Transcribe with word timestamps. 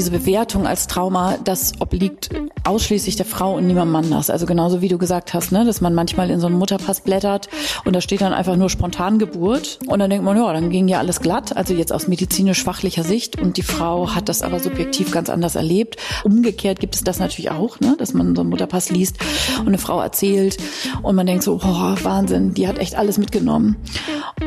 diese 0.00 0.12
Bewertung 0.12 0.66
als 0.66 0.86
Trauma, 0.86 1.36
das 1.44 1.74
obliegt 1.78 2.30
ausschließlich 2.64 3.16
der 3.16 3.26
Frau 3.26 3.56
und 3.56 3.66
niemandem 3.66 3.96
anders. 3.96 4.30
Also 4.30 4.46
genauso 4.46 4.80
wie 4.80 4.88
du 4.88 4.96
gesagt 4.96 5.34
hast, 5.34 5.52
ne, 5.52 5.66
dass 5.66 5.82
man 5.82 5.92
manchmal 5.92 6.30
in 6.30 6.40
so 6.40 6.46
einen 6.46 6.56
Mutterpass 6.56 7.02
blättert 7.02 7.50
und 7.84 7.94
da 7.94 8.00
steht 8.00 8.22
dann 8.22 8.32
einfach 8.32 8.56
nur 8.56 8.70
spontan 8.70 9.18
Geburt 9.18 9.78
und 9.88 9.98
dann 9.98 10.08
denkt 10.08 10.24
man, 10.24 10.38
ja, 10.38 10.50
dann 10.54 10.70
ging 10.70 10.88
ja 10.88 11.00
alles 11.00 11.20
glatt, 11.20 11.54
also 11.54 11.74
jetzt 11.74 11.92
aus 11.92 12.08
medizinisch-fachlicher 12.08 13.04
Sicht 13.04 13.38
und 13.38 13.58
die 13.58 13.62
Frau 13.62 14.14
hat 14.14 14.30
das 14.30 14.40
aber 14.40 14.58
subjektiv 14.58 15.10
ganz 15.10 15.28
anders 15.28 15.54
erlebt. 15.54 15.98
Umgekehrt 16.24 16.80
gibt 16.80 16.94
es 16.94 17.04
das 17.04 17.18
natürlich 17.18 17.50
auch, 17.50 17.78
ne, 17.80 17.94
dass 17.98 18.14
man 18.14 18.34
so 18.34 18.40
einen 18.40 18.48
Mutterpass 18.48 18.88
liest 18.88 19.18
und 19.58 19.68
eine 19.68 19.76
Frau 19.76 20.00
erzählt 20.00 20.56
und 21.02 21.14
man 21.14 21.26
denkt 21.26 21.42
so, 21.42 21.60
oh, 21.62 21.94
Wahnsinn, 22.02 22.54
die 22.54 22.66
hat 22.66 22.78
echt 22.78 22.94
alles 22.94 23.18
mitgenommen. 23.18 23.76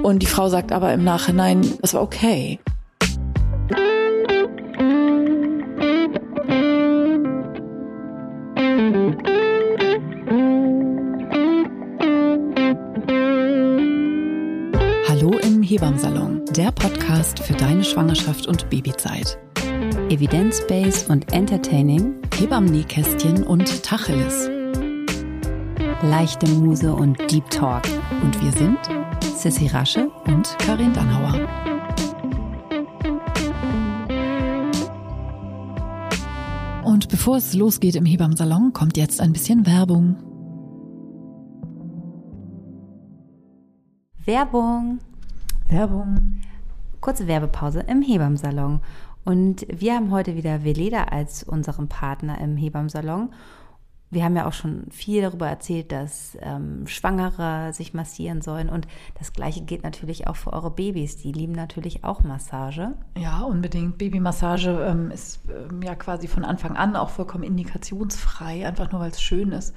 Und 0.02 0.24
die 0.24 0.26
Frau 0.26 0.50
sagt 0.50 0.72
aber 0.72 0.92
im 0.94 1.04
Nachhinein, 1.04 1.62
das 1.80 1.94
war 1.94 2.02
okay. 2.02 2.60
Für 17.44 17.54
deine 17.54 17.84
Schwangerschaft 17.84 18.48
und 18.48 18.70
Babyzeit. 18.70 19.38
Evidence-based 20.10 21.10
und 21.10 21.34
entertaining, 21.34 22.16
Hebammen-Nähkästchen 22.36 23.44
und 23.44 23.84
Tacheles. 23.84 24.50
leichte 26.02 26.48
Muse 26.50 26.94
und 26.94 27.20
Deep 27.32 27.50
Talk. 27.50 27.84
Und 28.24 28.42
wir 28.42 28.52
sind 28.52 28.78
Sissy 29.36 29.68
Rasche 29.68 30.10
und 30.26 30.58
Karin 30.60 30.94
Dannhauer. 30.94 31.48
Und 36.86 37.10
bevor 37.10 37.38
es 37.38 37.54
losgeht 37.54 37.96
im 37.96 38.06
Hebammsalon, 38.06 38.72
kommt 38.72 38.96
jetzt 38.98 39.20
ein 39.20 39.34
bisschen 39.34 39.66
Werbung. 39.66 40.16
Werbung. 44.26 45.00
Werbung. 45.68 46.42
Kurze 47.04 47.28
Werbepause 47.28 47.82
im 47.82 48.02
Hebammsalon. 48.02 48.80
Und 49.26 49.68
wir 49.68 49.94
haben 49.94 50.10
heute 50.10 50.38
wieder 50.38 50.64
Veleda 50.64 51.04
als 51.04 51.44
unseren 51.44 51.90
Partner 51.90 52.40
im 52.40 52.56
Hebammsalon. 52.56 53.34
Wir 54.10 54.24
haben 54.24 54.38
ja 54.38 54.48
auch 54.48 54.54
schon 54.54 54.86
viel 54.90 55.22
darüber 55.22 55.50
erzählt, 55.50 55.92
dass 55.92 56.38
ähm, 56.40 56.88
Schwangere 56.88 57.74
sich 57.74 57.94
massieren 57.94 58.42
sollen. 58.42 58.70
Und 58.70 58.88
das 59.20 59.34
Gleiche 59.34 59.66
gilt 59.66 59.84
natürlich 59.84 60.28
auch 60.28 60.38
für 60.38 60.54
eure 60.54 60.72
Babys. 60.72 61.18
Die 61.18 61.34
lieben 61.34 61.52
natürlich 61.52 62.06
auch 62.06 62.24
Massage. 62.24 62.94
Ja, 63.18 63.42
unbedingt. 63.42 63.98
Babymassage 63.98 64.70
ähm, 64.70 65.12
ist 65.12 65.42
ähm, 65.50 65.82
ja 65.82 65.96
quasi 65.96 66.30
von 66.30 66.46
Anfang 66.46 66.78
an 66.78 66.96
auch 66.96 67.10
vollkommen 67.10 67.44
indikationsfrei, 67.44 68.66
einfach 68.66 68.94
nur 68.94 69.02
weil 69.02 69.12
es 69.12 69.22
schön 69.22 69.52
ist. 69.52 69.76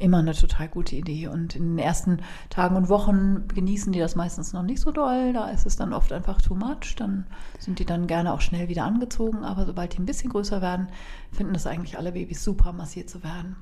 Immer 0.00 0.18
eine 0.18 0.34
total 0.34 0.68
gute 0.68 0.94
Idee. 0.94 1.26
Und 1.26 1.56
in 1.56 1.70
den 1.70 1.78
ersten 1.78 2.22
Tagen 2.50 2.76
und 2.76 2.88
Wochen 2.88 3.48
genießen 3.48 3.92
die 3.92 3.98
das 3.98 4.14
meistens 4.14 4.52
noch 4.52 4.62
nicht 4.62 4.80
so 4.80 4.92
doll. 4.92 5.32
Da 5.32 5.48
ist 5.50 5.66
es 5.66 5.76
dann 5.76 5.92
oft 5.92 6.12
einfach 6.12 6.40
too 6.40 6.54
much. 6.54 6.94
Dann 6.96 7.26
sind 7.58 7.80
die 7.80 7.84
dann 7.84 8.06
gerne 8.06 8.32
auch 8.32 8.40
schnell 8.40 8.68
wieder 8.68 8.84
angezogen. 8.84 9.44
Aber 9.44 9.66
sobald 9.66 9.94
die 9.94 9.98
ein 9.98 10.06
bisschen 10.06 10.30
größer 10.30 10.62
werden, 10.62 10.88
finden 11.32 11.52
das 11.52 11.66
eigentlich 11.66 11.98
alle 11.98 12.12
Babys 12.12 12.44
super, 12.44 12.72
massiert 12.72 13.10
zu 13.10 13.24
werden. 13.24 13.56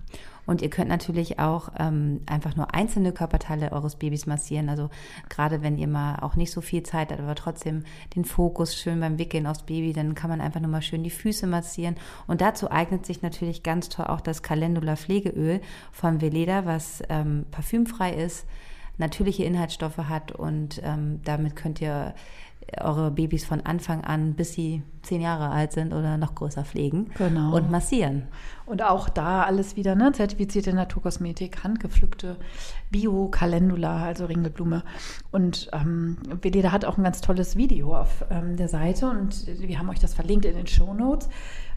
Und 0.47 0.63
ihr 0.63 0.71
könnt 0.71 0.89
natürlich 0.89 1.39
auch 1.39 1.71
ähm, 1.79 2.21
einfach 2.27 2.57
nur 2.57 2.73
einzelne 2.75 3.13
Körperteile 3.13 3.73
eures 3.73 3.97
Babys 3.97 4.27
massieren. 4.27 4.69
Also 4.69 4.91
gerade 5.29 5.63
wenn 5.63 5.77
ihr 5.77 5.89
mal 5.89 6.21
auch 6.21 6.37
nicht 6.37 6.53
so 6.53 6.61
viel 6.61 6.83
Zeit 6.85 7.11
habt, 7.11 7.21
aber 7.21 7.35
trotzdem 7.35 7.85
den 8.15 8.25
Fokus 8.25 8.77
schön 8.77 9.01
beim 9.01 9.19
Wickeln 9.19 9.47
aufs 9.47 9.65
Baby, 9.65 9.93
dann 9.93 10.15
kann 10.15 10.31
man 10.31 10.41
einfach 10.41 10.61
nur 10.61 10.71
mal 10.71 10.83
schön 10.83 11.03
die 11.03 11.11
Füße 11.11 11.47
massieren. 11.47 11.97
Und 12.27 12.41
dazu 12.41 12.71
eignet 12.71 13.05
sich 13.05 13.23
natürlich 13.23 13.63
ganz 13.63 13.89
toll 13.89 14.07
auch 14.07 14.21
das 14.21 14.43
Calendula 14.43 14.97
Pflegeöl 14.97 15.61
von 15.91 16.21
Veleda, 16.21 16.65
was 16.65 17.03
ähm, 17.09 17.47
parfümfrei 17.51 18.13
ist, 18.15 18.47
natürliche 18.99 19.45
Inhaltsstoffe 19.45 19.99
hat 19.99 20.33
und 20.33 20.81
ähm, 20.83 21.21
damit 21.25 21.55
könnt 21.57 21.81
ihr 21.81 22.15
eure 22.81 23.11
Babys 23.11 23.45
von 23.45 23.61
Anfang 23.61 24.05
an, 24.05 24.35
bis 24.35 24.53
sie 24.55 24.83
zehn 25.03 25.21
Jahre 25.21 25.51
alt 25.51 25.73
sind 25.73 25.93
oder 25.93 26.17
noch 26.17 26.35
größer 26.35 26.65
pflegen 26.65 27.11
Genau. 27.17 27.55
und 27.55 27.71
massieren. 27.71 28.23
Und 28.67 28.83
auch 28.83 29.09
da 29.09 29.45
alles 29.45 29.77
wieder, 29.77 29.95
ne? 29.95 30.11
Zertifizierte 30.13 30.73
Naturkosmetik, 30.73 31.63
handgepflückte 31.63 32.37
Bio-Calendula, 32.91 34.05
also 34.05 34.27
Ringelblume. 34.27 34.83
Und 35.31 35.69
ähm, 35.73 36.17
Veleda 36.43 36.73
hat 36.73 36.85
auch 36.85 36.99
ein 36.99 37.05
ganz 37.05 37.21
tolles 37.21 37.57
Video 37.57 37.95
auf 37.97 38.25
ähm, 38.31 38.57
der 38.57 38.69
Seite 38.69 39.09
und 39.09 39.47
wir 39.47 39.79
haben 39.79 39.89
euch 39.89 40.01
das 40.01 40.15
verlinkt 40.15 40.45
in 40.45 40.57
den 40.57 40.67
Show 40.67 40.93
Notes, 40.93 41.29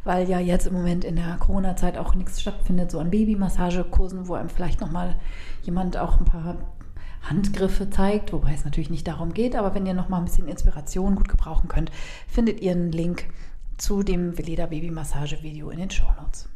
weil 0.04 0.28
ja 0.28 0.40
jetzt 0.40 0.66
im 0.66 0.74
Moment 0.74 1.04
in 1.04 1.16
der 1.18 1.38
Corona-Zeit 1.38 1.98
auch 1.98 2.16
nichts 2.16 2.42
stattfindet, 2.42 2.90
so 2.90 3.00
an 3.00 3.12
Babymassagekursen, 3.12 4.28
wo 4.28 4.34
einem 4.34 4.50
vielleicht 4.50 4.82
nochmal 4.82 5.16
jemand 5.62 5.98
auch 5.98 6.20
ein 6.20 6.26
paar 6.26 6.56
Handgriffe 7.22 7.90
zeigt, 7.90 8.34
wobei 8.34 8.54
es 8.54 8.66
natürlich 8.66 8.90
nicht 8.90 9.08
darum 9.08 9.34
geht, 9.34 9.56
aber 9.56 9.76
wenn 9.76 9.86
ihr 9.86 9.94
noch 9.94 10.10
mal 10.10 10.18
ein 10.18 10.26
bisschen 10.26 10.48
Inspiration 10.48 11.16
gut 11.16 11.30
gebrauchen 11.30 11.68
könnt, 11.68 11.92
findet 12.28 12.62
ihr 12.62 12.72
einen 12.72 12.92
Link 12.92 13.26
zu 13.78 14.04
dem 14.04 14.38
Veleda 14.38 14.66
Baby 14.66 14.92
Massage 14.92 15.42
Video 15.42 15.70
in 15.70 15.80
den 15.80 15.90
Show 15.90 16.08
Notes. 16.20 16.50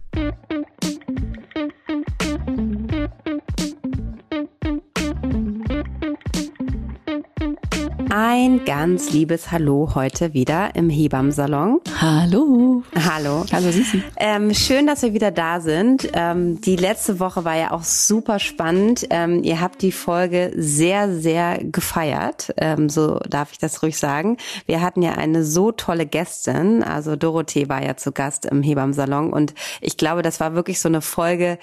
Ein 8.16 8.64
ganz 8.64 9.10
liebes 9.10 9.50
Hallo 9.50 9.96
heute 9.96 10.36
wieder 10.36 10.76
im 10.76 10.88
Hebammsalon. 10.88 11.82
Hallo. 12.00 12.84
Hallo. 12.94 13.44
Hallo 13.52 13.72
Sissi. 13.72 14.04
Ähm, 14.18 14.54
schön, 14.54 14.86
dass 14.86 15.02
wir 15.02 15.16
wieder 15.16 15.32
da 15.32 15.60
sind. 15.62 16.08
Ähm, 16.14 16.62
die 16.62 16.76
letzte 16.76 17.20
Woche 17.20 17.44
war 17.44 17.58
ja 17.58 17.72
auch 17.72 17.82
super 17.82 18.38
spannend. 18.38 19.08
Ähm, 19.10 19.44
ihr 19.44 19.60
habt 19.60 19.82
die 19.82 19.92
Folge 19.92 20.52
sehr, 20.56 21.12
sehr 21.12 21.58
gefeiert. 21.64 22.54
Ähm, 22.58 22.88
so 22.88 23.18
darf 23.28 23.52
ich 23.52 23.58
das 23.58 23.82
ruhig 23.82 23.98
sagen. 23.98 24.38
Wir 24.68 24.82
hatten 24.82 25.02
ja 25.02 25.14
eine 25.14 25.44
so 25.44 25.72
tolle 25.72 26.06
Gästin. 26.06 26.84
Also 26.84 27.16
Dorothee 27.16 27.68
war 27.68 27.84
ja 27.84 27.98
zu 27.98 28.12
Gast 28.12 28.46
im 28.46 28.62
Hebammsalon 28.62 29.34
und 29.34 29.56
ich 29.82 29.98
glaube, 29.98 30.22
das 30.22 30.40
war 30.40 30.54
wirklich 30.54 30.80
so 30.80 30.88
eine 30.88 31.02
Folge, 31.02 31.58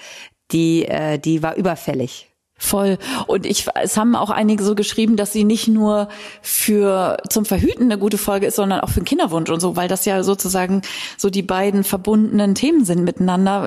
die, 0.51 0.83
äh, 0.83 1.17
die 1.17 1.43
war 1.43 1.55
überfällig. 1.55 2.30
Voll. 2.63 2.99
Und 3.25 3.47
ich, 3.47 3.65
es 3.81 3.97
haben 3.97 4.15
auch 4.15 4.29
einige 4.29 4.63
so 4.63 4.75
geschrieben, 4.75 5.15
dass 5.15 5.33
sie 5.33 5.45
nicht 5.45 5.67
nur 5.67 6.09
für 6.43 7.17
zum 7.27 7.43
Verhüten 7.43 7.85
eine 7.85 7.97
gute 7.97 8.19
Folge 8.19 8.45
ist, 8.45 8.55
sondern 8.55 8.81
auch 8.81 8.89
für 8.89 8.99
den 8.99 9.05
Kinderwunsch 9.05 9.49
und 9.49 9.59
so, 9.59 9.75
weil 9.75 9.87
das 9.87 10.05
ja 10.05 10.21
sozusagen 10.21 10.83
so 11.17 11.31
die 11.31 11.41
beiden 11.41 11.83
verbundenen 11.83 12.53
Themen 12.53 12.85
sind 12.85 13.03
miteinander. 13.03 13.63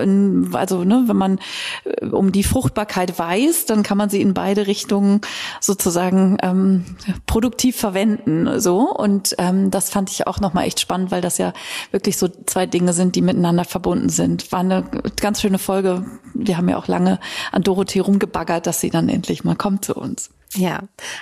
Also 0.52 0.84
ne, 0.84 1.02
wenn 1.06 1.16
man 1.16 1.40
äh, 1.84 2.06
um 2.06 2.30
die 2.30 2.44
Fruchtbarkeit 2.44 3.18
weiß, 3.18 3.66
dann 3.66 3.82
kann 3.82 3.98
man 3.98 4.10
sie 4.10 4.22
in 4.22 4.32
beide 4.32 4.68
Richtungen 4.68 5.22
sozusagen 5.60 6.38
ähm, 6.40 6.84
produktiv 7.26 7.76
verwenden. 7.76 8.60
So 8.60 8.88
und 8.94 9.34
ähm, 9.38 9.72
das 9.72 9.90
fand 9.90 10.08
ich 10.08 10.28
auch 10.28 10.38
nochmal 10.38 10.66
echt 10.66 10.78
spannend, 10.78 11.10
weil 11.10 11.20
das 11.20 11.36
ja 11.38 11.52
wirklich 11.90 12.16
so 12.16 12.28
zwei 12.46 12.66
Dinge 12.66 12.92
sind, 12.92 13.16
die 13.16 13.22
miteinander 13.22 13.64
verbunden 13.64 14.08
sind. 14.08 14.52
War 14.52 14.60
eine 14.60 14.84
ganz 15.20 15.40
schöne 15.40 15.58
Folge. 15.58 16.06
Wir 16.32 16.56
haben 16.56 16.68
ja 16.68 16.76
auch 16.76 16.86
lange 16.86 17.18
an 17.50 17.62
Dorothee 17.62 18.00
rumgebaggert, 18.00 18.68
dass 18.68 18.83
sie 18.84 18.90
dann 18.90 19.08
endlich 19.08 19.44
mal 19.44 19.56
kommt 19.56 19.84
zu 19.84 19.94
uns. 19.94 20.30
Ja, 20.56 20.80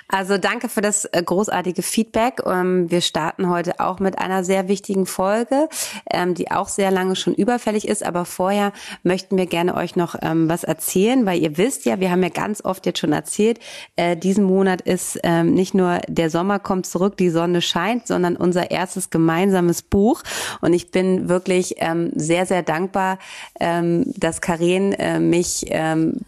also 0.09 0.37
danke 0.37 0.69
für 0.69 0.83
das 0.83 1.07
äh, 1.07 1.23
großartige 1.23 1.83
Feedback. 1.83 2.43
Ähm, 2.45 2.91
Wir 2.91 3.01
starten 3.01 3.49
heute 3.49 3.81
auch 3.81 3.99
mit 3.99 4.19
einer 4.19 4.45
sehr 4.45 4.69
wichtigen 4.69 5.07
Folge, 5.07 5.69
ähm, 6.13 6.35
die 6.35 6.51
auch 6.51 6.69
sehr 6.69 6.91
lange 6.91 7.17
schon 7.17 7.35
überfällig 7.35 7.89
ist. 7.89 8.05
Aber 8.05 8.27
vorher 8.27 8.73
möchten 9.03 9.39
wir 9.39 9.47
gerne 9.47 9.75
euch 9.75 9.97
noch 9.97 10.17
ähm, 10.21 10.51
was 10.51 10.65
erzählen, 10.65 11.25
weil 11.25 11.41
ihr 11.41 11.57
wisst 11.57 11.87
ja, 11.87 11.99
wir 11.99 12.11
haben 12.11 12.23
ja 12.23 12.29
ganz 12.29 12.63
oft 12.63 12.85
jetzt 12.85 12.99
schon 12.99 13.13
erzählt, 13.13 13.59
äh, 13.97 14.17
diesen 14.17 14.45
Monat 14.45 14.83
ist 14.83 15.21
nicht 15.45 15.75
nur 15.75 16.01
der 16.09 16.31
Sommer 16.31 16.59
kommt 16.59 16.87
zurück, 16.87 17.17
die 17.17 17.31
Sonne 17.31 17.63
scheint, 17.63 18.07
sondern 18.07 18.37
unser 18.37 18.71
erstes 18.71 19.11
gemeinsames 19.11 19.83
Buch. 19.83 20.23
Und 20.61 20.73
ich 20.73 20.91
bin 20.91 21.29
wirklich 21.29 21.77
sehr, 22.15 22.47
sehr 22.47 22.63
dankbar, 22.63 23.19
dass 23.59 24.41
Karen 24.41 24.93
äh, 24.95 25.21
mich 25.21 25.67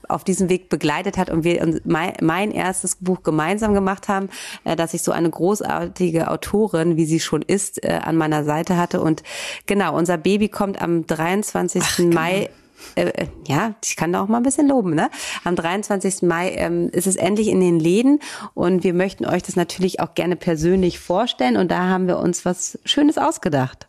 auf 0.08 0.24
diesem 0.24 0.48
Weg 0.48 0.68
begleitet 0.68 1.18
hat 1.18 1.30
und 1.30 1.44
wir 1.44 1.80
mein, 1.84 2.14
mein 2.20 2.50
Buch 3.00 3.22
gemeinsam 3.22 3.74
gemacht 3.74 4.08
haben, 4.08 4.28
äh, 4.64 4.76
dass 4.76 4.94
ich 4.94 5.02
so 5.02 5.12
eine 5.12 5.30
großartige 5.30 6.30
Autorin, 6.30 6.96
wie 6.96 7.06
sie 7.06 7.20
schon 7.20 7.42
ist, 7.42 7.84
äh, 7.84 8.00
an 8.02 8.16
meiner 8.16 8.44
Seite 8.44 8.76
hatte. 8.76 9.00
Und 9.00 9.22
genau, 9.66 9.96
unser 9.96 10.16
Baby 10.16 10.48
kommt 10.48 10.80
am 10.80 11.06
23. 11.06 12.12
Mai. 12.12 12.50
Äh, 12.96 13.06
äh, 13.06 13.26
ja, 13.46 13.74
ich 13.82 13.96
kann 13.96 14.12
da 14.12 14.22
auch 14.22 14.28
mal 14.28 14.38
ein 14.38 14.42
bisschen 14.42 14.68
loben, 14.68 14.94
ne? 14.94 15.08
Am 15.44 15.56
23. 15.56 16.22
Mai 16.22 16.50
ähm, 16.50 16.90
ist 16.90 17.06
es 17.06 17.16
endlich 17.16 17.48
in 17.48 17.60
den 17.60 17.80
Läden 17.80 18.20
und 18.52 18.84
wir 18.84 18.92
möchten 18.92 19.24
euch 19.24 19.42
das 19.42 19.56
natürlich 19.56 20.00
auch 20.00 20.14
gerne 20.14 20.36
persönlich 20.36 20.98
vorstellen 20.98 21.56
und 21.56 21.70
da 21.70 21.88
haben 21.88 22.06
wir 22.06 22.18
uns 22.18 22.44
was 22.44 22.78
Schönes 22.84 23.16
ausgedacht. 23.16 23.86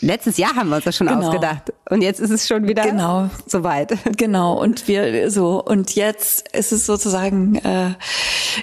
Letztes 0.00 0.36
Jahr 0.36 0.54
haben 0.54 0.68
wir 0.68 0.76
uns 0.76 0.84
das 0.84 0.96
schon 0.96 1.06
Genau. 1.06 1.26
ausgedacht. 1.26 1.72
Und 1.88 2.02
jetzt 2.02 2.20
ist 2.20 2.30
es 2.30 2.46
schon 2.46 2.68
wieder 2.68 2.82
genau. 2.82 3.30
soweit. 3.46 3.96
Genau. 4.16 4.60
Und 4.60 4.88
wir 4.88 5.30
so 5.30 5.62
und 5.62 5.94
jetzt 5.94 6.48
ist 6.48 6.72
es 6.72 6.86
sozusagen 6.86 7.56
äh, 7.56 7.94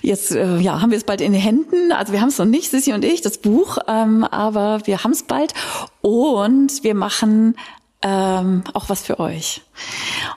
jetzt 0.01 0.31
äh, 0.31 0.57
ja 0.57 0.81
haben 0.81 0.91
wir 0.91 0.97
es 0.97 1.03
bald 1.03 1.21
in 1.21 1.31
den 1.33 1.41
Händen. 1.41 1.91
Also 1.91 2.13
wir 2.13 2.21
haben 2.21 2.29
es 2.29 2.37
noch 2.37 2.45
nicht, 2.45 2.71
Sissi 2.71 2.93
und 2.93 3.05
ich, 3.05 3.21
das 3.21 3.37
Buch, 3.37 3.77
ähm, 3.87 4.23
aber 4.23 4.81
wir 4.85 5.03
haben 5.03 5.11
es 5.11 5.23
bald 5.23 5.53
und 6.01 6.83
wir 6.83 6.95
machen 6.95 7.55
ähm, 8.01 8.63
auch 8.73 8.89
was 8.89 9.01
für 9.01 9.19
euch. 9.19 9.61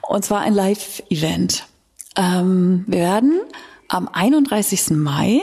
Und 0.07 0.23
zwar 0.23 0.41
ein 0.41 0.53
Live-Event. 0.53 1.65
Ähm, 2.15 2.85
wir 2.87 2.99
werden 2.99 3.41
am 3.89 4.07
31. 4.07 4.91
Mai 4.91 5.41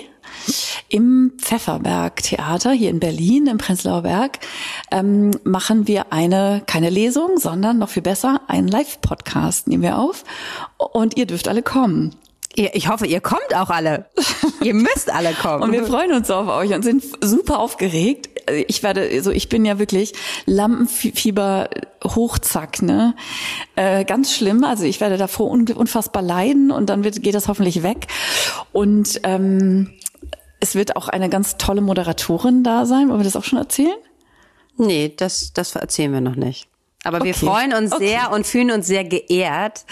im 0.89 1.33
Pfefferberg 1.39 2.23
Theater 2.23 2.73
hier 2.73 2.91
in 2.91 3.01
Berlin, 3.01 3.47
im 3.47 3.59
Prenzlauer 3.59 4.03
Berg, 4.03 4.39
ähm, 4.95 5.33
machen 5.43 5.89
wir 5.89 6.13
eine, 6.13 6.63
keine 6.67 6.89
Lesung, 6.89 7.37
sondern 7.37 7.79
noch 7.79 7.89
viel 7.89 8.03
besser, 8.03 8.43
einen 8.47 8.69
Live-Podcast 8.69 9.67
nehmen 9.67 9.83
wir 9.83 9.99
auf. 9.99 10.23
Und 10.79 11.17
ihr 11.17 11.27
dürft 11.27 11.49
alle 11.49 11.63
kommen. 11.63 12.15
Ich 12.55 12.89
hoffe, 12.89 13.05
ihr 13.05 13.21
kommt 13.21 13.53
auch 13.57 13.71
alle. 13.71 14.07
ihr 14.63 14.75
müsst 14.75 15.13
alle 15.13 15.33
kommen. 15.33 15.65
Und 15.65 15.73
wir 15.73 15.85
freuen 15.85 16.13
uns 16.13 16.31
auf 16.31 16.47
euch 16.47 16.73
und 16.73 16.85
sind 16.85 17.03
super 17.21 17.59
aufgeregt. 17.59 18.29
Ich 18.69 18.85
werde, 18.85 19.09
so 19.11 19.17
also 19.17 19.31
ich 19.33 19.49
bin 19.49 19.65
ja 19.65 19.81
wirklich 19.81 20.13
Lampenfieber 20.47 21.69
hochzack, 22.05 22.81
ne? 22.81 23.17
Äh, 23.75 24.05
ganz 24.05 24.33
schlimm. 24.33 24.63
Also 24.63 24.85
ich 24.85 25.01
werde 25.01 25.17
davor 25.17 25.51
unfassbar 25.51 26.23
leiden 26.23 26.71
und 26.71 26.89
dann 26.91 27.03
wird, 27.03 27.21
geht 27.21 27.35
das 27.35 27.49
hoffentlich 27.49 27.83
weg. 27.83 28.07
Und 28.71 29.21
ähm, 29.25 29.91
es 30.61 30.77
wird 30.77 30.95
auch 30.95 31.09
eine 31.09 31.29
ganz 31.29 31.57
tolle 31.57 31.81
Moderatorin 31.81 32.63
da 32.63 32.87
sein. 32.87 33.09
Wollen 33.09 33.19
wir 33.19 33.25
das 33.25 33.35
auch 33.35 33.45
schon 33.45 33.59
erzählen? 33.59 33.97
Nee, 34.77 35.13
das, 35.17 35.53
das 35.53 35.75
erzählen 35.75 36.13
wir 36.13 36.21
noch 36.21 36.37
nicht. 36.37 36.69
Aber 37.05 37.19
okay. 37.19 37.27
wir 37.27 37.35
freuen 37.35 37.75
uns 37.75 37.93
okay. 37.93 38.09
sehr 38.09 38.33
und 38.33 38.47
fühlen 38.47 38.71
uns 38.71 38.87
sehr 38.87 39.05
geehrt, 39.05 39.85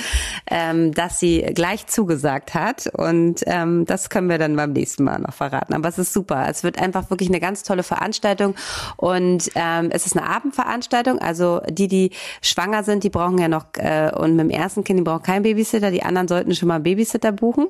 ähm, 0.50 0.93
dass 0.93 1.20
sie 1.20 1.43
gleich 1.55 1.87
zugesagt 1.87 2.55
hat. 2.55 2.88
Und 2.94 3.43
ähm, 3.47 3.85
das 3.87 4.11
können 4.11 4.29
wir 4.29 4.38
dann 4.38 4.56
beim 4.56 4.73
nächsten 4.73 5.05
Mal 5.05 5.19
noch 5.20 5.35
verraten. 5.35 5.75
Aber 5.75 5.88
es 5.88 5.99
ist 5.99 6.12
super. 6.12 6.47
Es 6.49 6.64
wird 6.64 6.81
einfach 6.81 7.11
wirklich 7.11 7.29
eine 7.29 7.41
ganz 7.41 7.62
tolle 7.62 7.82
Veranstaltung. 7.82 8.55
Und 8.97 9.50
ähm, 9.55 9.91
es 9.91 10.06
ist 10.06 10.17
eine 10.17 10.26
Abendveranstaltung. 10.26 11.19
Also 11.19 11.61
die, 11.69 11.88
die 11.88 12.11
schwanger 12.41 12.82
sind, 12.82 13.05
die 13.05 13.11
brauchen 13.11 13.38
ja 13.38 13.49
noch, 13.49 13.67
äh, 13.76 14.11
und 14.17 14.37
mit 14.37 14.47
dem 14.47 14.50
ersten 14.50 14.82
Kind, 14.82 14.99
die 14.99 15.05
brauchen 15.05 15.23
keinen 15.23 15.43
Babysitter. 15.43 15.91
Die 15.91 16.03
anderen 16.03 16.29
sollten 16.29 16.55
schon 16.55 16.69
mal 16.69 16.76
einen 16.76 16.85
Babysitter 16.85 17.32
buchen. 17.32 17.69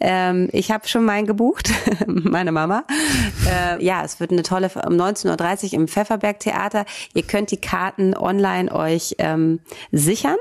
Ähm, 0.00 0.48
ich 0.52 0.72
habe 0.72 0.88
schon 0.88 1.04
meinen 1.04 1.26
gebucht, 1.26 1.70
meine 2.06 2.50
Mama. 2.50 2.84
Äh, 3.48 3.84
ja, 3.84 4.02
es 4.04 4.18
wird 4.18 4.32
eine 4.32 4.42
tolle, 4.42 4.70
um 4.86 4.94
19.30 4.94 5.66
Uhr 5.66 5.72
im 5.74 5.88
Pfefferberg 5.88 6.40
Theater. 6.40 6.84
Ihr 7.14 7.22
könnt 7.22 7.50
die 7.52 7.60
Karten 7.60 8.16
online 8.16 8.71
euch 8.72 9.16
ähm, 9.18 9.60
sichern. 9.90 10.36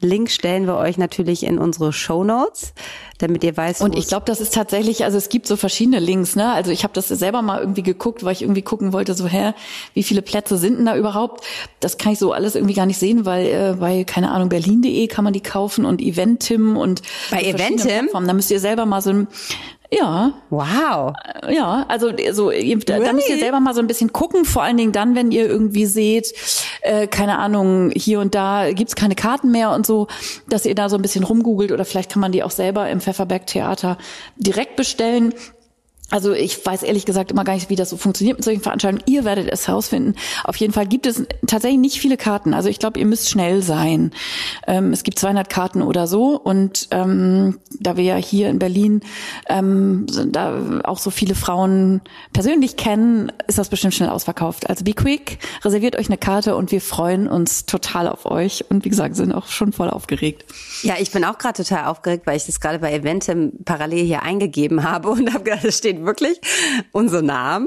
Link 0.00 0.30
stellen 0.30 0.66
wir 0.66 0.76
euch 0.76 0.96
natürlich 0.96 1.44
in 1.44 1.58
unsere 1.58 1.92
Show 1.92 2.24
Notes, 2.24 2.72
damit 3.18 3.44
ihr 3.44 3.56
weißt. 3.56 3.82
Und 3.82 3.96
ich 3.96 4.06
glaube, 4.08 4.24
das 4.26 4.40
ist 4.40 4.54
tatsächlich, 4.54 5.04
also 5.04 5.18
es 5.18 5.28
gibt 5.28 5.46
so 5.46 5.56
verschiedene 5.56 5.98
Links, 5.98 6.36
ne? 6.36 6.52
Also 6.52 6.70
ich 6.70 6.84
habe 6.84 6.94
das 6.94 7.08
selber 7.08 7.42
mal 7.42 7.60
irgendwie 7.60 7.82
geguckt, 7.82 8.24
weil 8.24 8.32
ich 8.32 8.42
irgendwie 8.42 8.62
gucken 8.62 8.92
wollte, 8.92 9.14
so 9.14 9.26
hä, 9.26 9.52
wie 9.94 10.02
viele 10.02 10.22
Plätze 10.22 10.56
sind 10.56 10.78
denn 10.78 10.86
da 10.86 10.96
überhaupt? 10.96 11.44
Das 11.80 11.98
kann 11.98 12.12
ich 12.12 12.18
so 12.18 12.32
alles 12.32 12.54
irgendwie 12.54 12.74
gar 12.74 12.86
nicht 12.86 12.98
sehen, 12.98 13.26
weil 13.26 13.46
äh, 13.46 13.76
bei 13.78 14.04
keine 14.04 14.30
Ahnung 14.30 14.48
berlin.de 14.48 15.06
kann 15.08 15.24
man 15.24 15.32
die 15.32 15.42
kaufen 15.42 15.84
und 15.84 16.00
Eventim 16.00 16.76
und 16.76 17.02
bei 17.30 17.42
Eventim. 17.42 18.08
Da 18.12 18.32
müsst 18.32 18.50
ihr 18.50 18.60
selber 18.60 18.86
mal 18.86 19.02
so 19.02 19.10
ein 19.10 19.28
ja. 19.90 20.32
Wow. 20.50 21.14
Ja, 21.48 21.86
also 21.88 22.10
so 22.32 22.48
really? 22.48 22.78
da 22.78 23.12
müsst 23.12 23.30
ihr 23.30 23.38
selber 23.38 23.60
mal 23.60 23.74
so 23.74 23.80
ein 23.80 23.86
bisschen 23.86 24.12
gucken, 24.12 24.44
vor 24.44 24.62
allen 24.62 24.76
Dingen 24.76 24.92
dann, 24.92 25.14
wenn 25.14 25.30
ihr 25.30 25.46
irgendwie 25.46 25.86
seht, 25.86 26.34
äh, 26.82 27.06
keine 27.06 27.38
Ahnung, 27.38 27.90
hier 27.94 28.20
und 28.20 28.34
da 28.34 28.70
gibt's 28.72 28.96
keine 28.96 29.14
Karten 29.14 29.50
mehr 29.50 29.70
und 29.70 29.86
so, 29.86 30.08
dass 30.48 30.66
ihr 30.66 30.74
da 30.74 30.88
so 30.88 30.96
ein 30.96 31.02
bisschen 31.02 31.24
rumgoogelt 31.24 31.72
oder 31.72 31.84
vielleicht 31.84 32.12
kann 32.12 32.20
man 32.20 32.32
die 32.32 32.42
auch 32.42 32.50
selber 32.50 32.88
im 32.90 33.00
Pfefferberg 33.00 33.46
Theater 33.46 33.96
direkt 34.36 34.76
bestellen. 34.76 35.32
Also 36.10 36.32
ich 36.32 36.64
weiß 36.64 36.82
ehrlich 36.84 37.04
gesagt 37.04 37.30
immer 37.30 37.44
gar 37.44 37.54
nicht, 37.54 37.68
wie 37.68 37.76
das 37.76 37.90
so 37.90 37.98
funktioniert 37.98 38.38
mit 38.38 38.44
solchen 38.44 38.62
Veranstaltungen. 38.62 39.04
Ihr 39.06 39.24
werdet 39.24 39.50
es 39.52 39.68
herausfinden. 39.68 40.14
Auf 40.44 40.56
jeden 40.56 40.72
Fall 40.72 40.86
gibt 40.86 41.06
es 41.06 41.24
tatsächlich 41.46 41.80
nicht 41.80 42.00
viele 42.00 42.16
Karten. 42.16 42.54
Also 42.54 42.70
ich 42.70 42.78
glaube, 42.78 42.98
ihr 42.98 43.04
müsst 43.04 43.28
schnell 43.28 43.62
sein. 43.62 44.12
Ähm, 44.66 44.92
es 44.92 45.02
gibt 45.02 45.18
200 45.18 45.50
Karten 45.50 45.82
oder 45.82 46.06
so. 46.06 46.38
Und 46.38 46.88
ähm, 46.92 47.58
da 47.78 47.98
wir 47.98 48.04
ja 48.04 48.16
hier 48.16 48.48
in 48.48 48.58
Berlin 48.58 49.02
ähm, 49.48 50.06
da 50.28 50.80
auch 50.84 50.98
so 50.98 51.10
viele 51.10 51.34
Frauen 51.34 52.00
persönlich 52.32 52.76
kennen, 52.76 53.30
ist 53.46 53.58
das 53.58 53.68
bestimmt 53.68 53.94
schnell 53.94 54.08
ausverkauft. 54.08 54.70
Also 54.70 54.84
be 54.84 54.94
quick, 54.94 55.38
reserviert 55.62 55.96
euch 55.96 56.08
eine 56.08 56.18
Karte 56.18 56.56
und 56.56 56.72
wir 56.72 56.80
freuen 56.80 57.28
uns 57.28 57.66
total 57.66 58.08
auf 58.08 58.24
euch. 58.24 58.64
Und 58.70 58.86
wie 58.86 58.88
gesagt, 58.88 59.14
sind 59.14 59.32
auch 59.32 59.48
schon 59.48 59.72
voll 59.72 59.90
aufgeregt. 59.90 60.46
Ja, 60.82 60.94
ich 60.98 61.10
bin 61.10 61.24
auch 61.26 61.36
gerade 61.36 61.62
total 61.62 61.84
aufgeregt, 61.84 62.26
weil 62.26 62.38
ich 62.38 62.46
das 62.46 62.60
gerade 62.60 62.78
bei 62.78 62.94
Eventem 62.94 63.52
parallel 63.66 64.04
hier 64.06 64.22
eingegeben 64.22 64.84
habe 64.84 65.10
und 65.10 65.34
habe 65.34 65.44
gedacht, 65.44 65.64
es 65.64 65.76
steht 65.76 65.97
steht 65.98 66.06
wirklich 66.06 66.40
unsere 66.92 67.22
Namen 67.22 67.66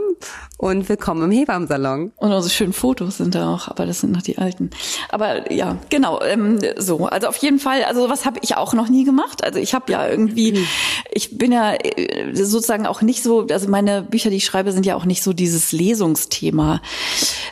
und 0.58 0.88
willkommen 0.90 1.24
im 1.24 1.32
Hebammensalon. 1.32 2.12
Und 2.18 2.32
unsere 2.32 2.50
schönen 2.50 2.74
Fotos 2.74 3.18
sind 3.18 3.36
da 3.36 3.54
auch, 3.54 3.68
aber 3.68 3.86
das 3.86 4.02
sind 4.02 4.12
noch 4.12 4.22
die 4.22 4.38
alten. 4.38 4.70
Aber 5.10 5.52
ja, 5.52 5.78
genau, 5.90 6.22
ähm, 6.22 6.60
so. 6.78 7.08
Also 7.08 7.28
auf 7.28 7.38
jeden 7.38 7.60
Fall, 7.60 7.84
also 7.84 8.10
was 8.10 8.26
habe 8.26 8.40
ich 8.44 8.56
auch 8.58 8.74
noch 8.74 8.90
nie 8.90 9.04
gemacht. 9.04 9.44
Also 9.44 9.60
ich 9.60 9.74
habe 9.74 9.92
ja 9.92 10.08
irgendwie, 10.08 10.54
mhm. 10.54 10.68
ich 11.12 11.38
bin 11.38 11.52
ja 11.52 11.74
äh, 11.74 12.34
sozusagen 12.34 12.86
auch 12.86 13.02
nicht 13.02 13.24
so, 13.24 13.48
also 13.50 13.68
meine 13.70 14.04
Bücher, 14.04 14.30
die 14.30 14.38
ich 14.38 14.46
schreibe, 14.46 14.72
sind 14.72 14.86
ja 14.86 14.96
auch 14.96 15.06
nicht 15.06 15.24
so 15.24 15.34
dieses 15.34 15.72
Lesungsthema. 15.72 16.82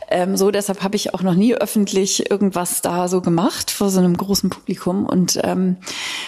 Ähm, 0.09 0.37
so, 0.37 0.51
deshalb 0.51 0.83
habe 0.83 0.95
ich 0.95 1.13
auch 1.13 1.23
noch 1.23 1.35
nie 1.35 1.55
öffentlich 1.55 2.29
irgendwas 2.29 2.81
da 2.81 3.07
so 3.07 3.21
gemacht 3.21 3.71
vor 3.71 3.89
so 3.89 3.99
einem 3.99 4.17
großen 4.17 4.49
Publikum. 4.49 5.05
Und 5.05 5.39
ähm, 5.43 5.77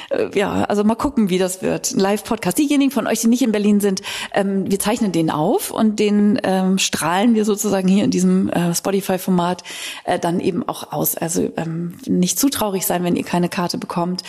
äh, 0.09 0.29
ja, 0.37 0.63
also 0.63 0.83
mal 0.83 0.95
gucken, 0.95 1.29
wie 1.29 1.37
das 1.37 1.61
wird. 1.61 1.91
Ein 1.91 1.99
Live-Podcast. 1.99 2.57
Diejenigen 2.57 2.91
von 2.91 3.05
euch, 3.05 3.21
die 3.21 3.27
nicht 3.27 3.43
in 3.43 3.51
Berlin 3.51 3.79
sind, 3.79 4.01
ähm, 4.41 4.69
wir 4.69 4.79
zeichnen 4.79 5.11
den 5.11 5.29
auf 5.29 5.71
und 5.71 5.99
den 5.99 6.39
ähm, 6.43 6.77
strahlen 6.77 7.35
wir 7.35 7.45
sozusagen 7.45 7.87
hier 7.87 8.03
in 8.03 8.11
diesem 8.11 8.49
äh, 8.49 8.73
Spotify-Format 8.73 9.63
äh, 10.05 10.19
dann 10.19 10.39
eben 10.39 10.67
auch 10.67 10.91
aus. 10.91 11.15
Also 11.15 11.51
ähm, 11.57 11.97
nicht 12.07 12.39
zu 12.39 12.49
traurig 12.49 12.85
sein, 12.85 13.03
wenn 13.03 13.15
ihr 13.15 13.23
keine 13.23 13.49
Karte 13.49 13.77
bekommt. 13.77 14.23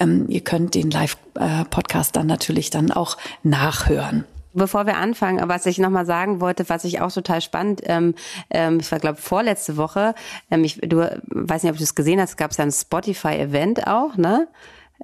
Ähm, 0.00 0.26
ihr 0.28 0.40
könnt 0.40 0.74
den 0.74 0.90
Live-Podcast 0.90 2.16
dann 2.16 2.26
natürlich 2.26 2.70
dann 2.70 2.90
auch 2.90 3.16
nachhören. 3.42 4.24
Bevor 4.54 4.84
wir 4.84 4.98
anfangen, 4.98 5.48
was 5.48 5.64
ich 5.64 5.78
nochmal 5.78 6.04
sagen 6.04 6.40
wollte, 6.40 6.68
was 6.68 6.84
ich 6.84 7.00
auch 7.00 7.10
total 7.10 7.40
spannend, 7.40 7.80
ähm, 7.84 8.14
ähm, 8.50 8.80
ich 8.80 8.92
war 8.92 8.98
glaube 8.98 9.18
vorletzte 9.18 9.78
Woche, 9.78 10.14
ähm, 10.50 10.62
ich, 10.62 10.78
du 10.82 10.98
weiß 11.26 11.62
nicht, 11.62 11.72
ob 11.72 11.78
du 11.78 11.84
es 11.84 11.94
gesehen 11.94 12.20
hast, 12.20 12.36
gab 12.36 12.50
es 12.50 12.58
ja 12.58 12.64
ein 12.64 12.72
Spotify-Event 12.72 13.86
auch, 13.86 14.16
ne? 14.16 14.48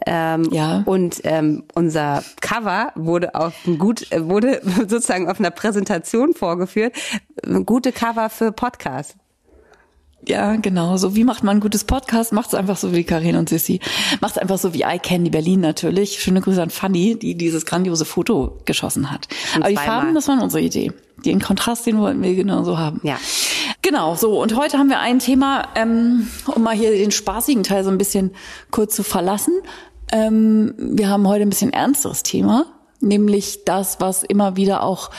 Ähm, 0.06 0.48
ja. 0.52 0.82
Und 0.84 1.20
ähm, 1.24 1.64
unser 1.74 2.22
Cover 2.40 2.92
wurde 2.94 3.34
auf 3.34 3.54
ein 3.66 3.78
gut 3.78 4.06
wurde 4.16 4.60
sozusagen 4.88 5.28
auf 5.28 5.40
einer 5.40 5.50
Präsentation 5.50 6.34
vorgeführt. 6.34 6.94
Gute 7.64 7.92
Cover 7.92 8.30
für 8.30 8.52
Podcast. 8.52 9.16
Ja, 10.26 10.56
genau. 10.56 10.96
So 10.96 11.14
wie 11.14 11.24
macht 11.24 11.44
man 11.44 11.58
ein 11.58 11.60
gutes 11.60 11.84
Podcast? 11.84 12.32
Macht 12.32 12.48
es 12.48 12.54
einfach 12.54 12.76
so 12.76 12.92
wie 12.92 13.04
Karin 13.04 13.36
und 13.36 13.48
Sissy. 13.48 13.80
Macht 14.20 14.32
es 14.32 14.38
einfach 14.38 14.58
so 14.58 14.74
wie 14.74 14.82
I 14.82 14.98
Candy 14.98 15.30
Berlin 15.30 15.60
natürlich. 15.60 16.20
Schöne 16.20 16.40
Grüße 16.40 16.60
an 16.60 16.70
Fanny, 16.70 17.16
die 17.18 17.36
dieses 17.36 17.64
grandiose 17.64 18.04
Foto 18.04 18.58
geschossen 18.64 19.10
hat. 19.10 19.28
Und 19.54 19.62
Aber 19.62 19.70
die 19.70 19.76
Farben, 19.76 20.14
das 20.14 20.28
war 20.28 20.42
unsere 20.42 20.62
Idee. 20.62 20.92
Den 21.24 21.40
Kontrast, 21.40 21.86
den 21.86 21.98
wollten 21.98 22.22
wir 22.22 22.34
genau 22.34 22.64
so 22.64 22.78
haben. 22.78 23.00
Ja. 23.04 23.16
Genau, 23.82 24.16
so. 24.16 24.40
Und 24.40 24.56
heute 24.56 24.78
haben 24.78 24.90
wir 24.90 25.00
ein 25.00 25.18
Thema, 25.18 25.68
ähm, 25.74 26.28
um 26.46 26.62
mal 26.62 26.74
hier 26.74 26.90
den 26.90 27.10
spaßigen 27.10 27.62
Teil 27.62 27.84
so 27.84 27.90
ein 27.90 27.98
bisschen 27.98 28.32
kurz 28.70 28.94
zu 28.94 29.02
verlassen. 29.02 29.54
Ähm, 30.12 30.74
wir 30.78 31.08
haben 31.08 31.26
heute 31.28 31.42
ein 31.42 31.50
bisschen 31.50 31.72
ernsteres 31.72 32.22
Thema, 32.22 32.66
nämlich 33.00 33.64
das, 33.64 34.00
was 34.00 34.22
immer 34.22 34.56
wieder 34.56 34.82
auch 34.82 35.10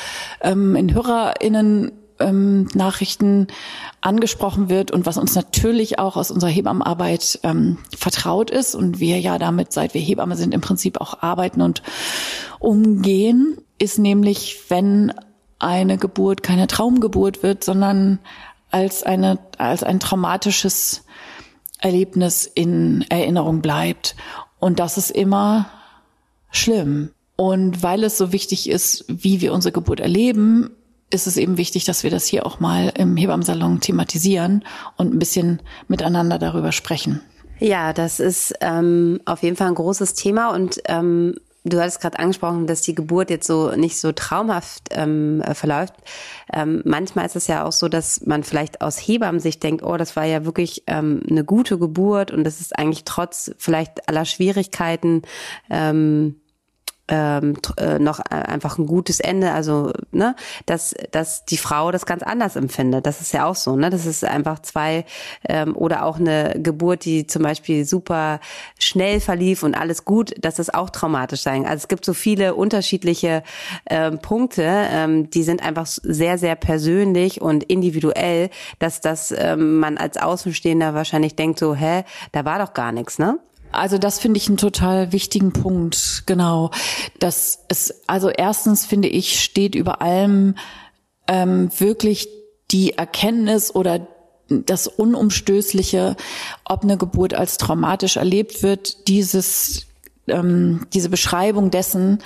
ähm, 0.42 0.76
in 0.76 0.94
HörerInnen 0.94 1.92
ähm, 2.20 2.68
Nachrichten 2.74 3.48
angesprochen 4.02 4.70
wird 4.70 4.92
und 4.92 5.06
was 5.06 5.18
uns 5.18 5.36
natürlich 5.36 6.00
auch 6.00 6.18
aus 6.18 6.32
unserer 6.32 6.50
Hebammenarbeit 6.50 7.40
ähm, 7.44 7.78
vertraut 7.98 8.50
ist 8.50 8.76
und 8.76 9.00
wir 9.00 9.20
ja 9.20 9.38
damit, 9.38 9.72
seit 9.74 9.94
wir 9.94 10.02
Hebamme 10.02 10.36
sind, 10.36 10.54
im 10.54 10.62
Prinzip 10.62 11.00
auch 11.02 11.22
arbeiten 11.22 11.62
und 11.62 11.82
umgehen, 12.60 13.58
ist 13.78 14.00
nämlich, 14.00 14.70
wenn 14.70 15.14
eine 15.60 15.98
Geburt 15.98 16.44
keine 16.44 16.68
Traumgeburt 16.68 17.44
wird, 17.44 17.64
sondern 17.64 18.20
als 18.72 19.04
eine, 19.04 19.40
als 19.58 19.84
ein 19.84 20.00
traumatisches 20.00 21.04
Erlebnis 21.80 22.46
in 22.46 23.06
Erinnerung 23.10 23.62
bleibt. 23.62 24.16
Und 24.60 24.80
das 24.80 24.98
ist 24.98 25.12
immer 25.12 25.70
schlimm. 26.52 27.12
Und 27.36 27.84
weil 27.84 28.04
es 28.04 28.18
so 28.18 28.34
wichtig 28.34 28.70
ist, 28.70 29.06
wie 29.08 29.42
wir 29.42 29.54
unsere 29.54 29.72
Geburt 29.72 30.00
erleben, 30.00 30.72
ist 31.10 31.26
es 31.26 31.38
eben 31.38 31.58
wichtig, 31.58 31.86
dass 31.86 32.04
wir 32.04 32.12
das 32.12 32.26
hier 32.26 32.46
auch 32.46 32.60
mal 32.60 32.92
im 32.96 33.16
Hebammensalon 33.18 33.80
thematisieren 33.80 34.64
und 34.98 35.14
ein 35.14 35.20
bisschen 35.20 35.62
miteinander 35.88 36.38
darüber 36.38 36.72
sprechen. 36.72 37.22
Ja, 37.60 37.94
das 37.94 38.20
ist 38.20 38.54
ähm, 38.62 39.20
auf 39.26 39.44
jeden 39.44 39.56
Fall 39.56 39.68
ein 39.68 39.76
großes 39.76 40.14
Thema 40.14 40.54
und 40.54 40.82
ähm, 40.86 41.36
du 41.64 41.80
hattest 41.80 42.02
gerade 42.02 42.20
angesprochen, 42.20 42.68
dass 42.68 42.82
die 42.82 42.96
Geburt 42.96 43.30
jetzt 43.30 43.48
so 43.48 43.72
nicht 43.76 44.00
so 44.00 44.12
traumhaft 44.12 44.90
ähm, 44.92 45.42
äh, 45.42 45.54
verläuft. 45.54 45.94
Ähm, 46.54 46.82
manchmal 46.86 47.26
ist 47.26 47.36
es 47.36 47.48
ja 47.48 47.66
auch 47.66 47.72
so, 47.72 47.90
dass 47.90 48.26
man 48.26 48.44
vielleicht 48.44 48.82
aus 48.82 48.98
Hebammensicht 48.98 49.62
denkt, 49.62 49.84
oh, 49.84 49.98
das 49.98 50.16
war 50.16 50.26
ja 50.26 50.46
wirklich 50.46 50.84
ähm, 50.88 51.22
eine 51.30 51.44
gute 51.44 51.78
Geburt 51.78 52.32
und 52.32 52.44
das 52.44 52.62
ist 52.62 52.78
eigentlich 52.78 53.04
trotz 53.04 53.52
vielleicht 53.58 54.08
aller 54.08 54.26
Schwierigkeiten 54.26 55.24
ähm, 55.70 56.40
ähm, 57.10 57.58
äh, 57.78 58.00
noch 58.00 58.20
einfach 58.20 58.78
ein 58.78 58.86
gutes 58.86 59.20
Ende, 59.20 59.52
also 59.52 59.92
ne, 60.12 60.36
dass 60.66 60.96
dass 61.12 61.46
die 61.46 61.58
Frau 61.58 61.92
das 61.92 62.06
ganz 62.06 62.24
anders 62.24 62.56
empfindet. 62.56 63.06
Das 63.06 63.20
ist 63.22 63.34
ja 63.34 63.46
auch 63.46 63.56
so, 63.56 63.76
ne? 63.76 63.90
Das 63.90 64.06
ist 64.06 64.24
einfach 64.24 64.60
zwei 64.60 65.06
ähm, 65.48 65.76
oder 65.76 66.06
auch 66.06 66.20
eine 66.20 66.56
Geburt, 66.62 67.06
die 67.06 67.28
zum 67.28 67.44
Beispiel 67.44 67.86
super 67.86 68.40
schnell 68.80 69.20
verlief 69.20 69.64
und 69.64 69.76
alles 69.76 70.06
gut, 70.06 70.34
dass 70.40 70.56
das 70.56 70.74
auch 70.74 70.90
traumatisch 70.90 71.42
sein. 71.42 71.66
Also 71.66 71.78
es 71.78 71.88
gibt 71.88 72.06
so 72.06 72.14
viele 72.14 72.56
unterschiedliche 72.56 73.44
ähm, 73.90 74.20
Punkte, 74.20 74.64
ähm, 74.66 75.30
die 75.30 75.44
sind 75.44 75.64
einfach 75.64 75.88
sehr 75.88 76.38
sehr 76.38 76.56
persönlich 76.56 77.42
und 77.42 77.64
individuell, 77.64 78.50
dass 78.78 79.02
das 79.02 79.34
ähm, 79.36 79.80
man 79.80 79.98
als 79.98 80.18
Außenstehender 80.18 80.94
wahrscheinlich 80.94 81.36
denkt 81.36 81.60
so, 81.60 81.74
hä, 81.74 82.04
da 82.32 82.46
war 82.46 82.60
doch 82.60 82.74
gar 82.74 82.92
nichts, 82.92 83.18
ne? 83.20 83.40
Also 83.72 83.98
das 83.98 84.20
finde 84.20 84.38
ich 84.38 84.48
einen 84.48 84.58
total 84.58 85.12
wichtigen 85.12 85.54
Punkt, 85.54 86.24
genau. 86.26 86.72
Das 87.20 87.60
ist, 87.70 88.04
also 88.08 88.30
erstens 88.30 88.86
finde 88.86 89.08
ich, 89.08 89.42
steht 89.42 89.76
über 89.76 90.02
allem 90.02 90.56
ähm, 91.28 91.70
wirklich 91.78 92.28
die 92.72 92.94
Erkenntnis 92.94 93.74
oder 93.74 94.08
das 94.50 94.88
Unumstößliche, 94.88 96.16
ob 96.66 96.84
eine 96.84 96.98
Geburt 96.98 97.34
als 97.34 97.58
traumatisch 97.58 98.18
erlebt 98.18 98.64
wird, 98.64 99.08
dieses, 99.08 99.86
ähm, 100.28 100.88
diese 100.94 101.10
Beschreibung 101.10 101.70
dessen, 101.70 102.20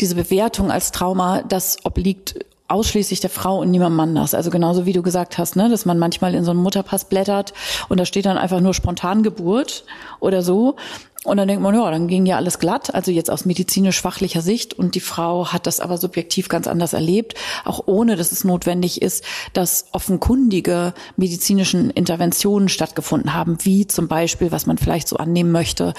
diese 0.00 0.14
Bewertung 0.14 0.70
als 0.70 0.92
Trauma, 0.92 1.42
das 1.42 1.84
obliegt 1.84 2.36
ausschließlich 2.70 3.20
der 3.20 3.30
Frau 3.30 3.60
und 3.60 3.70
niemandem 3.70 4.00
anders. 4.00 4.34
Also 4.34 4.50
genauso 4.50 4.86
wie 4.86 4.92
du 4.92 5.02
gesagt 5.02 5.38
hast, 5.38 5.56
ne, 5.56 5.68
dass 5.68 5.84
man 5.84 5.98
manchmal 5.98 6.34
in 6.34 6.44
so 6.44 6.52
einem 6.52 6.62
Mutterpass 6.62 7.04
blättert 7.04 7.52
und 7.88 7.98
da 7.98 8.06
steht 8.06 8.26
dann 8.26 8.38
einfach 8.38 8.60
nur 8.60 8.74
Spontangeburt 8.74 9.84
oder 10.20 10.42
so. 10.42 10.76
Und 11.22 11.36
dann 11.36 11.48
denkt 11.48 11.62
man, 11.62 11.74
ja, 11.74 11.90
dann 11.90 12.08
ging 12.08 12.24
ja 12.24 12.36
alles 12.36 12.58
glatt, 12.58 12.94
also 12.94 13.10
jetzt 13.10 13.30
aus 13.30 13.44
medizinisch-fachlicher 13.44 14.40
Sicht. 14.40 14.72
Und 14.72 14.94
die 14.94 15.00
Frau 15.00 15.48
hat 15.48 15.66
das 15.66 15.78
aber 15.78 15.98
subjektiv 15.98 16.48
ganz 16.48 16.66
anders 16.66 16.94
erlebt, 16.94 17.34
auch 17.66 17.82
ohne, 17.84 18.16
dass 18.16 18.32
es 18.32 18.42
notwendig 18.42 19.02
ist, 19.02 19.22
dass 19.52 19.86
offenkundige 19.92 20.94
medizinischen 21.16 21.90
Interventionen 21.90 22.70
stattgefunden 22.70 23.34
haben, 23.34 23.58
wie 23.64 23.86
zum 23.86 24.08
Beispiel, 24.08 24.50
was 24.50 24.64
man 24.64 24.78
vielleicht 24.78 25.08
so 25.08 25.18
annehmen 25.18 25.52
möchte, 25.52 25.92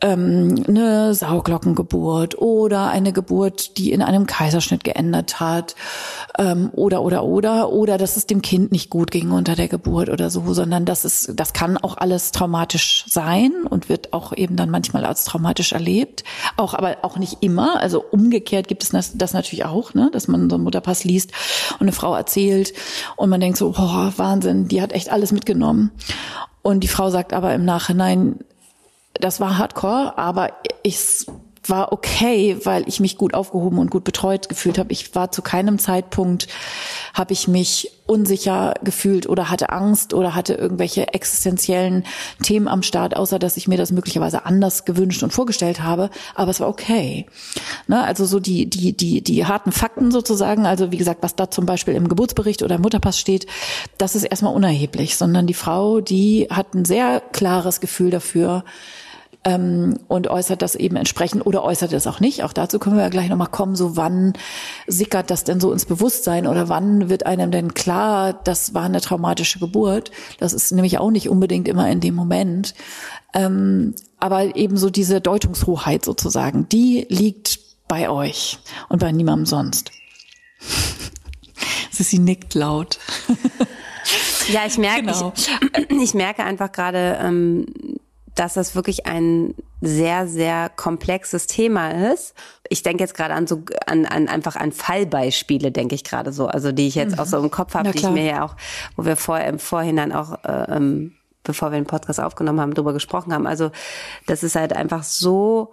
ähm, 0.00 0.64
eine 0.68 1.14
Sauglockengeburt 1.14 2.38
oder 2.38 2.88
eine 2.88 3.12
Geburt, 3.12 3.78
die 3.78 3.92
in 3.92 4.02
einem 4.02 4.26
Kaiserschnitt 4.26 4.84
geendet 4.84 5.40
hat 5.40 5.74
ähm, 6.38 6.70
oder 6.72 7.02
oder 7.02 7.24
oder 7.24 7.72
oder 7.72 7.98
dass 7.98 8.16
es 8.16 8.26
dem 8.26 8.42
Kind 8.42 8.70
nicht 8.70 8.90
gut 8.90 9.10
ging 9.10 9.30
unter 9.32 9.56
der 9.56 9.68
Geburt 9.68 10.08
oder 10.08 10.30
so, 10.30 10.54
sondern 10.54 10.84
das 10.84 11.04
ist 11.04 11.32
das 11.34 11.52
kann 11.52 11.76
auch 11.76 11.96
alles 11.96 12.30
traumatisch 12.30 13.04
sein 13.08 13.52
und 13.68 13.88
wird 13.88 14.12
auch 14.12 14.32
eben 14.36 14.56
dann 14.56 14.70
manchmal 14.70 15.04
als 15.04 15.24
traumatisch 15.24 15.72
erlebt, 15.72 16.24
auch 16.56 16.74
aber 16.74 16.98
auch 17.02 17.18
nicht 17.18 17.38
immer. 17.40 17.80
Also 17.80 18.02
umgekehrt 18.02 18.68
gibt 18.68 18.84
es 18.84 18.90
das, 18.90 19.16
das 19.16 19.32
natürlich 19.32 19.64
auch, 19.64 19.94
ne, 19.94 20.10
dass 20.12 20.28
man 20.28 20.48
so 20.48 20.56
einen 20.56 20.64
Mutterpass 20.64 21.04
liest 21.04 21.32
und 21.74 21.82
eine 21.82 21.92
Frau 21.92 22.14
erzählt 22.14 22.72
und 23.16 23.30
man 23.30 23.40
denkt 23.40 23.58
so, 23.58 23.72
boah, 23.72 24.12
Wahnsinn, 24.16 24.68
die 24.68 24.80
hat 24.80 24.92
echt 24.92 25.10
alles 25.10 25.32
mitgenommen. 25.32 25.90
Und 26.62 26.80
die 26.80 26.88
Frau 26.88 27.10
sagt 27.10 27.32
aber 27.32 27.54
im 27.54 27.64
Nachhinein, 27.64 28.40
das 29.20 29.40
war 29.40 29.58
Hardcore, 29.58 30.16
aber 30.16 30.52
ich 30.82 31.26
war 31.68 31.92
okay, 31.92 32.56
weil 32.64 32.88
ich 32.88 33.00
mich 33.00 33.18
gut 33.18 33.34
aufgehoben 33.34 33.78
und 33.78 33.90
gut 33.90 34.04
betreut 34.04 34.48
gefühlt 34.48 34.78
habe. 34.78 34.92
Ich 34.92 35.14
war 35.14 35.32
zu 35.32 35.42
keinem 35.42 35.78
Zeitpunkt, 35.78 36.48
habe 37.14 37.32
ich 37.32 37.48
mich 37.48 37.90
unsicher 38.06 38.74
gefühlt 38.82 39.28
oder 39.28 39.50
hatte 39.50 39.70
Angst 39.70 40.14
oder 40.14 40.34
hatte 40.34 40.54
irgendwelche 40.54 41.12
existenziellen 41.12 42.04
Themen 42.42 42.68
am 42.68 42.82
Start, 42.82 43.16
außer 43.16 43.38
dass 43.38 43.56
ich 43.56 43.68
mir 43.68 43.76
das 43.76 43.92
möglicherweise 43.92 44.46
anders 44.46 44.84
gewünscht 44.84 45.22
und 45.22 45.32
vorgestellt 45.32 45.82
habe. 45.82 46.10
Aber 46.34 46.50
es 46.50 46.60
war 46.60 46.68
okay. 46.68 47.26
Ne? 47.86 48.02
Also 48.02 48.24
so 48.24 48.40
die, 48.40 48.68
die, 48.68 48.96
die, 48.96 49.22
die 49.22 49.46
harten 49.46 49.72
Fakten 49.72 50.10
sozusagen, 50.10 50.64
also 50.64 50.90
wie 50.90 50.96
gesagt, 50.96 51.22
was 51.22 51.36
da 51.36 51.50
zum 51.50 51.66
Beispiel 51.66 51.94
im 51.94 52.08
Geburtsbericht 52.08 52.62
oder 52.62 52.76
im 52.76 52.82
Mutterpass 52.82 53.18
steht, 53.18 53.46
das 53.98 54.14
ist 54.14 54.24
erstmal 54.24 54.54
unerheblich, 54.54 55.16
sondern 55.16 55.46
die 55.46 55.54
Frau, 55.54 56.00
die 56.00 56.48
hat 56.50 56.74
ein 56.74 56.84
sehr 56.84 57.20
klares 57.32 57.80
Gefühl 57.80 58.10
dafür, 58.10 58.64
ähm, 59.44 59.98
und 60.08 60.28
äußert 60.28 60.62
das 60.62 60.74
eben 60.74 60.96
entsprechend 60.96 61.46
oder 61.46 61.62
äußert 61.64 61.92
es 61.92 62.06
auch 62.06 62.20
nicht. 62.20 62.42
Auch 62.42 62.52
dazu 62.52 62.78
können 62.78 62.96
wir 62.96 63.02
ja 63.02 63.08
gleich 63.08 63.28
nochmal 63.28 63.48
kommen, 63.48 63.76
so 63.76 63.96
wann 63.96 64.32
sickert 64.86 65.30
das 65.30 65.44
denn 65.44 65.60
so 65.60 65.72
ins 65.72 65.86
Bewusstsein 65.86 66.46
oder 66.46 66.68
wann 66.68 67.08
wird 67.08 67.26
einem 67.26 67.50
denn 67.50 67.74
klar, 67.74 68.32
das 68.32 68.74
war 68.74 68.84
eine 68.84 69.00
traumatische 69.00 69.58
Geburt. 69.58 70.10
Das 70.38 70.52
ist 70.52 70.72
nämlich 70.72 70.98
auch 70.98 71.10
nicht 71.10 71.28
unbedingt 71.28 71.68
immer 71.68 71.90
in 71.90 72.00
dem 72.00 72.14
Moment. 72.14 72.74
Ähm, 73.34 73.94
aber 74.18 74.56
eben 74.56 74.76
so 74.76 74.90
diese 74.90 75.20
Deutungshoheit 75.20 76.04
sozusagen, 76.04 76.68
die 76.68 77.06
liegt 77.08 77.60
bei 77.86 78.10
euch 78.10 78.58
und 78.88 78.98
bei 78.98 79.12
niemandem 79.12 79.46
sonst. 79.46 79.92
Sie 81.90 82.20
nickt 82.20 82.54
laut. 82.54 83.00
Ja, 84.48 84.64
ich 84.66 84.78
merke, 84.78 85.02
genau. 85.02 85.32
ich, 85.36 85.90
ich, 86.02 86.14
merke 86.14 86.44
einfach 86.44 86.72
gerade, 86.72 87.18
ähm, 87.20 87.66
dass 88.38 88.54
das 88.54 88.76
wirklich 88.76 89.06
ein 89.06 89.54
sehr, 89.80 90.28
sehr 90.28 90.68
komplexes 90.68 91.48
Thema 91.48 92.12
ist. 92.12 92.34
Ich 92.68 92.84
denke 92.84 93.02
jetzt 93.02 93.14
gerade 93.14 93.34
an 93.34 93.48
so, 93.48 93.64
an, 93.86 94.06
an 94.06 94.28
einfach 94.28 94.54
an 94.54 94.70
Fallbeispiele, 94.70 95.72
denke 95.72 95.96
ich 95.96 96.04
gerade 96.04 96.32
so, 96.32 96.46
also 96.46 96.70
die 96.70 96.86
ich 96.86 96.94
jetzt 96.94 97.16
mhm. 97.16 97.18
auch 97.18 97.26
so 97.26 97.38
im 97.38 97.50
Kopf 97.50 97.74
habe, 97.74 97.90
die 97.90 97.98
ich 97.98 98.10
mir 98.10 98.24
ja 98.24 98.44
auch, 98.44 98.54
wo 98.96 99.04
wir 99.04 99.16
vor, 99.16 99.40
im 99.40 99.58
Vorhinein 99.58 100.12
auch, 100.12 100.44
äh, 100.44 100.76
ähm, 100.76 101.14
bevor 101.42 101.72
wir 101.72 101.80
den 101.80 101.86
Podcast 101.86 102.20
aufgenommen 102.20 102.60
haben, 102.60 102.74
drüber 102.74 102.92
gesprochen 102.92 103.32
haben. 103.32 103.46
Also 103.46 103.72
das 104.26 104.44
ist 104.44 104.54
halt 104.54 104.72
einfach 104.72 105.02
so 105.02 105.72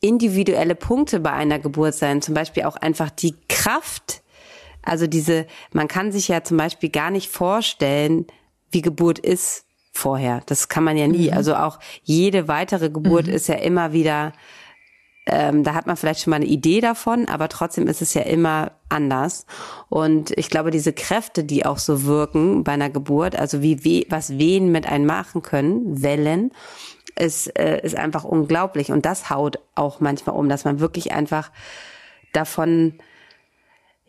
individuelle 0.00 0.74
Punkte 0.74 1.20
bei 1.20 1.32
einer 1.32 1.60
Geburt 1.60 1.94
sein. 1.94 2.22
Zum 2.22 2.34
Beispiel 2.34 2.64
auch 2.64 2.76
einfach 2.76 3.10
die 3.10 3.36
Kraft, 3.48 4.22
also 4.82 5.06
diese, 5.06 5.46
man 5.72 5.86
kann 5.86 6.10
sich 6.10 6.26
ja 6.26 6.42
zum 6.42 6.56
Beispiel 6.56 6.90
gar 6.90 7.12
nicht 7.12 7.30
vorstellen, 7.30 8.26
wie 8.72 8.82
Geburt 8.82 9.20
ist, 9.20 9.64
vorher. 9.92 10.42
Das 10.46 10.68
kann 10.68 10.84
man 10.84 10.96
ja 10.96 11.06
nie. 11.06 11.30
Mhm. 11.30 11.36
Also 11.36 11.54
auch 11.54 11.78
jede 12.02 12.48
weitere 12.48 12.90
Geburt 12.90 13.26
mhm. 13.26 13.34
ist 13.34 13.46
ja 13.46 13.56
immer 13.56 13.92
wieder, 13.92 14.32
ähm, 15.26 15.62
da 15.62 15.74
hat 15.74 15.86
man 15.86 15.96
vielleicht 15.96 16.20
schon 16.20 16.30
mal 16.32 16.36
eine 16.36 16.46
Idee 16.46 16.80
davon, 16.80 17.28
aber 17.28 17.48
trotzdem 17.48 17.86
ist 17.86 18.02
es 18.02 18.14
ja 18.14 18.22
immer 18.22 18.72
anders. 18.88 19.46
Und 19.88 20.32
ich 20.36 20.50
glaube, 20.50 20.70
diese 20.70 20.92
Kräfte, 20.92 21.44
die 21.44 21.64
auch 21.64 21.78
so 21.78 22.04
wirken 22.04 22.64
bei 22.64 22.72
einer 22.72 22.90
Geburt, 22.90 23.36
also 23.36 23.62
wie 23.62 23.84
we 23.84 24.06
was 24.08 24.38
Wehen 24.38 24.72
mit 24.72 24.86
einem 24.86 25.06
machen 25.06 25.42
können, 25.42 26.02
Wellen, 26.02 26.50
ist, 27.18 27.58
äh, 27.58 27.80
ist 27.82 27.94
einfach 27.94 28.24
unglaublich. 28.24 28.90
Und 28.90 29.04
das 29.04 29.30
haut 29.30 29.58
auch 29.74 30.00
manchmal 30.00 30.34
um, 30.36 30.48
dass 30.48 30.64
man 30.64 30.80
wirklich 30.80 31.12
einfach 31.12 31.50
davon 32.32 32.94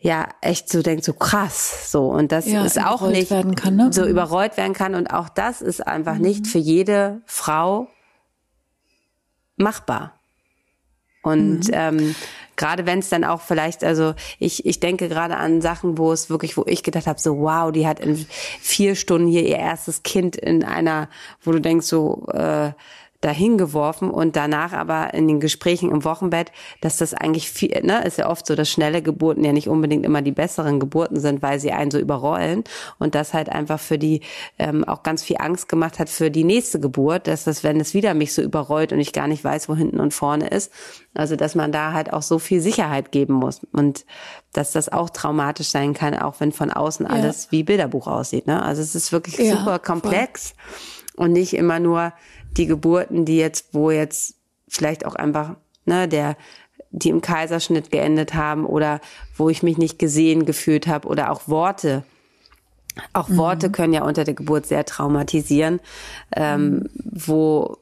ja 0.04 0.28
echt 0.42 0.68
so 0.68 0.82
denkt, 0.82 1.02
so 1.02 1.14
krass, 1.14 1.90
so 1.90 2.08
und 2.08 2.30
das 2.30 2.46
ja, 2.46 2.62
ist 2.62 2.78
auch 2.78 3.08
nicht 3.08 3.30
kann, 3.30 3.76
ne? 3.76 3.90
so 3.90 4.04
überrollt 4.04 4.58
werden 4.58 4.74
kann 4.74 4.94
und 4.94 5.06
auch 5.06 5.30
das 5.30 5.62
ist 5.62 5.84
einfach 5.84 6.16
mhm. 6.16 6.20
nicht 6.20 6.46
für 6.46 6.58
jede 6.58 7.22
Frau 7.24 7.88
machbar. 9.56 10.12
Und 11.22 11.68
mhm. 11.68 11.72
ähm, 11.72 12.14
gerade 12.54 12.84
wenn 12.84 12.98
es 12.98 13.08
dann 13.08 13.24
auch 13.24 13.40
vielleicht, 13.40 13.82
also 13.82 14.12
ich, 14.38 14.66
ich 14.66 14.78
denke 14.78 15.08
gerade 15.08 15.38
an 15.38 15.62
Sachen, 15.62 15.96
wo 15.96 16.12
es 16.12 16.28
wirklich, 16.28 16.58
wo 16.58 16.64
ich 16.66 16.82
gedacht 16.82 17.06
habe, 17.06 17.18
so 17.18 17.38
wow, 17.38 17.72
die 17.72 17.86
hat 17.86 17.98
in 17.98 18.26
vier 18.60 18.96
Stunden 18.96 19.26
hier 19.26 19.46
ihr 19.46 19.56
erstes 19.56 20.02
Kind 20.02 20.36
in 20.36 20.64
einer, 20.64 21.08
wo 21.40 21.50
du 21.50 21.62
denkst 21.62 21.86
so, 21.86 22.26
äh, 22.30 22.72
dahin 23.24 23.56
geworfen 23.56 24.10
und 24.10 24.36
danach 24.36 24.72
aber 24.72 25.14
in 25.14 25.26
den 25.26 25.40
Gesprächen 25.40 25.90
im 25.90 26.04
Wochenbett, 26.04 26.52
dass 26.80 26.98
das 26.98 27.14
eigentlich 27.14 27.50
viel, 27.50 27.80
ne, 27.82 28.04
ist 28.04 28.18
ja 28.18 28.28
oft 28.28 28.46
so, 28.46 28.54
dass 28.54 28.70
schnelle 28.70 29.00
Geburten 29.00 29.44
ja 29.44 29.52
nicht 29.52 29.68
unbedingt 29.68 30.04
immer 30.04 30.20
die 30.20 30.32
besseren 30.32 30.78
Geburten 30.78 31.18
sind, 31.18 31.40
weil 31.40 31.58
sie 31.58 31.72
einen 31.72 31.90
so 31.90 31.98
überrollen 31.98 32.64
und 32.98 33.14
das 33.14 33.32
halt 33.32 33.48
einfach 33.48 33.80
für 33.80 33.98
die 33.98 34.20
ähm, 34.58 34.84
auch 34.84 35.02
ganz 35.02 35.22
viel 35.22 35.36
Angst 35.38 35.68
gemacht 35.68 35.98
hat 35.98 36.10
für 36.10 36.30
die 36.30 36.44
nächste 36.44 36.80
Geburt, 36.80 37.26
dass 37.26 37.44
das, 37.44 37.64
wenn 37.64 37.80
es 37.80 37.94
wieder 37.94 38.12
mich 38.12 38.34
so 38.34 38.42
überrollt 38.42 38.92
und 38.92 39.00
ich 39.00 39.12
gar 39.12 39.26
nicht 39.26 39.42
weiß, 39.42 39.68
wo 39.68 39.74
hinten 39.74 40.00
und 40.00 40.12
vorne 40.12 40.48
ist, 40.48 40.70
also 41.14 41.34
dass 41.34 41.54
man 41.54 41.72
da 41.72 41.92
halt 41.92 42.12
auch 42.12 42.22
so 42.22 42.38
viel 42.38 42.60
Sicherheit 42.60 43.10
geben 43.10 43.34
muss 43.34 43.62
und 43.72 44.04
dass 44.52 44.72
das 44.72 44.90
auch 44.90 45.08
traumatisch 45.08 45.68
sein 45.68 45.94
kann, 45.94 46.14
auch 46.14 46.40
wenn 46.40 46.52
von 46.52 46.70
außen 46.70 47.06
alles 47.06 47.44
ja. 47.44 47.52
wie 47.52 47.62
Bilderbuch 47.62 48.06
aussieht. 48.06 48.46
Ne? 48.46 48.62
Also 48.62 48.82
es 48.82 48.94
ist 48.94 49.12
wirklich 49.12 49.38
ja, 49.38 49.56
super 49.56 49.78
komplex 49.78 50.54
voll. 51.14 51.26
und 51.26 51.32
nicht 51.32 51.54
immer 51.54 51.80
nur 51.80 52.12
die 52.56 52.66
Geburten, 52.66 53.24
die 53.24 53.36
jetzt, 53.36 53.68
wo 53.72 53.90
jetzt 53.90 54.36
vielleicht 54.68 55.06
auch 55.06 55.14
einfach, 55.14 55.56
ne, 55.84 56.08
der, 56.08 56.36
die 56.90 57.10
im 57.10 57.20
Kaiserschnitt 57.20 57.90
geendet 57.90 58.34
haben 58.34 58.64
oder 58.64 59.00
wo 59.36 59.48
ich 59.48 59.62
mich 59.62 59.78
nicht 59.78 59.98
gesehen 59.98 60.46
gefühlt 60.46 60.86
habe 60.86 61.08
oder 61.08 61.30
auch 61.30 61.48
Worte. 61.48 62.04
Auch 63.12 63.28
mhm. 63.28 63.36
Worte 63.36 63.70
können 63.70 63.92
ja 63.92 64.04
unter 64.04 64.24
der 64.24 64.34
Geburt 64.34 64.66
sehr 64.66 64.84
traumatisieren, 64.84 65.80
ähm, 66.36 66.88
wo 66.94 67.78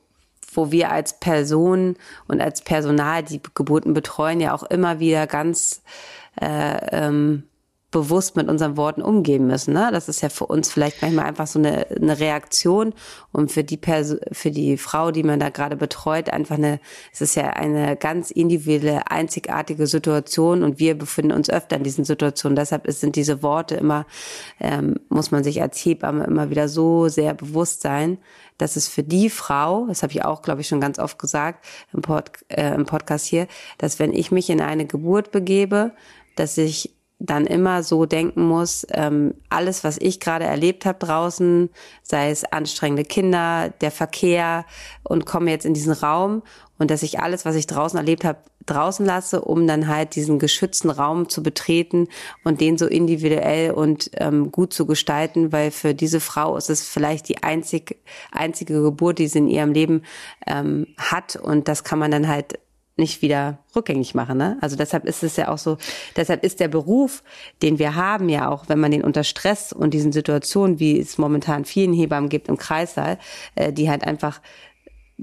wo 0.55 0.71
wir 0.71 0.91
als 0.91 1.19
Person 1.19 1.97
und 2.29 2.43
als 2.43 2.61
Personal, 2.61 3.23
die 3.23 3.41
Geburten 3.55 3.95
betreuen, 3.95 4.38
ja 4.38 4.55
auch 4.55 4.64
immer 4.64 5.00
wieder 5.00 5.26
ganz 5.26 5.83
äh, 6.38 7.07
ähm, 7.07 7.45
bewusst 7.92 8.34
mit 8.34 8.49
unseren 8.49 8.76
Worten 8.76 9.02
umgehen 9.02 9.46
müssen. 9.46 9.75
Ne? 9.75 9.90
Das 9.92 10.08
ist 10.08 10.22
ja 10.22 10.30
für 10.30 10.46
uns 10.46 10.72
vielleicht 10.72 11.02
manchmal 11.02 11.26
einfach 11.26 11.46
so 11.46 11.61
eine, 11.61 11.87
eine 11.90 12.18
Reaktion 12.18 12.94
und 13.30 13.52
für 13.52 13.62
die 13.62 13.76
Perso 13.76 14.16
für 14.32 14.50
die 14.50 14.76
Frau, 14.78 15.12
die 15.12 15.22
man 15.22 15.38
da 15.38 15.50
gerade 15.50 15.76
betreut, 15.76 16.30
einfach 16.30 16.56
eine, 16.56 16.80
es 17.12 17.20
ist 17.20 17.37
ja 17.37 17.50
eine 17.50 17.96
ganz 17.96 18.30
individuelle, 18.32 19.11
einzigartige 19.11 19.87
Situation 19.87 20.64
und 20.64 20.80
wir 20.80 20.99
befinden 20.99 21.32
uns 21.32 21.50
öfter 21.50 21.76
in 21.76 21.84
diesen 21.84 22.04
Situationen. 22.04 22.56
Deshalb 22.56 22.90
sind 22.90 23.14
diese 23.14 23.42
Worte 23.42 23.76
immer, 23.76 24.06
ähm, 24.58 24.96
muss 25.08 25.30
man 25.30 25.44
sich 25.44 25.62
als 25.62 25.78
Hebamme 25.78 26.25
immer 26.25 26.50
wieder 26.50 26.68
so 26.68 27.08
sehr 27.08 27.34
bewusst 27.34 27.82
sein, 27.82 28.18
dass 28.56 28.76
es 28.76 28.88
für 28.88 29.02
die 29.02 29.28
Frau, 29.28 29.87
das 29.87 30.02
habe 30.02 30.12
ich 30.12 30.25
auch, 30.25 30.40
glaube 30.40 30.62
ich, 30.62 30.68
schon 30.68 30.80
ganz 30.80 30.99
oft 30.99 31.18
gesagt 31.18 31.64
im, 31.92 32.00
Pod, 32.00 32.30
äh, 32.49 32.75
im 32.75 32.87
Podcast 32.87 33.26
hier, 33.26 33.46
dass 33.76 33.99
wenn 33.99 34.14
ich 34.14 34.30
mich 34.30 34.49
in 34.49 34.62
eine 34.62 34.87
Geburt 34.87 35.30
begebe, 35.30 35.92
dass 36.37 36.56
ich 36.56 36.94
dann 37.25 37.47
immer 37.47 37.83
so 37.83 38.05
denken 38.05 38.47
muss, 38.47 38.85
ähm, 38.91 39.35
alles, 39.49 39.85
was 39.85 39.97
ich 39.99 40.19
gerade 40.19 40.45
erlebt 40.45 40.85
habe 40.85 40.99
draußen, 40.99 41.71
sei 42.02 42.31
es 42.31 42.45
anstrengende 42.45 43.05
Kinder, 43.05 43.73
der 43.81 43.93
Verkehr 43.93 44.64
und 45.05 45.25
komme 45.25 45.50
jetzt 45.50 45.64
in 45.64 45.75
diesen 45.75 45.93
Raum 45.93 46.43
und 46.79 46.91
dass 46.91 47.05
ich 47.05 47.21
alles, 47.21 47.45
was 47.45 47.55
ich 47.55 47.69
draußen 47.69 47.97
erlebt 47.97 48.25
habe, 48.25 48.38
draußen 48.67 49.07
lasse, 49.07 49.41
um 49.41 49.67
dann 49.67 49.88
halt 49.88 50.17
diesen 50.17 50.38
geschützten 50.38 50.91
Raum 50.91 51.29
zu 51.29 51.43
betreten 51.43 52.09
und 52.45 52.61
den 52.61 52.76
so 52.76 52.87
individuell 52.87 53.71
und 53.71 54.11
ähm, 54.14 54.50
gut 54.50 54.73
zu 54.73 54.87
gestalten, 54.87 55.52
weil 55.52 55.71
für 55.71 55.95
diese 55.95 56.21
Frau 56.21 56.57
ist 56.57 56.71
es 56.71 56.87
vielleicht 56.87 57.29
die 57.29 57.43
einzig, 57.43 57.99
einzige 58.33 58.83
Geburt, 58.83 59.19
die 59.19 59.29
sie 59.29 59.38
in 59.38 59.49
ihrem 59.49 59.73
Leben 59.73 60.02
ähm, 60.47 60.87
hat 60.97 61.37
und 61.37 61.69
das 61.69 61.85
kann 61.85 61.99
man 61.99 62.11
dann 62.11 62.29
halt 62.29 62.59
nicht 62.96 63.22
wieder 63.22 63.58
rückgängig 63.75 64.14
machen. 64.14 64.38
Ne? 64.38 64.58
Also 64.61 64.76
deshalb 64.76 65.04
ist 65.04 65.22
es 65.22 65.37
ja 65.37 65.49
auch 65.49 65.58
so, 65.58 65.78
deshalb 66.16 66.44
ist 66.44 66.61
der 66.61 66.68
Beruf, 66.68 67.22
den 67.62 67.78
wir 67.78 67.94
haben, 67.94 68.28
ja 68.28 68.49
auch, 68.49 68.68
wenn 68.68 68.80
man 68.80 68.90
den 68.90 69.02
unter 69.02 69.25
Stress 69.25 69.72
und 69.72 69.94
diesen 69.94 70.12
Situationen, 70.12 70.78
wie 70.78 71.00
es 71.00 71.18
momentan 71.18 71.64
vielen 71.64 71.92
Hebammen 71.92 72.28
gibt 72.28 72.49
im 72.49 72.58
Kreissaal, 72.58 73.18
äh, 73.54 73.72
die 73.72 73.88
halt 73.88 74.04
einfach 74.04 74.40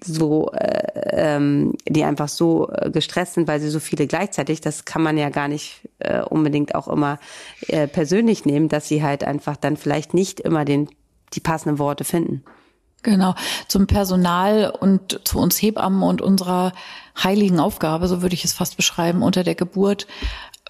so, 0.03 0.51
äh, 0.51 1.35
ähm, 1.35 1.73
die 1.87 2.03
einfach 2.03 2.29
so 2.29 2.69
äh, 2.71 2.89
gestresst 2.89 3.33
sind, 3.33 3.47
weil 3.47 3.59
sie 3.59 3.69
so 3.69 3.79
viele 3.79 4.07
gleichzeitig, 4.07 4.61
das 4.61 4.85
kann 4.85 5.03
man 5.03 5.17
ja 5.17 5.29
gar 5.29 5.47
nicht 5.47 5.87
äh, 5.99 6.21
unbedingt 6.21 6.75
auch 6.75 6.87
immer 6.87 7.19
äh, 7.67 7.87
persönlich 7.87 8.45
nehmen, 8.45 8.69
dass 8.69 8.87
sie 8.87 9.03
halt 9.03 9.23
einfach 9.23 9.57
dann 9.57 9.77
vielleicht 9.77 10.13
nicht 10.13 10.39
immer 10.39 10.65
den 10.65 10.89
die 11.33 11.39
passenden 11.41 11.77
Worte 11.77 12.03
finden. 12.03 12.43
Genau, 13.01 13.33
zum 13.67 13.87
Personal 13.87 14.73
und 14.77 15.21
zu 15.23 15.39
uns 15.39 15.61
Hebammen 15.61 16.03
und 16.03 16.21
unserer 16.21 16.73
heiligen 17.21 17.59
Aufgabe, 17.59 18.07
so 18.07 18.21
würde 18.21 18.35
ich 18.35 18.43
es 18.43 18.53
fast 18.53 18.75
beschreiben, 18.75 19.23
unter 19.23 19.43
der 19.43 19.55
Geburt, 19.55 20.05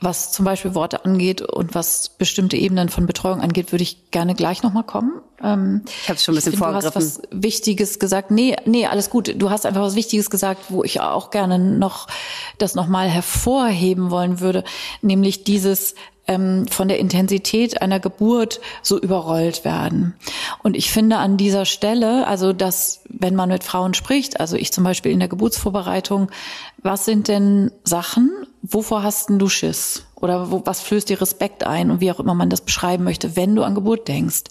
was 0.02 0.32
zum 0.32 0.46
Beispiel 0.46 0.76
Worte 0.76 1.04
angeht 1.06 1.42
und 1.42 1.76
was 1.76 2.10
bestimmte 2.10 2.56
Ebenen 2.56 2.90
von 2.90 3.06
Betreuung 3.06 3.42
angeht, 3.42 3.72
würde 3.72 3.84
ich 3.84 4.12
gerne 4.12 4.34
gleich 4.34 4.64
nochmal 4.64 4.84
kommen. 4.84 5.22
Ähm, 5.44 5.82
ich 6.04 6.10
habe 6.10 6.20
schon 6.20 6.34
ein 6.34 6.36
bisschen 6.36 6.54
find, 6.54 6.64
vorgegriffen. 6.64 6.94
Du 6.94 7.06
hast 7.06 7.20
was 7.20 7.30
Wichtiges 7.32 8.00
gesagt. 8.00 8.32
Nee, 8.32 8.56
nee, 8.66 8.86
alles 8.86 9.10
gut. 9.10 9.34
Du 9.38 9.50
hast 9.50 9.66
einfach 9.66 9.82
was 9.82 9.96
Wichtiges 9.96 10.30
gesagt, 10.30 10.66
wo 10.70 10.84
ich 10.84 11.02
auch 11.02 11.32
gerne 11.32 11.60
noch 11.60 12.08
das 12.58 12.76
nochmal 12.76 13.10
hervorheben 13.10 14.10
wollen 14.12 14.40
würde, 14.40 14.64
nämlich 15.02 15.44
dieses 15.44 15.96
ähm, 16.30 16.68
von 16.68 16.88
der 16.88 17.00
Intensität 17.00 17.82
einer 17.82 18.00
Geburt 18.00 18.62
so 18.84 19.00
überrollt 19.00 19.66
werden. 19.66 20.14
Und 20.62 20.78
ich 20.78 20.92
finde 20.92 21.18
an 21.18 21.38
dieser 21.38 21.66
Stelle, 21.66 22.28
also 22.28 22.54
dass, 22.54 23.02
wenn 23.10 23.34
man 23.34 23.50
mit 23.50 23.64
Frauen 23.64 23.96
spricht, 23.96 24.40
also 24.40 24.56
ich 24.56 24.72
zum 24.72 24.84
Beispiel 24.84 25.12
in 25.12 25.20
der 25.20 25.28
Geburtsvorbereitung, 25.28 26.30
was 26.78 27.06
sind 27.06 27.28
denn 27.28 27.72
Sachen, 27.84 28.32
wovor 28.62 29.02
hast 29.02 29.30
denn 29.30 29.40
du 29.40 29.50
Schiss? 29.50 30.04
Oder 30.16 30.52
wo, 30.52 30.62
was 30.66 30.82
flößt 30.82 31.10
dir 31.10 31.20
Respekt 31.20 31.66
ein? 31.66 31.90
Und 31.90 32.00
wie 32.00 32.12
auch 32.12 32.20
immer 32.20 32.36
man 32.36 32.52
das 32.52 32.62
beschreiben 32.62 33.04
möchte, 33.04 33.36
wenn 33.36 33.56
du 33.56 33.64
an 33.64 33.74
Geburt 33.74 34.08
denkst 34.08 34.44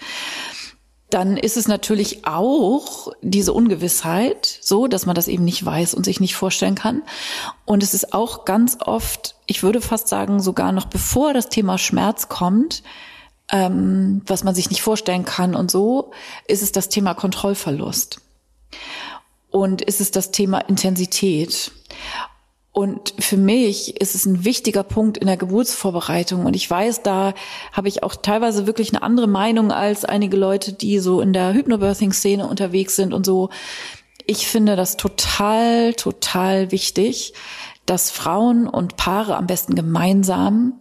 dann 1.10 1.38
ist 1.38 1.56
es 1.56 1.68
natürlich 1.68 2.26
auch 2.26 3.12
diese 3.22 3.54
Ungewissheit, 3.54 4.58
so, 4.60 4.88
dass 4.88 5.06
man 5.06 5.14
das 5.14 5.28
eben 5.28 5.44
nicht 5.44 5.64
weiß 5.64 5.94
und 5.94 6.04
sich 6.04 6.20
nicht 6.20 6.36
vorstellen 6.36 6.74
kann. 6.74 7.02
Und 7.64 7.82
es 7.82 7.94
ist 7.94 8.12
auch 8.12 8.44
ganz 8.44 8.78
oft, 8.80 9.34
ich 9.46 9.62
würde 9.62 9.80
fast 9.80 10.08
sagen, 10.08 10.40
sogar 10.40 10.72
noch 10.72 10.86
bevor 10.86 11.32
das 11.32 11.48
Thema 11.48 11.78
Schmerz 11.78 12.28
kommt, 12.28 12.82
ähm, 13.50 14.20
was 14.26 14.44
man 14.44 14.54
sich 14.54 14.68
nicht 14.68 14.82
vorstellen 14.82 15.24
kann 15.24 15.54
und 15.54 15.70
so, 15.70 16.10
ist 16.46 16.62
es 16.62 16.72
das 16.72 16.90
Thema 16.90 17.14
Kontrollverlust. 17.14 18.20
Und 19.50 19.80
ist 19.80 20.02
es 20.02 20.10
das 20.10 20.30
Thema 20.30 20.58
Intensität. 20.58 21.72
Und 22.72 23.14
für 23.18 23.36
mich 23.36 24.00
ist 24.00 24.14
es 24.14 24.26
ein 24.26 24.44
wichtiger 24.44 24.82
Punkt 24.82 25.18
in 25.18 25.26
der 25.26 25.36
Geburtsvorbereitung. 25.36 26.46
Und 26.46 26.54
ich 26.54 26.70
weiß, 26.70 27.02
da 27.02 27.34
habe 27.72 27.88
ich 27.88 28.02
auch 28.02 28.14
teilweise 28.14 28.66
wirklich 28.66 28.90
eine 28.92 29.02
andere 29.02 29.26
Meinung 29.26 29.72
als 29.72 30.04
einige 30.04 30.36
Leute, 30.36 30.72
die 30.72 30.98
so 31.00 31.20
in 31.20 31.32
der 31.32 31.54
Hypnobirthing-Szene 31.54 32.46
unterwegs 32.46 32.94
sind 32.94 33.14
und 33.14 33.26
so. 33.26 33.48
Ich 34.26 34.46
finde 34.46 34.76
das 34.76 34.96
total, 34.96 35.94
total 35.94 36.70
wichtig, 36.70 37.32
dass 37.86 38.10
Frauen 38.10 38.68
und 38.68 38.96
Paare 38.96 39.36
am 39.36 39.46
besten 39.46 39.74
gemeinsam, 39.74 40.74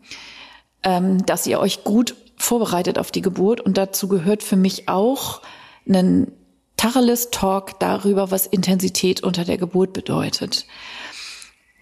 ähm, 0.84 1.26
dass 1.26 1.48
ihr 1.48 1.60
euch 1.60 1.84
gut 1.84 2.16
vorbereitet 2.36 3.00
auf 3.00 3.12
die 3.12 3.22
Geburt. 3.22 3.62
Und 3.62 3.78
dazu 3.78 4.08
gehört 4.10 4.44
für 4.44 4.58
mich 4.58 4.90
auch 4.90 5.42
einen 5.88 6.32
Tacheles-Talk 6.76 7.80
darüber, 7.80 8.30
was 8.30 8.46
Intensität 8.46 9.24
unter 9.24 9.46
der 9.46 9.58
Geburt 9.58 9.94
bedeutet 9.94 10.68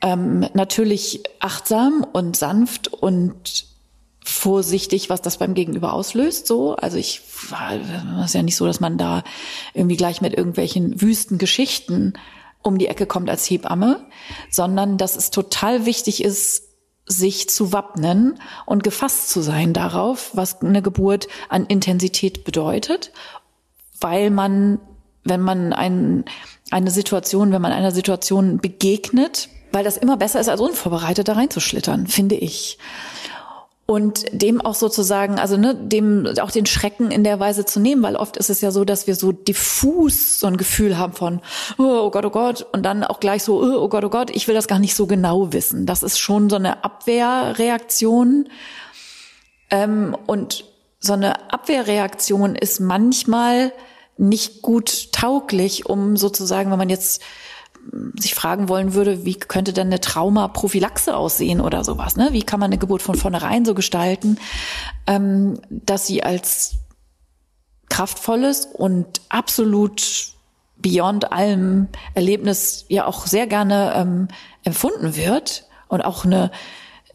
ähm, 0.05 0.47
natürlich 0.53 1.23
achtsam 1.39 2.05
und 2.13 2.37
sanft 2.37 2.93
und 2.93 3.65
vorsichtig, 4.23 5.09
was 5.09 5.21
das 5.21 5.37
beim 5.37 5.55
Gegenüber 5.55 5.93
auslöst. 5.93 6.45
So, 6.45 6.75
also 6.75 6.97
ich 6.97 7.21
es 8.19 8.25
ist 8.25 8.35
ja 8.35 8.43
nicht 8.43 8.55
so, 8.55 8.67
dass 8.67 8.79
man 8.79 8.99
da 8.99 9.23
irgendwie 9.73 9.97
gleich 9.97 10.21
mit 10.21 10.35
irgendwelchen 10.35 11.01
wüsten 11.01 11.39
Geschichten 11.39 12.13
um 12.61 12.77
die 12.77 12.87
Ecke 12.87 13.07
kommt 13.07 13.31
als 13.31 13.49
Hebamme, 13.49 14.05
sondern 14.51 14.97
dass 14.97 15.15
es 15.15 15.31
total 15.31 15.87
wichtig 15.87 16.23
ist, 16.23 16.63
sich 17.07 17.49
zu 17.49 17.73
wappnen 17.73 18.39
und 18.65 18.83
gefasst 18.83 19.29
zu 19.29 19.41
sein 19.41 19.73
darauf, 19.73 20.31
was 20.33 20.61
eine 20.61 20.81
Geburt 20.83 21.27
an 21.49 21.65
Intensität 21.65 22.43
bedeutet, 22.43 23.11
weil 23.99 24.29
man, 24.29 24.79
wenn 25.23 25.41
man 25.41 25.73
ein, 25.73 26.25
eine 26.69 26.91
Situation, 26.91 27.51
wenn 27.51 27.61
man 27.61 27.71
einer 27.71 27.91
Situation 27.91 28.57
begegnet, 28.57 29.49
weil 29.75 29.83
das 29.83 29.97
immer 29.97 30.15
besser 30.15 30.39
ist, 30.39 30.47
als 30.47 30.61
unvorbereitet 30.61 31.27
da 31.27 31.33
reinzuschlittern, 31.33 32.07
finde 32.07 32.35
ich. 32.35 32.77
Und 33.85 34.23
dem 34.31 34.61
auch 34.61 34.73
sozusagen, 34.73 35.37
also 35.37 35.57
ne, 35.57 35.75
dem 35.75 36.25
auch 36.41 36.49
den 36.49 36.65
Schrecken 36.65 37.11
in 37.11 37.25
der 37.25 37.41
Weise 37.41 37.65
zu 37.65 37.81
nehmen, 37.81 38.01
weil 38.01 38.15
oft 38.15 38.37
ist 38.37 38.49
es 38.49 38.61
ja 38.61 38.71
so, 38.71 38.85
dass 38.85 39.05
wir 39.05 39.15
so 39.15 39.33
diffus 39.33 40.39
so 40.39 40.47
ein 40.47 40.55
Gefühl 40.55 40.97
haben 40.97 41.11
von, 41.11 41.41
oh, 41.77 42.03
oh 42.05 42.09
Gott, 42.09 42.23
oh 42.23 42.29
Gott, 42.29 42.65
und 42.71 42.83
dann 42.83 43.03
auch 43.03 43.19
gleich 43.19 43.43
so, 43.43 43.61
oh, 43.61 43.81
oh 43.83 43.89
Gott, 43.89 44.05
oh 44.05 44.09
Gott, 44.09 44.29
ich 44.29 44.47
will 44.47 44.55
das 44.55 44.69
gar 44.69 44.79
nicht 44.79 44.95
so 44.95 45.07
genau 45.07 45.51
wissen. 45.51 45.85
Das 45.85 46.03
ist 46.03 46.19
schon 46.19 46.49
so 46.49 46.55
eine 46.55 46.85
Abwehrreaktion. 46.85 48.47
Ähm, 49.71 50.15
und 50.25 50.63
so 51.01 51.11
eine 51.11 51.51
Abwehrreaktion 51.51 52.55
ist 52.55 52.79
manchmal 52.79 53.73
nicht 54.17 54.61
gut 54.61 55.11
tauglich, 55.11 55.85
um 55.85 56.15
sozusagen, 56.15 56.71
wenn 56.71 56.79
man 56.79 56.89
jetzt 56.89 57.21
sich 58.17 58.35
fragen 58.35 58.69
wollen 58.69 58.93
würde, 58.93 59.25
wie 59.25 59.35
könnte 59.35 59.73
denn 59.73 59.87
eine 59.87 60.01
Traumaprophylaxe 60.01 61.15
aussehen 61.15 61.61
oder 61.61 61.83
sowas? 61.83 62.15
Ne? 62.15 62.29
Wie 62.31 62.43
kann 62.43 62.59
man 62.59 62.71
eine 62.71 62.77
Geburt 62.77 63.01
von 63.01 63.15
vornherein 63.15 63.65
so 63.65 63.73
gestalten, 63.73 64.37
ähm, 65.07 65.59
dass 65.69 66.07
sie 66.07 66.23
als 66.23 66.75
kraftvolles 67.89 68.65
und 68.65 69.21
absolut 69.29 70.33
beyond 70.77 71.31
allem 71.31 71.87
Erlebnis 72.13 72.85
ja 72.89 73.05
auch 73.05 73.27
sehr 73.27 73.47
gerne 73.47 73.93
ähm, 73.95 74.27
empfunden 74.63 75.15
wird 75.15 75.65
und 75.87 76.01
auch 76.01 76.25
eine 76.25 76.51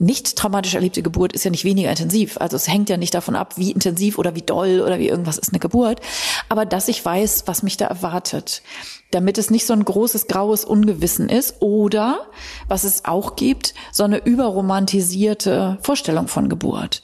nicht 0.01 0.37
traumatisch 0.37 0.75
erlebte 0.75 1.03
Geburt 1.03 1.35
ist 1.35 1.45
ja 1.45 1.51
nicht 1.51 1.65
weniger 1.65 1.91
intensiv. 1.91 2.39
Also 2.41 2.57
es 2.57 2.67
hängt 2.67 2.89
ja 2.89 2.97
nicht 2.97 3.13
davon 3.13 3.37
ab, 3.37 3.59
wie 3.59 3.71
intensiv 3.71 4.19
oder 4.19 4.35
wie 4.35 4.41
doll 4.41 4.81
oder 4.81 4.99
wie 4.99 5.09
irgendwas 5.09 5.37
ist 5.37 5.53
eine 5.53 5.61
Geburt. 5.61 6.01
Aber 6.49 6.65
dass 6.65 6.89
ich 6.89 7.05
weiß, 7.05 7.43
was 7.45 7.63
mich 7.63 7.77
da 7.77 7.87
erwartet. 7.87 8.63
Damit 9.11 9.39
es 9.39 9.51
nicht 9.51 9.67
so 9.67 9.73
ein 9.73 9.85
großes 9.85 10.27
graues 10.27 10.65
Ungewissen 10.65 11.29
ist 11.29 11.57
oder, 11.61 12.27
was 12.69 12.85
es 12.85 13.05
auch 13.05 13.37
gibt, 13.37 13.75
so 13.93 14.05
eine 14.05 14.19
überromantisierte 14.19 15.79
Vorstellung 15.83 16.29
von 16.29 16.49
Geburt. 16.49 17.03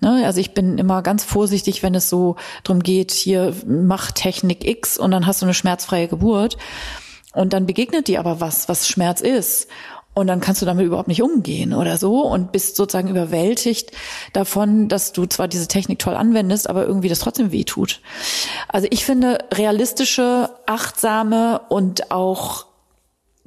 Ne, 0.00 0.22
also 0.26 0.40
ich 0.40 0.54
bin 0.54 0.78
immer 0.78 1.02
ganz 1.02 1.24
vorsichtig, 1.24 1.82
wenn 1.82 1.94
es 1.94 2.08
so 2.08 2.36
drum 2.62 2.80
geht, 2.80 3.10
hier 3.10 3.54
mach 3.66 4.12
Technik 4.12 4.66
X 4.66 4.98
und 4.98 5.10
dann 5.10 5.26
hast 5.26 5.40
du 5.40 5.46
eine 5.46 5.54
schmerzfreie 5.54 6.08
Geburt. 6.08 6.56
Und 7.32 7.52
dann 7.52 7.66
begegnet 7.66 8.06
dir 8.06 8.20
aber 8.20 8.40
was, 8.40 8.68
was 8.68 8.86
Schmerz 8.86 9.20
ist. 9.20 9.68
Und 10.14 10.28
dann 10.28 10.40
kannst 10.40 10.62
du 10.62 10.66
damit 10.66 10.86
überhaupt 10.86 11.08
nicht 11.08 11.22
umgehen 11.22 11.74
oder 11.74 11.98
so 11.98 12.22
und 12.22 12.52
bist 12.52 12.76
sozusagen 12.76 13.08
überwältigt 13.08 13.90
davon, 14.32 14.88
dass 14.88 15.12
du 15.12 15.26
zwar 15.26 15.48
diese 15.48 15.66
Technik 15.66 15.98
toll 15.98 16.14
anwendest, 16.14 16.70
aber 16.70 16.86
irgendwie 16.86 17.08
das 17.08 17.18
trotzdem 17.18 17.50
weh 17.50 17.64
tut. 17.64 18.00
Also 18.68 18.86
ich 18.90 19.04
finde 19.04 19.38
realistische 19.52 20.50
achtsame 20.66 21.60
und 21.68 22.10
auch 22.10 22.66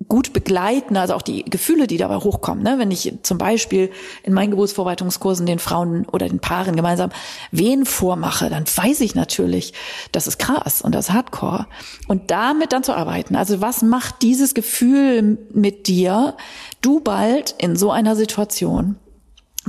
gut 0.08 0.32
begleiten, 0.32 0.96
also 0.96 1.16
auch 1.16 1.24
die 1.24 1.44
Gefühle, 1.44 1.88
die 1.88 1.98
dabei 1.98 2.18
hochkommen. 2.18 2.64
Ne? 2.64 2.76
Wenn 2.78 2.92
ich 2.92 3.12
zum 3.24 3.40
Beispiel 3.40 3.92
in 4.24 4.34
meinen 4.34 4.52
Geburtsvorbereitungskursen 4.52 5.46
den 5.48 5.58
Frauen 5.58 6.06
oder 6.06 6.30
den 6.30 6.40
Paaren 6.40 6.76
gemeinsam 6.76 7.10
wen 7.52 7.86
vormache, 7.86 8.50
dann 8.50 8.66
weiß 8.68 9.02
ich 9.02 9.16
natürlich, 9.16 9.74
das 10.12 10.28
ist 10.28 10.38
krass 10.38 10.82
und 10.82 10.94
das 10.94 11.10
ist 11.10 11.14
Hardcore. 11.14 11.66
Und 12.08 12.30
damit 12.30 12.74
dann 12.74 12.84
zu 12.84 12.96
arbeiten. 12.96 13.36
Also 13.36 13.60
was 13.60 13.82
macht 13.82 14.22
dieses 14.22 14.54
Gefühl 14.54 15.40
mit 15.52 15.88
dir, 15.88 16.36
du 16.82 17.00
bald 17.00 17.56
in 17.58 17.76
so 17.76 17.92
einer 17.92 18.16
Situation? 18.16 18.98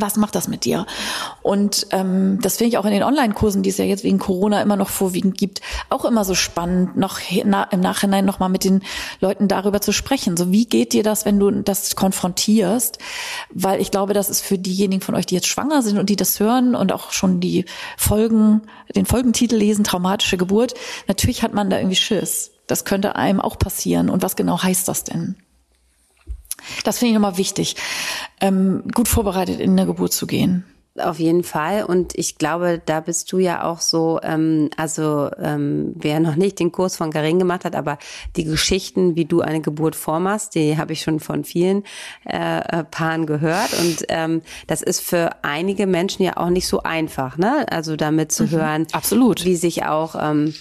Was 0.01 0.17
macht 0.17 0.35
das 0.35 0.49
mit 0.49 0.65
dir? 0.65 0.87
Und 1.43 1.87
ähm, 1.91 2.39
das 2.43 2.57
finde 2.57 2.69
ich 2.69 2.79
auch 2.79 2.85
in 2.85 2.93
den 2.93 3.03
Online-Kursen, 3.03 3.63
die 3.63 3.71
es 3.71 3.79
ja 3.79 3.85
jetzt 3.85 4.05
wegen 4.05 4.19
Corona 4.19 4.63
immer 4.63 4.77
noch 4.77 4.89
vorwiegend 4.89 5.37
gibt, 5.39 5.61
auch 5.89 6.05
immer 6.05 6.25
so 6.25 6.35
spannend, 6.35 6.97
noch 6.97 7.21
na, 7.45 7.65
im 7.65 7.81
Nachhinein 7.81 8.25
nochmal 8.25 8.49
mit 8.49 8.65
den 8.65 8.83
Leuten 9.21 9.49
darüber 9.49 9.81
zu 9.81 9.93
sprechen. 9.93 10.37
So, 10.37 10.53
wie 10.53 10.67
geht 10.67 10.93
dir 10.93 11.03
das, 11.03 11.25
wenn 11.25 11.39
du 11.39 11.51
das 11.51 11.97
konfrontierst? 11.97 12.99
Weil 13.53 13.81
ich 13.81 13.91
glaube, 13.91 14.15
das 14.15 14.31
ist 14.31 14.41
für 14.41 14.59
diejenigen 14.59 15.03
von 15.03 15.15
euch, 15.15 15.27
die 15.27 15.35
jetzt 15.35 15.49
schwanger 15.49 15.83
sind 15.83 15.99
und 15.99 16.11
die 16.11 16.17
das 16.17 16.41
hören 16.41 16.75
und 16.75 16.93
auch 16.93 17.13
schon 17.13 17.41
die 17.41 17.65
Folgen, 17.97 18.63
den 18.95 19.07
Folgentitel 19.07 19.57
lesen, 19.57 19.85
traumatische 19.85 20.37
Geburt, 20.37 20.75
natürlich 21.07 21.43
hat 21.43 21.55
man 21.55 21.71
da 21.71 21.79
irgendwie 21.79 21.97
Schiss. 21.97 22.53
Das 22.67 22.85
könnte 22.85 23.17
einem 23.17 23.41
auch 23.41 23.59
passieren. 23.59 24.11
Und 24.11 24.23
was 24.23 24.37
genau 24.37 24.63
heißt 24.63 24.87
das 24.89 25.05
denn? 25.05 25.37
Das 26.85 26.99
finde 26.99 27.11
ich 27.11 27.15
nochmal 27.15 27.39
wichtig, 27.39 27.77
ähm, 28.41 28.83
gut 28.95 29.09
vorbereitet 29.09 29.61
in 29.61 29.73
eine 29.73 29.87
Geburt 29.87 30.13
zu 30.13 30.27
gehen. 30.27 30.65
Auf 31.01 31.19
jeden 31.19 31.45
Fall. 31.45 31.85
Und 31.85 32.17
ich 32.17 32.39
glaube, 32.39 32.81
da 32.85 33.01
bist 33.01 33.31
du 33.33 33.39
ja 33.39 33.65
auch 33.65 33.81
so, 33.81 34.21
ähm, 34.23 34.71
also 34.77 35.31
ähm, 35.39 35.93
wer 35.95 36.21
noch 36.21 36.37
nicht 36.37 36.59
den 36.59 36.73
Kurs 36.73 36.97
von 36.97 37.13
Karin 37.13 37.39
gemacht 37.39 37.65
hat, 37.65 37.77
aber 37.77 37.99
die 38.37 38.45
Geschichten, 38.45 39.17
wie 39.17 39.25
du 39.25 39.41
eine 39.41 39.61
Geburt 39.61 39.97
vormachst, 39.97 40.55
die 40.55 40.77
habe 40.77 40.93
ich 40.93 41.03
schon 41.03 41.21
von 41.21 41.45
vielen 41.45 41.85
äh 42.25 42.85
Paaren 42.85 43.27
gehört. 43.27 43.73
Und 43.79 44.07
ähm, 44.09 44.43
das 44.67 44.83
ist 44.83 45.01
für 45.01 45.31
einige 45.43 45.87
Menschen 45.87 46.23
ja 46.23 46.37
auch 46.37 46.51
nicht 46.51 46.67
so 46.67 46.83
einfach, 46.83 47.37
ne? 47.37 47.67
Also 47.71 47.97
damit 47.97 48.33
zu 48.33 48.45
mhm. 48.45 48.51
hören, 48.51 48.87
absolut, 48.93 49.45
wie 49.45 49.57
sich 49.57 49.85
auch 49.85 50.15
ähm, 50.21 50.55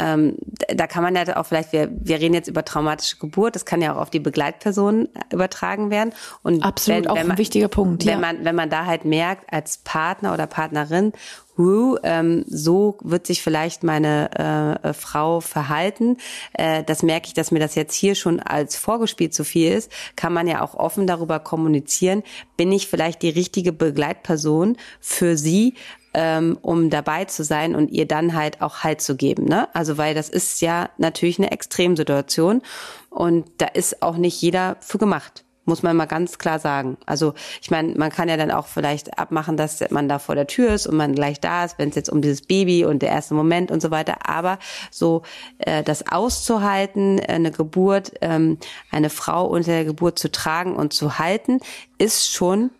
ähm, 0.00 0.36
da 0.68 0.86
kann 0.86 1.02
man 1.02 1.14
ja 1.14 1.36
auch 1.36 1.46
vielleicht, 1.46 1.72
wir, 1.72 1.90
wir 1.92 2.20
reden 2.20 2.34
jetzt 2.34 2.48
über 2.48 2.64
traumatische 2.64 3.18
Geburt, 3.18 3.54
das 3.54 3.64
kann 3.64 3.82
ja 3.82 3.94
auch 3.94 4.00
auf 4.00 4.10
die 4.10 4.20
Begleitperson 4.20 5.08
übertragen 5.32 5.90
werden. 5.90 6.12
Und 6.42 6.62
Absolut, 6.62 7.04
wenn, 7.04 7.10
auch 7.10 7.16
wenn 7.16 7.26
man, 7.26 7.36
ein 7.36 7.38
wichtiger 7.38 7.68
Punkt. 7.68 8.06
Wenn 8.06 8.12
ja. 8.12 8.18
man, 8.18 8.44
wenn 8.44 8.54
man 8.54 8.70
da 8.70 8.86
halt 8.86 9.04
merkt, 9.04 9.52
als 9.52 9.78
Partner 9.78 10.32
oder 10.32 10.46
Partnerin, 10.46 11.12
Woo, 11.60 11.98
ähm, 12.04 12.44
so 12.48 12.96
wird 13.02 13.26
sich 13.26 13.42
vielleicht 13.42 13.82
meine 13.82 14.78
äh, 14.82 14.88
äh, 14.88 14.92
Frau 14.94 15.40
verhalten. 15.40 16.16
Äh, 16.54 16.84
das 16.84 17.02
merke 17.02 17.26
ich, 17.26 17.34
dass 17.34 17.50
mir 17.50 17.58
das 17.58 17.74
jetzt 17.74 17.94
hier 17.94 18.14
schon 18.14 18.40
als 18.40 18.76
vorgespielt 18.76 19.34
zu 19.34 19.44
viel 19.44 19.70
ist. 19.72 19.92
Kann 20.16 20.32
man 20.32 20.46
ja 20.46 20.62
auch 20.62 20.74
offen 20.74 21.06
darüber 21.06 21.38
kommunizieren. 21.38 22.22
Bin 22.56 22.72
ich 22.72 22.88
vielleicht 22.88 23.20
die 23.20 23.28
richtige 23.28 23.74
Begleitperson 23.74 24.78
für 25.00 25.36
sie, 25.36 25.74
ähm, 26.14 26.58
um 26.62 26.90
dabei 26.90 27.24
zu 27.24 27.44
sein 27.44 27.74
und 27.74 27.90
ihr 27.90 28.06
dann 28.06 28.34
halt 28.34 28.62
auch 28.62 28.82
Halt 28.82 29.00
zu 29.00 29.16
geben. 29.16 29.44
Ne? 29.44 29.68
Also 29.74 29.98
weil 29.98 30.14
das 30.14 30.28
ist 30.28 30.60
ja 30.60 30.90
natürlich 30.98 31.38
eine 31.38 31.50
Extremsituation 31.50 32.62
und 33.10 33.46
da 33.58 33.66
ist 33.66 34.02
auch 34.02 34.16
nicht 34.16 34.40
jeder 34.40 34.76
für 34.80 34.98
gemacht 34.98 35.44
muss 35.70 35.82
man 35.82 35.96
mal 35.96 36.06
ganz 36.06 36.38
klar 36.38 36.58
sagen. 36.58 36.96
Also 37.06 37.34
ich 37.62 37.70
meine, 37.70 37.94
man 37.94 38.10
kann 38.10 38.28
ja 38.28 38.36
dann 38.36 38.50
auch 38.50 38.66
vielleicht 38.66 39.18
abmachen, 39.18 39.56
dass 39.56 39.88
man 39.90 40.08
da 40.08 40.18
vor 40.18 40.34
der 40.34 40.46
Tür 40.46 40.74
ist 40.74 40.86
und 40.86 40.96
man 40.96 41.14
gleich 41.14 41.40
da 41.40 41.64
ist, 41.64 41.78
wenn 41.78 41.90
es 41.90 41.94
jetzt 41.94 42.10
um 42.10 42.22
dieses 42.22 42.42
Baby 42.42 42.84
und 42.84 43.02
der 43.02 43.10
erste 43.10 43.34
Moment 43.34 43.70
und 43.70 43.80
so 43.80 43.90
weiter. 43.90 44.28
Aber 44.28 44.58
so 44.90 45.22
äh, 45.58 45.84
das 45.84 46.10
auszuhalten, 46.10 47.20
eine 47.20 47.52
Geburt, 47.52 48.12
ähm, 48.20 48.58
eine 48.90 49.10
Frau 49.10 49.46
unter 49.46 49.70
der 49.70 49.84
Geburt 49.84 50.18
zu 50.18 50.30
tragen 50.30 50.74
und 50.74 50.92
zu 50.92 51.18
halten, 51.18 51.60
ist 51.98 52.32
schon 52.32 52.70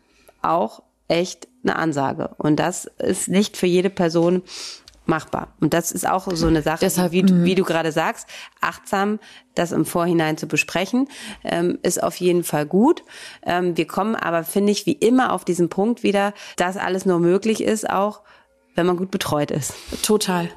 auch 0.43 0.83
echt 1.07 1.50
eine 1.63 1.77
Ansage. 1.77 2.31
Und 2.39 2.57
das 2.57 2.87
ist 2.99 3.29
nicht 3.29 3.57
für 3.57 3.67
jede 3.67 3.91
Person 3.91 4.43
machbar. 5.07 5.55
Und 5.61 5.75
das 5.75 5.93
ist 5.93 6.09
auch 6.09 6.29
so 6.33 6.47
eine 6.47 6.63
Sache, 6.63 6.79
Deshalb, 6.81 7.13
wie, 7.13 7.25
wie 7.45 7.55
du 7.55 7.65
gerade 7.65 7.93
sagst, 7.93 8.29
achtsam 8.61 9.19
das 9.55 9.73
im 9.73 9.85
Vorhinein 9.85 10.39
zu 10.39 10.47
besprechen, 10.47 11.09
ähm, 11.45 11.79
ist 11.83 12.03
auf 12.03 12.17
jeden 12.17 12.45
Fall 12.45 12.65
gut. 12.65 13.03
Ähm, 13.45 13.77
wir 13.77 13.87
kommen 13.87 14.15
aber, 14.15 14.45
finde 14.45 14.73
ich, 14.73 14.87
wie 14.87 14.93
immer 14.93 15.33
auf 15.33 15.45
diesen 15.45 15.69
Punkt 15.69 16.03
wieder, 16.03 16.33
dass 16.57 16.77
alles 16.77 17.05
nur 17.05 17.19
möglich 17.19 17.63
ist, 17.63 17.91
auch 17.91 18.23
wenn 18.75 18.87
man 18.87 18.97
gut 18.97 19.11
betreut 19.11 19.51
ist. 19.51 19.75
Total. 20.03 20.49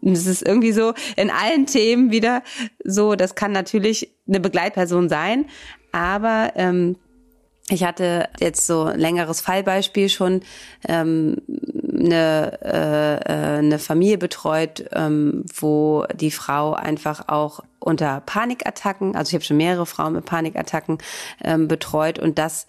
Und 0.00 0.12
es 0.12 0.26
ist 0.26 0.42
irgendwie 0.42 0.72
so 0.72 0.94
in 1.16 1.30
allen 1.30 1.66
Themen 1.66 2.10
wieder 2.10 2.42
so, 2.84 3.14
das 3.14 3.34
kann 3.34 3.52
natürlich 3.52 4.14
eine 4.28 4.40
Begleitperson 4.40 5.08
sein, 5.08 5.46
aber 5.92 6.52
ähm, 6.56 6.96
ich 7.68 7.84
hatte 7.84 8.28
jetzt 8.40 8.66
so 8.66 8.84
ein 8.84 8.98
längeres 8.98 9.40
Fallbeispiel 9.40 10.08
schon 10.08 10.40
ähm, 10.88 11.36
eine, 11.92 12.58
äh, 12.62 13.16
äh, 13.16 13.58
eine 13.58 13.78
Familie 13.78 14.18
betreut, 14.18 14.84
ähm, 14.92 15.44
wo 15.54 16.04
die 16.14 16.32
Frau 16.32 16.74
einfach 16.74 17.28
auch 17.28 17.60
unter 17.78 18.20
Panikattacken, 18.20 19.16
also 19.16 19.30
ich 19.30 19.34
habe 19.34 19.44
schon 19.44 19.56
mehrere 19.56 19.86
Frauen 19.86 20.14
mit 20.14 20.24
Panikattacken 20.24 20.98
ähm, 21.42 21.68
betreut 21.68 22.18
und 22.18 22.38
das 22.38 22.66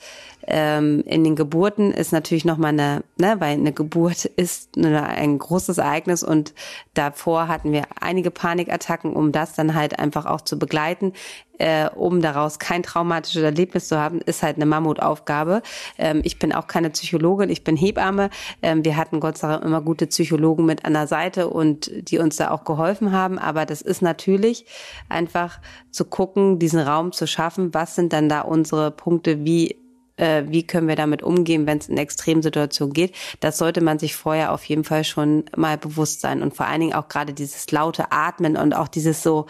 ähm, 0.48 1.04
in 1.06 1.24
den 1.24 1.36
Geburten 1.36 1.92
ist 1.92 2.12
natürlich 2.12 2.46
nochmal 2.46 2.70
eine, 2.70 3.04
ne, 3.18 3.36
weil 3.40 3.54
eine 3.54 3.74
Geburt 3.74 4.26
ist 4.36 4.78
eine, 4.78 5.04
ein 5.04 5.38
großes 5.38 5.78
Ereignis 5.78 6.24
und 6.24 6.54
davor 6.94 7.48
hatten 7.48 7.72
wir 7.72 7.84
einige 8.00 8.32
Panikattacken, 8.32 9.14
um 9.14 9.32
das 9.32 9.56
dann 9.56 9.74
halt 9.76 10.00
einfach 10.00 10.26
auch 10.26 10.42
zu 10.42 10.60
begleiten, 10.60 11.14
äh, 11.60 11.90
um 11.90 12.22
daraus 12.22 12.60
kein 12.60 12.84
traumatisches 12.84 13.44
Erlebnis 13.44 13.88
zu 13.88 13.98
haben, 13.98 14.20
ist 14.22 14.44
halt 14.44 14.58
eine 14.58 14.66
Mammutaufgabe. 14.66 15.62
Ähm, 15.98 16.22
ich 16.24 16.40
bin 16.40 16.52
auch 16.52 16.68
keine 16.68 16.90
Psychologin, 16.90 17.50
ich 17.50 17.64
bin 17.64 17.78
Hebamme. 17.78 18.30
Ähm, 18.62 18.84
wir 18.84 18.98
hatten 18.98 19.20
Gott 19.20 19.38
sei 19.38 19.50
Dank 19.50 19.64
immer 19.64 19.82
gute 19.82 20.08
Psychologen 20.08 20.66
mit 20.66 20.84
an 20.84 20.94
der 20.94 21.08
Seite 21.08 21.50
und 21.50 21.92
die 22.10 22.18
uns 22.18 22.38
da 22.38 22.52
auch 22.52 22.64
geholfen 22.64 23.12
haben, 23.12 23.38
aber 23.38 23.66
das 23.66 23.82
ist 23.82 24.02
natürlich 24.02 24.66
einfach 25.10 25.60
zu 25.92 26.06
gucken, 26.06 26.60
diesen 26.60 26.80
Raum 26.80 27.12
zu 27.12 27.28
schaffen, 27.28 27.74
was 27.74 27.96
sind 27.96 28.14
dann 28.14 28.30
da 28.30 28.42
unsere 28.42 28.92
Punkte, 28.92 29.46
wie 29.46 29.83
äh, 30.18 30.44
wie 30.48 30.66
können 30.66 30.88
wir 30.88 30.96
damit 30.96 31.24
umgehen, 31.24 31.66
wenn 31.66 31.78
es 31.78 31.90
in 31.90 31.98
Extremsituationen 31.98 32.94
geht. 32.94 33.16
Das 33.40 33.58
sollte 33.58 33.82
man 33.82 34.00
sich 34.00 34.16
vorher 34.16 34.52
auf 34.52 34.64
jeden 34.66 34.84
Fall 34.84 35.04
schon 35.04 35.46
mal 35.56 35.78
bewusst 35.78 36.22
sein. 36.22 36.42
Und 36.42 36.56
vor 36.56 36.68
allen 36.68 36.82
Dingen 36.82 36.94
auch 36.94 37.08
gerade 37.08 37.34
dieses 37.34 37.70
laute 37.72 38.12
Atmen 38.12 38.58
und 38.58 38.74
auch 38.74 38.88
dieses 38.88 39.24
so, 39.24 39.48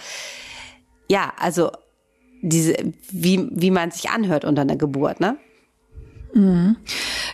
ja, 1.09 1.33
also 1.39 1.71
diese, 2.41 2.75
wie, 3.09 3.47
wie 3.51 3.71
man 3.71 3.91
sich 3.91 4.09
anhört 4.09 4.45
unter 4.45 4.63
einer 4.63 4.75
Geburt, 4.75 5.19
ne? 5.19 5.37
Mhm. 6.33 6.77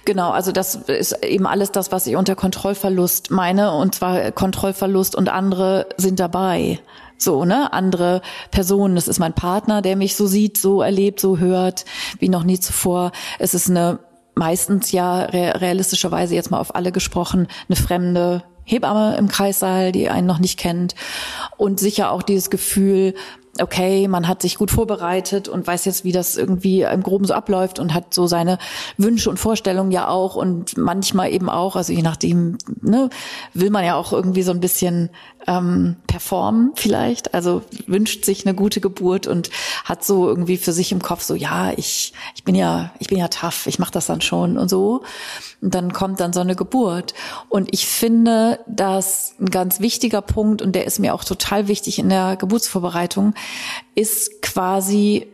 Genau, 0.05 0.31
also 0.31 0.51
das 0.51 0.75
ist 0.75 1.23
eben 1.23 1.47
alles 1.47 1.71
das, 1.71 1.91
was 1.91 2.05
ich 2.07 2.15
unter 2.15 2.35
Kontrollverlust 2.35 3.31
meine, 3.31 3.73
und 3.73 3.95
zwar 3.95 4.31
Kontrollverlust 4.31 5.15
und 5.15 5.29
andere 5.29 5.87
sind 5.97 6.19
dabei. 6.19 6.79
So, 7.19 7.45
ne? 7.45 7.71
Andere 7.73 8.21
Personen. 8.49 8.95
Das 8.95 9.07
ist 9.07 9.19
mein 9.19 9.33
Partner, 9.33 9.81
der 9.81 9.95
mich 9.95 10.15
so 10.15 10.25
sieht, 10.25 10.57
so 10.57 10.81
erlebt, 10.81 11.19
so 11.19 11.37
hört, 11.37 11.85
wie 12.17 12.29
noch 12.29 12.43
nie 12.43 12.59
zuvor. 12.59 13.11
Es 13.37 13.53
ist 13.53 13.69
eine 13.69 13.99
meistens 14.35 14.93
ja 14.93 15.23
realistischerweise 15.23 16.33
jetzt 16.33 16.49
mal 16.49 16.59
auf 16.59 16.73
alle 16.73 16.93
gesprochen, 16.93 17.47
eine 17.67 17.75
fremde 17.75 18.43
Hebamme 18.63 19.17
im 19.17 19.27
Kreissaal, 19.27 19.91
die 19.91 20.09
einen 20.09 20.27
noch 20.27 20.39
nicht 20.39 20.57
kennt. 20.57 20.95
Und 21.57 21.79
sicher 21.79 22.11
auch 22.11 22.21
dieses 22.21 22.49
Gefühl, 22.49 23.15
okay, 23.61 24.07
man 24.07 24.27
hat 24.27 24.41
sich 24.41 24.57
gut 24.57 24.71
vorbereitet 24.71 25.47
und 25.47 25.65
weiß 25.65 25.85
jetzt, 25.85 26.03
wie 26.03 26.11
das 26.11 26.37
irgendwie 26.37 26.81
im 26.81 27.03
Groben 27.03 27.25
so 27.25 27.33
abläuft 27.33 27.79
und 27.79 27.93
hat 27.93 28.13
so 28.13 28.27
seine 28.27 28.57
Wünsche 28.97 29.29
und 29.29 29.37
Vorstellungen 29.37 29.91
ja 29.91 30.07
auch 30.07 30.35
und 30.35 30.77
manchmal 30.77 31.31
eben 31.31 31.49
auch, 31.49 31.75
also 31.75 31.93
je 31.93 32.01
nachdem, 32.01 32.57
ne, 32.81 33.09
will 33.53 33.69
man 33.69 33.85
ja 33.85 33.95
auch 33.95 34.13
irgendwie 34.13 34.43
so 34.43 34.51
ein 34.51 34.59
bisschen 34.59 35.09
ähm, 35.47 35.95
performen 36.07 36.71
vielleicht, 36.75 37.33
also 37.33 37.61
wünscht 37.87 38.25
sich 38.25 38.45
eine 38.45 38.55
gute 38.55 38.81
Geburt 38.81 39.27
und 39.27 39.49
hat 39.85 40.03
so 40.03 40.27
irgendwie 40.27 40.57
für 40.57 40.73
sich 40.73 40.91
im 40.91 41.01
Kopf 41.01 41.23
so, 41.23 41.35
ja, 41.35 41.71
ich, 41.75 42.13
ich 42.35 42.43
bin 42.43 42.55
ja, 42.55 42.91
ich 42.99 43.07
bin 43.07 43.17
ja 43.17 43.27
tough, 43.27 43.67
ich 43.67 43.79
mache 43.79 43.91
das 43.91 44.05
dann 44.05 44.21
schon 44.21 44.57
und 44.57 44.69
so. 44.69 45.03
Und 45.61 45.75
dann 45.75 45.91
kommt 45.91 46.19
dann 46.19 46.31
so 46.31 46.39
eine 46.39 46.55
Geburt. 46.55 47.13
Und 47.49 47.69
ich 47.73 47.85
finde, 47.87 48.59
dass 48.67 49.33
ein 49.39 49.49
ganz 49.49 49.79
wichtiger 49.79 50.21
Punkt, 50.21 50.61
und 50.61 50.73
der 50.73 50.85
ist 50.85 50.99
mir 50.99 51.13
auch 51.13 51.23
total 51.23 51.67
wichtig 51.67 51.99
in 51.99 52.09
der 52.09 52.37
Geburtsvorbereitung, 52.37 53.33
ist 53.95 54.41
quasi 54.41 55.27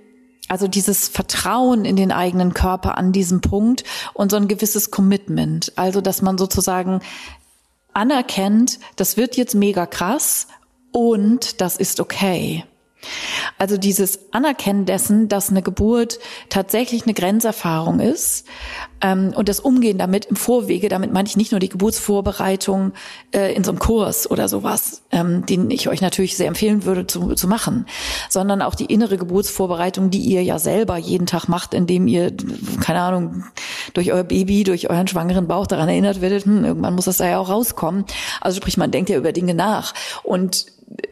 also 0.48 0.68
dieses 0.68 1.08
Vertrauen 1.08 1.86
in 1.86 1.96
den 1.96 2.12
eigenen 2.12 2.54
Körper 2.54 2.98
an 2.98 3.12
diesem 3.12 3.42
Punkt 3.42 3.84
und 4.14 4.30
so 4.30 4.38
ein 4.38 4.48
gewisses 4.48 4.92
Commitment. 4.92 5.74
Also, 5.76 6.02
dass 6.02 6.22
man 6.22 6.38
sozusagen 6.38 7.02
anerkennt, 7.94 8.80
das 8.96 9.18
wird 9.18 9.38
jetzt 9.38 9.56
mega 9.56 9.86
krass 9.86 10.48
und 10.92 11.62
das 11.62 11.78
ist 11.78 12.00
okay. 12.00 12.64
Also 13.58 13.78
dieses 13.78 14.34
Anerkennen 14.34 14.86
dessen, 14.86 15.28
dass 15.30 15.50
eine 15.50 15.62
Geburt 15.62 16.20
tatsächlich 16.50 17.04
eine 17.04 17.14
Grenzerfahrung 17.14 18.00
ist 18.00 18.46
ähm, 19.02 19.34
und 19.36 19.48
das 19.48 19.60
Umgehen 19.60 19.98
damit 19.98 20.26
im 20.26 20.36
Vorwege, 20.36 20.90
damit 20.90 21.14
meine 21.14 21.28
ich 21.28 21.38
nicht 21.38 21.52
nur 21.52 21.60
die 21.60 21.70
Geburtsvorbereitung 21.70 22.94
äh, 23.34 23.54
in 23.54 23.64
so 23.64 23.72
einem 23.72 23.80
Kurs 23.80 24.30
oder 24.30 24.50
sowas, 24.50 25.04
ähm, 25.12 25.46
den 25.46 25.72
ich 25.72 25.88
euch 25.88 26.02
natürlich 26.02 26.36
sehr 26.36 26.48
empfehlen 26.48 26.86
würde 26.86 27.08
zu, 27.08 27.34
zu 27.36 27.48
machen, 27.48 27.86
sondern 28.30 28.62
auch 28.62 28.76
die 28.76 28.86
innere 28.86 29.18
Geburtsvorbereitung, 29.18 30.10
die 30.10 30.20
ihr 30.20 30.44
ja 30.44 30.60
selber 30.60 30.98
jeden 30.98 31.28
Tag 31.28 31.48
macht, 31.48 31.74
indem 31.74 32.08
ihr, 32.08 32.34
keine 32.82 33.02
Ahnung, 33.02 33.46
durch 33.94 34.12
euer 34.12 34.24
Baby, 34.24 34.64
durch 34.64 34.90
euren 34.90 35.08
schwangeren 35.08 35.48
Bauch 35.48 35.68
daran 35.68 35.90
erinnert 35.90 36.22
werdet, 36.22 36.46
hm, 36.46 36.66
irgendwann 36.66 36.96
muss 36.96 37.06
das 37.06 37.18
da 37.18 37.28
ja 37.28 37.40
auch 37.40 37.50
rauskommen. 37.50 38.06
Also 38.42 38.58
sprich, 38.58 38.78
man 38.78 38.92
denkt 38.92 39.10
ja 39.10 39.18
über 39.18 39.32
Dinge 39.32 39.54
nach. 39.54 39.94
Und 40.24 40.66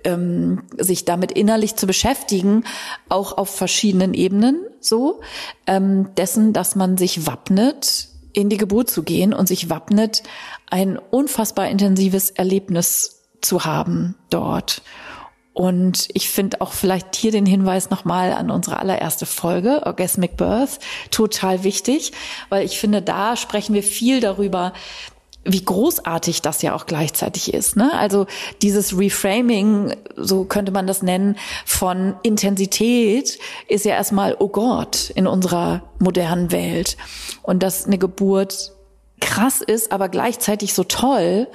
ähm, 0.04 0.64
sich 0.78 1.06
damit 1.06 1.32
innerlich 1.32 1.76
zu 1.76 1.88
beschäftigen, 1.88 2.64
auch 3.10 3.38
auf 3.38 3.50
verschiedenen 3.50 4.14
Ebenen 4.14 4.66
so, 4.80 5.22
ähm, 5.68 6.14
dessen, 6.16 6.54
dass 6.54 6.76
man 6.76 6.98
sich 6.98 7.26
wappnet, 7.26 8.10
in 8.34 8.50
die 8.50 8.58
Geburt 8.58 8.90
zu 8.90 9.04
gehen 9.04 9.34
und 9.34 9.48
sich 9.48 9.70
wappnet, 9.70 10.24
ein 10.70 10.98
unfassbar 10.98 11.70
intensives 11.70 12.32
Erlebnis 12.32 13.22
zu 13.42 13.66
haben 13.66 14.16
dort. 14.30 14.82
Und 15.54 16.10
ich 16.14 16.30
finde 16.30 16.62
auch 16.62 16.74
vielleicht 16.74 17.16
hier 17.16 17.32
den 17.32 17.46
Hinweis 17.46 17.92
nochmal 17.92 18.34
an 18.34 18.50
unsere 18.50 18.80
allererste 18.80 19.28
Folge, 19.28 19.86
Orgasmic 19.86 20.36
Birth, 20.36 20.80
total 21.12 21.64
wichtig, 21.64 22.12
weil 22.50 22.66
ich 22.66 22.80
finde, 22.80 23.04
da 23.04 23.36
sprechen 23.38 23.76
wir 23.76 23.84
viel 23.84 24.20
darüber, 24.20 24.74
wie 25.46 25.64
großartig 25.64 26.42
das 26.42 26.62
ja 26.62 26.74
auch 26.74 26.86
gleichzeitig 26.86 27.54
ist. 27.54 27.76
Ne? 27.76 27.92
Also 27.94 28.28
dieses 28.62 28.98
Reframing, 28.98 29.96
so 30.16 30.46
könnte 30.46 30.72
man 30.72 30.88
das 30.88 31.02
nennen, 31.02 31.38
von 31.66 32.16
Intensität 32.24 33.40
ist 33.68 33.86
ja 33.86 33.94
erstmal, 33.96 34.36
oh 34.40 34.48
Gott, 34.48 35.12
in 35.16 35.28
unserer 35.28 35.84
modernen 36.00 36.52
Welt. 36.52 36.98
Und 37.42 37.62
dass 37.62 37.86
eine 37.86 37.98
Geburt 37.98 38.72
krass 39.20 39.62
ist, 39.62 39.92
aber 39.92 40.10
gleichzeitig 40.10 40.74
so 40.74 40.84
toll, 40.84 41.48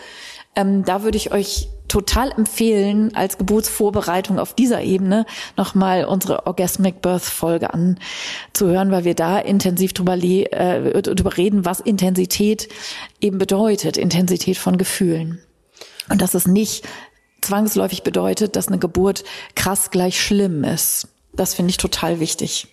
ähm, 0.55 0.85
da 0.85 1.03
würde 1.03 1.16
ich 1.16 1.33
euch 1.33 1.68
total 1.88 2.31
empfehlen, 2.33 3.14
als 3.14 3.38
Geburtsvorbereitung 3.38 4.38
auf 4.38 4.55
dieser 4.55 4.83
Ebene 4.83 5.27
nochmal 5.57 6.05
unsere 6.05 6.46
Orgasmic 6.46 7.03
Birth 7.03 7.24
Folge 7.24 7.70
anzuhören, 7.72 8.90
weil 8.90 9.05
wir 9.05 9.14
da 9.14 9.38
intensiv 9.38 9.92
drüber, 9.92 10.14
äh, 10.14 11.03
drüber 11.03 11.37
reden, 11.37 11.64
was 11.64 11.81
Intensität 11.81 12.68
eben 13.20 13.38
bedeutet, 13.38 13.96
Intensität 13.96 14.59
von 14.59 14.79
Gefühlen. 14.79 15.40
Und 16.09 16.22
dass 16.22 16.35
es 16.35 16.46
nicht 16.46 16.87
zwangsläufig 17.40 18.03
bedeutet, 18.03 18.57
dass 18.57 18.68
eine 18.68 18.79
Geburt 18.79 19.24
krass 19.55 19.90
gleich 19.90 20.20
schlimm 20.20 20.64
ist. 20.64 21.09
Das 21.33 21.55
finde 21.55 21.70
ich 21.70 21.77
total 21.77 22.20
wichtig. 22.20 22.68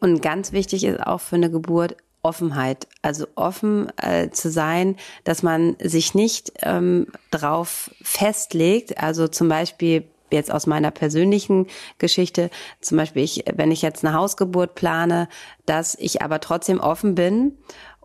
Und 0.00 0.22
ganz 0.22 0.52
wichtig 0.52 0.84
ist 0.84 1.00
auch 1.00 1.20
für 1.20 1.36
eine 1.36 1.50
Geburt 1.50 1.96
Offenheit, 2.22 2.86
also 3.02 3.26
offen 3.34 3.90
äh, 3.96 4.30
zu 4.30 4.50
sein, 4.50 4.96
dass 5.24 5.42
man 5.42 5.76
sich 5.80 6.14
nicht 6.14 6.52
ähm, 6.62 7.06
drauf 7.30 7.90
festlegt, 8.02 8.98
also 8.98 9.28
zum 9.28 9.48
Beispiel 9.48 10.04
jetzt 10.30 10.52
aus 10.52 10.66
meiner 10.66 10.90
persönlichen 10.90 11.66
Geschichte, 11.98 12.50
zum 12.80 12.98
Beispiel 12.98 13.22
ich, 13.22 13.44
wenn 13.54 13.70
ich 13.70 13.82
jetzt 13.82 14.04
eine 14.04 14.14
Hausgeburt 14.14 14.74
plane, 14.74 15.28
dass 15.66 15.94
ich 15.94 16.22
aber 16.22 16.40
trotzdem 16.40 16.80
offen 16.80 17.14
bin 17.14 17.56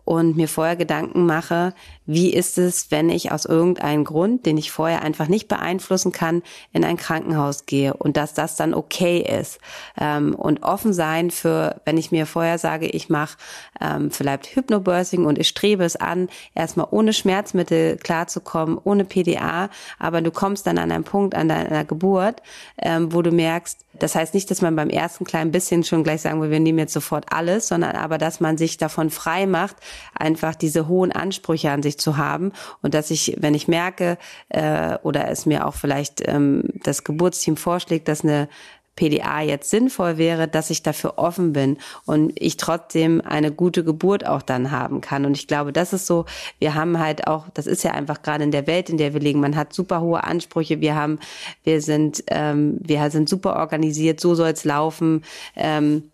und 0.04 0.36
mir 0.36 0.48
vorher 0.48 0.76
Gedanken 0.76 1.26
mache, 1.26 1.74
wie 2.06 2.32
ist 2.32 2.58
es, 2.58 2.90
wenn 2.90 3.08
ich 3.08 3.32
aus 3.32 3.44
irgendeinem 3.44 4.04
Grund, 4.04 4.46
den 4.46 4.58
ich 4.58 4.70
vorher 4.70 5.02
einfach 5.02 5.28
nicht 5.28 5.48
beeinflussen 5.48 6.12
kann, 6.12 6.42
in 6.72 6.84
ein 6.84 6.96
Krankenhaus 6.96 7.66
gehe 7.66 7.94
und 7.94 8.16
dass 8.16 8.34
das 8.34 8.56
dann 8.56 8.74
okay 8.74 9.18
ist. 9.18 9.58
Ähm, 9.98 10.34
und 10.34 10.62
offen 10.62 10.92
sein 10.92 11.30
für, 11.30 11.80
wenn 11.84 11.96
ich 11.96 12.12
mir 12.12 12.26
vorher 12.26 12.58
sage, 12.58 12.86
ich 12.86 13.08
mache 13.08 13.38
ähm, 13.80 14.10
vielleicht 14.10 14.54
Hypnobirthing 14.54 15.24
und 15.24 15.38
ich 15.38 15.48
strebe 15.48 15.84
es 15.84 15.96
an, 15.96 16.28
erstmal 16.54 16.88
ohne 16.90 17.12
Schmerzmittel 17.12 17.96
klarzukommen, 17.96 18.78
ohne 18.82 19.04
PDA, 19.04 19.70
aber 19.98 20.20
du 20.20 20.30
kommst 20.30 20.66
dann 20.66 20.78
an 20.78 20.92
einen 20.92 21.04
Punkt 21.04 21.34
an 21.34 21.48
deiner 21.48 21.84
Geburt, 21.84 22.42
ähm, 22.78 23.12
wo 23.12 23.22
du 23.22 23.30
merkst, 23.30 23.84
das 23.98 24.14
heißt 24.14 24.34
nicht, 24.34 24.50
dass 24.50 24.60
man 24.60 24.74
beim 24.74 24.90
ersten 24.90 25.24
kleinen 25.24 25.52
bisschen 25.52 25.84
schon 25.84 26.02
gleich 26.02 26.22
sagen 26.22 26.42
will, 26.42 26.50
wir 26.50 26.60
nehmen 26.60 26.80
jetzt 26.80 26.92
sofort 26.92 27.26
alles, 27.30 27.68
sondern 27.68 27.94
aber, 27.94 28.18
dass 28.18 28.40
man 28.40 28.58
sich 28.58 28.76
davon 28.76 29.10
frei 29.10 29.46
macht, 29.46 29.76
einfach 30.14 30.54
diese 30.54 30.88
hohen 30.88 31.12
Ansprüche 31.12 31.70
an 31.70 31.82
sich 31.82 31.93
sich 31.94 31.98
zu 31.98 32.16
haben 32.16 32.52
und 32.82 32.94
dass 32.94 33.10
ich, 33.10 33.36
wenn 33.38 33.54
ich 33.54 33.68
merke 33.68 34.18
äh, 34.48 34.96
oder 35.02 35.28
es 35.30 35.46
mir 35.46 35.66
auch 35.66 35.74
vielleicht 35.74 36.26
ähm, 36.26 36.64
das 36.82 37.04
Geburtsteam 37.04 37.56
vorschlägt, 37.56 38.08
dass 38.08 38.22
eine 38.22 38.48
PDA 38.96 39.42
jetzt 39.42 39.70
sinnvoll 39.70 40.18
wäre, 40.18 40.46
dass 40.46 40.70
ich 40.70 40.84
dafür 40.84 41.14
offen 41.16 41.52
bin 41.52 41.78
und 42.06 42.32
ich 42.36 42.56
trotzdem 42.56 43.20
eine 43.22 43.50
gute 43.50 43.82
Geburt 43.82 44.24
auch 44.24 44.40
dann 44.40 44.70
haben 44.70 45.00
kann. 45.00 45.26
Und 45.26 45.36
ich 45.36 45.48
glaube, 45.48 45.72
das 45.72 45.92
ist 45.92 46.06
so, 46.06 46.26
wir 46.60 46.76
haben 46.76 47.00
halt 47.00 47.26
auch, 47.26 47.48
das 47.54 47.66
ist 47.66 47.82
ja 47.82 47.90
einfach 47.90 48.22
gerade 48.22 48.44
in 48.44 48.52
der 48.52 48.68
Welt, 48.68 48.90
in 48.90 48.96
der 48.96 49.12
wir 49.12 49.20
leben, 49.20 49.40
man 49.40 49.56
hat 49.56 49.72
super 49.72 50.00
hohe 50.00 50.22
Ansprüche, 50.22 50.80
wir 50.80 50.94
haben, 50.94 51.18
wir 51.64 51.80
sind, 51.80 52.22
ähm, 52.28 52.78
wir 52.80 53.10
sind 53.10 53.28
super 53.28 53.56
organisiert, 53.56 54.20
so 54.20 54.36
soll 54.36 54.50
es 54.50 54.64
laufen. 54.64 55.24
Ähm, 55.56 56.12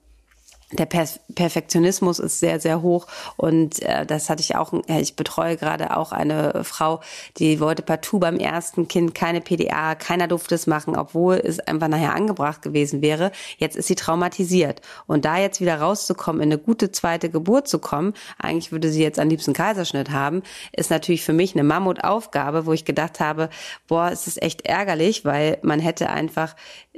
der 0.72 0.86
per 0.86 1.06
Perfektionismus 1.34 2.18
ist 2.18 2.40
sehr, 2.40 2.60
sehr 2.60 2.82
hoch. 2.82 3.06
Und 3.36 3.82
äh, 3.82 4.06
das 4.06 4.30
hatte 4.30 4.42
ich 4.42 4.56
auch, 4.56 4.72
ich 4.86 5.16
betreue 5.16 5.56
gerade 5.56 5.96
auch 5.96 6.12
eine 6.12 6.62
Frau, 6.64 7.00
die 7.38 7.60
wollte 7.60 7.82
partout 7.82 8.20
beim 8.20 8.36
ersten 8.36 8.86
Kind 8.88 9.14
keine 9.14 9.40
PDA, 9.40 9.94
keiner 9.94 10.28
durfte 10.28 10.54
es 10.54 10.66
machen, 10.66 10.96
obwohl 10.96 11.36
es 11.36 11.58
einfach 11.60 11.88
nachher 11.88 12.14
angebracht 12.14 12.62
gewesen 12.62 13.02
wäre. 13.02 13.32
Jetzt 13.58 13.76
ist 13.76 13.88
sie 13.88 13.94
traumatisiert. 13.94 14.80
Und 15.06 15.24
da 15.24 15.38
jetzt 15.38 15.60
wieder 15.60 15.80
rauszukommen, 15.80 16.42
in 16.42 16.52
eine 16.52 16.58
gute 16.58 16.92
zweite 16.92 17.30
Geburt 17.30 17.68
zu 17.68 17.78
kommen, 17.78 18.14
eigentlich 18.38 18.70
würde 18.70 18.90
sie 18.90 19.02
jetzt 19.02 19.18
am 19.18 19.28
liebsten 19.28 19.52
Kaiserschnitt 19.52 20.10
haben, 20.10 20.42
ist 20.72 20.90
natürlich 20.90 21.24
für 21.24 21.32
mich 21.32 21.54
eine 21.54 21.64
Mammutaufgabe, 21.64 22.66
wo 22.66 22.72
ich 22.72 22.84
gedacht 22.84 23.20
habe, 23.20 23.50
boah, 23.88 24.10
es 24.12 24.26
ist 24.26 24.42
echt 24.42 24.66
ärgerlich, 24.66 25.24
weil 25.24 25.58
man 25.62 25.80
hätte 25.80 26.10
einfach 26.10 26.54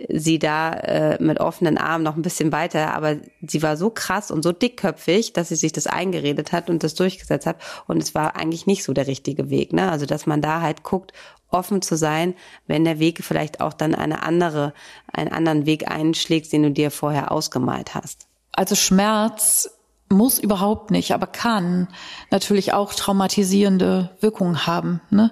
sie 0.08 0.38
da 0.38 0.72
äh, 0.72 1.22
mit 1.22 1.40
offenen 1.40 1.78
Armen 1.78 2.04
noch 2.04 2.16
ein 2.16 2.22
bisschen 2.22 2.52
weiter, 2.52 2.94
aber 2.94 3.16
sie 3.46 3.61
war 3.62 3.76
so 3.76 3.90
krass 3.90 4.30
und 4.30 4.42
so 4.42 4.52
dickköpfig, 4.52 5.32
dass 5.32 5.48
sie 5.48 5.56
sich 5.56 5.72
das 5.72 5.86
eingeredet 5.86 6.52
hat 6.52 6.70
und 6.70 6.82
das 6.82 6.94
durchgesetzt 6.94 7.46
hat. 7.46 7.56
Und 7.86 8.02
es 8.02 8.14
war 8.14 8.36
eigentlich 8.36 8.66
nicht 8.66 8.84
so 8.84 8.92
der 8.92 9.06
richtige 9.06 9.50
Weg. 9.50 9.72
Ne? 9.72 9.90
Also 9.90 10.06
dass 10.06 10.26
man 10.26 10.40
da 10.40 10.60
halt 10.60 10.82
guckt, 10.82 11.12
offen 11.50 11.82
zu 11.82 11.96
sein, 11.96 12.34
wenn 12.66 12.84
der 12.84 12.98
Weg 12.98 13.22
vielleicht 13.22 13.60
auch 13.60 13.72
dann 13.72 13.94
eine 13.94 14.22
andere, 14.22 14.72
einen 15.12 15.32
anderen 15.32 15.66
Weg 15.66 15.90
einschlägt, 15.90 16.52
den 16.52 16.62
du 16.62 16.70
dir 16.70 16.90
vorher 16.90 17.30
ausgemalt 17.30 17.94
hast. 17.94 18.26
Also 18.52 18.74
Schmerz 18.74 19.70
muss 20.08 20.38
überhaupt 20.38 20.90
nicht, 20.90 21.12
aber 21.12 21.26
kann 21.26 21.88
natürlich 22.30 22.72
auch 22.72 22.94
traumatisierende 22.94 24.10
Wirkungen 24.20 24.66
haben. 24.66 25.00
Ne? 25.10 25.30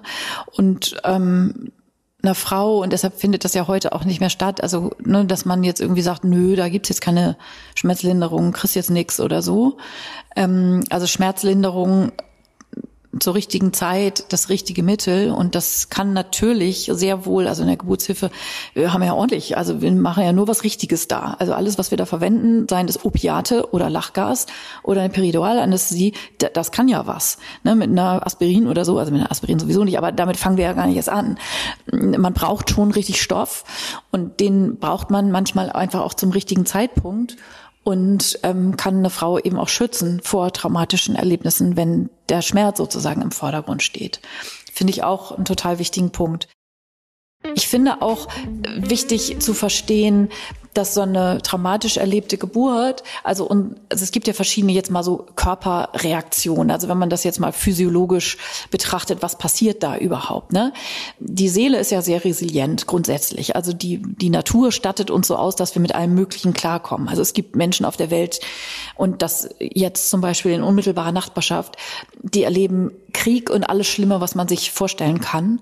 Und 0.57 0.99
ähm, 1.03 1.71
einer 2.23 2.35
Frau 2.35 2.81
und 2.81 2.93
deshalb 2.93 3.19
findet 3.19 3.45
das 3.45 3.53
ja 3.53 3.67
heute 3.67 3.93
auch 3.93 4.05
nicht 4.05 4.19
mehr 4.19 4.29
statt. 4.29 4.61
Also, 4.61 4.91
ne, 5.03 5.25
dass 5.25 5.45
man 5.45 5.63
jetzt 5.63 5.81
irgendwie 5.81 6.01
sagt, 6.01 6.23
nö, 6.23 6.55
da 6.55 6.69
gibt's 6.69 6.89
jetzt 6.89 7.01
keine 7.01 7.37
Schmerzlinderung, 7.75 8.51
kriegst 8.51 8.75
jetzt 8.75 8.91
nix 8.91 9.19
oder 9.19 9.41
so. 9.41 9.77
Ähm, 10.35 10.83
also 10.89 11.07
Schmerzlinderung 11.07 12.11
zur 13.19 13.35
richtigen 13.35 13.73
Zeit 13.73 14.25
das 14.29 14.49
richtige 14.49 14.83
Mittel 14.83 15.31
und 15.31 15.55
das 15.55 15.89
kann 15.89 16.13
natürlich 16.13 16.89
sehr 16.93 17.25
wohl, 17.25 17.47
also 17.47 17.61
in 17.61 17.67
der 17.67 17.77
Geburtshilfe, 17.77 18.31
wir 18.73 18.93
haben 18.93 19.03
ja 19.03 19.13
ordentlich, 19.13 19.57
also 19.57 19.81
wir 19.81 19.91
machen 19.91 20.23
ja 20.23 20.31
nur 20.31 20.47
was 20.47 20.63
Richtiges 20.63 21.07
da. 21.07 21.35
Also 21.39 21.53
alles, 21.53 21.77
was 21.77 21.91
wir 21.91 21.97
da 21.97 22.05
verwenden, 22.05 22.67
seien 22.69 22.87
das 22.87 23.03
Opiate 23.03 23.73
oder 23.73 23.89
Lachgas 23.89 24.45
oder 24.83 25.01
eine 25.01 25.09
Periduralanästhesie, 25.09 26.13
das 26.53 26.71
kann 26.71 26.87
ja 26.87 27.05
was. 27.05 27.37
Ne, 27.63 27.75
mit 27.75 27.89
einer 27.89 28.25
Aspirin 28.25 28.67
oder 28.67 28.85
so, 28.85 28.97
also 28.97 29.11
mit 29.11 29.21
einer 29.21 29.31
Aspirin 29.31 29.59
sowieso 29.59 29.83
nicht, 29.83 29.97
aber 29.97 30.11
damit 30.11 30.37
fangen 30.37 30.57
wir 30.57 30.65
ja 30.65 30.73
gar 30.73 30.87
nicht 30.87 30.97
erst 30.97 31.09
an. 31.09 31.37
Man 31.91 32.33
braucht 32.33 32.69
schon 32.69 32.91
richtig 32.91 33.21
Stoff 33.21 33.65
und 34.11 34.39
den 34.39 34.77
braucht 34.77 35.09
man 35.09 35.31
manchmal 35.31 35.69
einfach 35.69 36.01
auch 36.01 36.13
zum 36.13 36.31
richtigen 36.31 36.65
Zeitpunkt 36.65 37.35
und 37.83 38.39
ähm, 38.43 38.77
kann 38.77 38.97
eine 38.97 39.09
Frau 39.09 39.39
eben 39.39 39.57
auch 39.57 39.69
schützen 39.69 40.21
vor 40.23 40.53
traumatischen 40.53 41.15
Erlebnissen, 41.15 41.75
wenn 41.75 42.09
der 42.29 42.41
Schmerz 42.41 42.77
sozusagen 42.77 43.21
im 43.21 43.31
Vordergrund 43.31 43.81
steht. 43.81 44.21
Finde 44.71 44.91
ich 44.91 45.03
auch 45.03 45.31
einen 45.31 45.45
total 45.45 45.79
wichtigen 45.79 46.11
Punkt. 46.11 46.47
Ich 47.55 47.67
finde 47.67 48.01
auch 48.01 48.27
wichtig 48.67 49.39
zu 49.39 49.53
verstehen, 49.53 50.29
dass 50.73 50.93
so 50.93 51.01
eine 51.01 51.41
traumatisch 51.41 51.97
erlebte 51.97 52.37
Geburt, 52.37 53.03
also, 53.23 53.45
und, 53.45 53.75
also 53.89 54.03
es 54.03 54.11
gibt 54.11 54.27
ja 54.27 54.33
verschiedene 54.33 54.71
jetzt 54.71 54.91
mal 54.91 55.03
so 55.03 55.25
Körperreaktionen. 55.35 56.71
Also 56.71 56.87
wenn 56.87 56.97
man 56.97 57.09
das 57.09 57.23
jetzt 57.23 57.39
mal 57.39 57.51
physiologisch 57.51 58.37
betrachtet, 58.69 59.21
was 59.21 59.37
passiert 59.37 59.83
da 59.83 59.97
überhaupt? 59.97 60.53
Ne? 60.53 60.73
Die 61.19 61.49
Seele 61.49 61.77
ist 61.77 61.91
ja 61.91 62.01
sehr 62.01 62.23
resilient 62.23 62.87
grundsätzlich. 62.87 63.55
Also 63.55 63.73
die 63.73 64.01
die 64.01 64.29
Natur 64.29 64.71
stattet 64.71 65.11
uns 65.11 65.27
so 65.27 65.35
aus, 65.35 65.55
dass 65.55 65.75
wir 65.75 65.81
mit 65.81 65.95
allem 65.95 66.13
Möglichen 66.13 66.53
klarkommen. 66.53 67.09
Also 67.09 67.21
es 67.21 67.33
gibt 67.33 67.55
Menschen 67.55 67.85
auf 67.85 67.97
der 67.97 68.11
Welt 68.11 68.39
und 68.95 69.21
das 69.21 69.49
jetzt 69.59 70.09
zum 70.09 70.21
Beispiel 70.21 70.51
in 70.51 70.63
unmittelbarer 70.63 71.11
Nachbarschaft, 71.11 71.77
die 72.21 72.43
erleben 72.43 72.91
Krieg 73.13 73.49
und 73.49 73.63
alles 73.63 73.87
Schlimme, 73.87 74.21
was 74.21 74.35
man 74.35 74.47
sich 74.47 74.71
vorstellen 74.71 75.21
kann. 75.21 75.59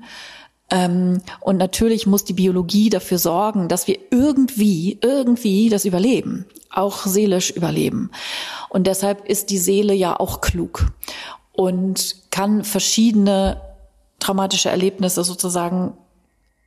Ähm, 0.72 1.22
und 1.40 1.58
natürlich 1.58 2.06
muss 2.06 2.26
die 2.26 2.34
Biologie 2.34 2.90
dafür 2.90 3.18
sorgen, 3.18 3.68
dass 3.68 3.88
wir 3.88 3.98
irgendwie, 4.12 5.00
irgendwie 5.02 5.70
das 5.70 5.86
überleben, 5.86 6.46
auch 6.70 7.06
seelisch 7.06 7.52
überleben. 7.52 8.12
Und 8.70 8.86
deshalb 8.88 9.28
ist 9.28 9.50
die 9.50 9.58
Seele 9.58 9.94
ja 9.94 10.20
auch 10.20 10.42
klug 10.42 10.92
und 11.54 12.16
kann 12.32 12.64
verschiedene 12.64 13.62
traumatische 14.20 14.70
Erlebnisse 14.70 15.24
sozusagen 15.24 15.94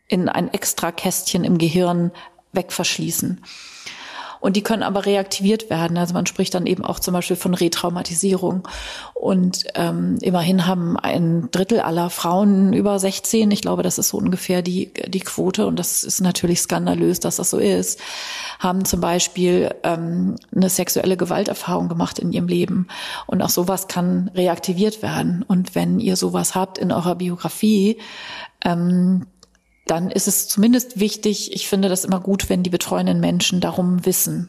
in 0.09 0.29
ein 0.29 0.53
extra 0.53 0.91
Kästchen 0.93 1.45
im 1.45 1.59
Gehirn 1.59 2.11
wegverschließen. 2.53 3.43
Und 4.43 4.57
die 4.57 4.63
können 4.63 4.83
aber 4.83 5.07
reaktiviert 5.07 5.71
werden. 5.71 5.97
Also 5.97 6.15
man 6.15 6.27
spricht 6.27 6.55
dann 6.55 6.67
eben 6.67 6.85
auch 6.85 6.99
zum 6.99 7.15
Beispiel 7.15 7.37
von 7.37 7.55
Retraumatisierung. 7.55 8.67
Und 9.15 9.67
ähm, 9.77 10.19
immerhin 10.21 10.67
haben 10.67 10.99
ein 10.99 11.49
Drittel 11.53 11.79
aller 11.79 12.11
Frauen 12.11 12.73
über 12.73 12.99
16, 12.99 13.53
ich 13.53 13.63
glaube, 13.63 13.85
das 13.85 13.99
ist 13.99 14.09
so 14.09 14.19
ungefähr 14.19 14.61
die, 14.63 14.93
die 15.07 15.21
Quote, 15.21 15.65
und 15.65 15.79
das 15.79 16.03
ist 16.03 16.21
natürlich 16.21 16.61
skandalös, 16.61 17.21
dass 17.21 17.37
das 17.37 17.51
so 17.51 17.59
ist, 17.59 18.01
haben 18.59 18.85
zum 18.85 19.01
Beispiel 19.01 19.77
ähm, 19.85 20.35
eine 20.53 20.69
sexuelle 20.69 21.17
Gewalterfahrung 21.17 21.89
gemacht 21.89 22.19
in 22.19 22.33
ihrem 22.33 22.49
Leben. 22.49 22.89
Und 23.29 23.43
auch 23.43 23.49
sowas 23.49 23.87
kann 23.87 24.29
reaktiviert 24.35 25.03
werden. 25.03 25.45
Und 25.47 25.77
wenn 25.77 26.01
ihr 26.01 26.17
sowas 26.17 26.57
habt 26.57 26.79
in 26.79 26.91
eurer 26.91 27.15
Biografie, 27.15 27.99
ähm, 28.65 29.27
dann 29.93 30.11
ist 30.11 30.27
es 30.27 30.49
zumindest 30.49 30.99
wichtig, 30.99 31.53
ich 31.53 31.69
finde 31.69 31.91
das 31.91 32.07
immer 32.07 32.19
gut, 32.19 32.49
wenn 32.49 32.63
die 32.63 32.71
betreuenden 32.71 33.21
Menschen 33.21 33.61
darum 33.61 34.07
wissen. 34.07 34.49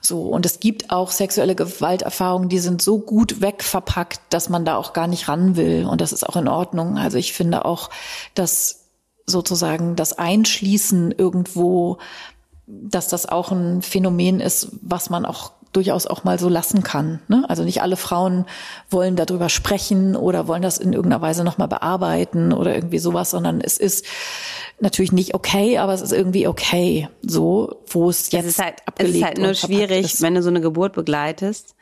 So, 0.00 0.22
und 0.22 0.44
es 0.44 0.58
gibt 0.58 0.90
auch 0.90 1.12
sexuelle 1.12 1.54
Gewalterfahrungen, 1.54 2.48
die 2.48 2.58
sind 2.58 2.82
so 2.82 2.98
gut 2.98 3.40
wegverpackt, 3.40 4.20
dass 4.30 4.48
man 4.48 4.64
da 4.64 4.78
auch 4.78 4.94
gar 4.94 5.06
nicht 5.06 5.28
ran 5.28 5.54
will. 5.54 5.86
Und 5.86 6.00
das 6.00 6.12
ist 6.12 6.28
auch 6.28 6.34
in 6.34 6.48
Ordnung. 6.48 6.98
Also 6.98 7.18
ich 7.18 7.34
finde 7.34 7.64
auch, 7.64 7.88
dass 8.34 8.86
sozusagen 9.26 9.94
das 9.94 10.18
Einschließen 10.18 11.12
irgendwo, 11.12 11.98
dass 12.66 13.06
das 13.06 13.26
auch 13.26 13.52
ein 13.52 13.80
Phänomen 13.80 14.40
ist, 14.40 14.70
was 14.82 15.08
man 15.08 15.24
auch 15.24 15.52
durchaus 15.76 16.06
auch 16.06 16.24
mal 16.24 16.38
so 16.38 16.48
lassen 16.48 16.82
kann. 16.82 17.20
Ne? 17.28 17.44
Also 17.48 17.64
nicht 17.64 17.82
alle 17.82 17.96
Frauen 17.96 18.46
wollen 18.90 19.16
darüber 19.16 19.48
sprechen 19.48 20.16
oder 20.16 20.48
wollen 20.48 20.62
das 20.62 20.78
in 20.78 20.92
irgendeiner 20.92 21.22
Weise 21.22 21.44
nochmal 21.44 21.68
bearbeiten 21.68 22.52
oder 22.52 22.74
irgendwie 22.74 22.98
sowas, 22.98 23.30
sondern 23.30 23.60
es 23.60 23.78
ist 23.78 24.06
natürlich 24.80 25.12
nicht 25.12 25.34
okay, 25.34 25.78
aber 25.78 25.92
es 25.92 26.00
ist 26.00 26.12
irgendwie 26.12 26.46
okay, 26.48 27.08
so, 27.22 27.82
wo 27.88 28.08
es 28.08 28.30
jetzt 28.30 28.44
es 28.44 28.50
ist 28.52 28.62
halt, 28.62 28.76
abgelegt 28.86 29.14
Es 29.14 29.20
ist 29.20 29.24
halt 29.26 29.38
nur 29.38 29.54
schwierig, 29.54 30.04
ist. 30.06 30.22
wenn 30.22 30.34
du 30.34 30.42
so 30.42 30.50
eine 30.50 30.60
Geburt 30.60 30.94
begleitest 30.94 31.74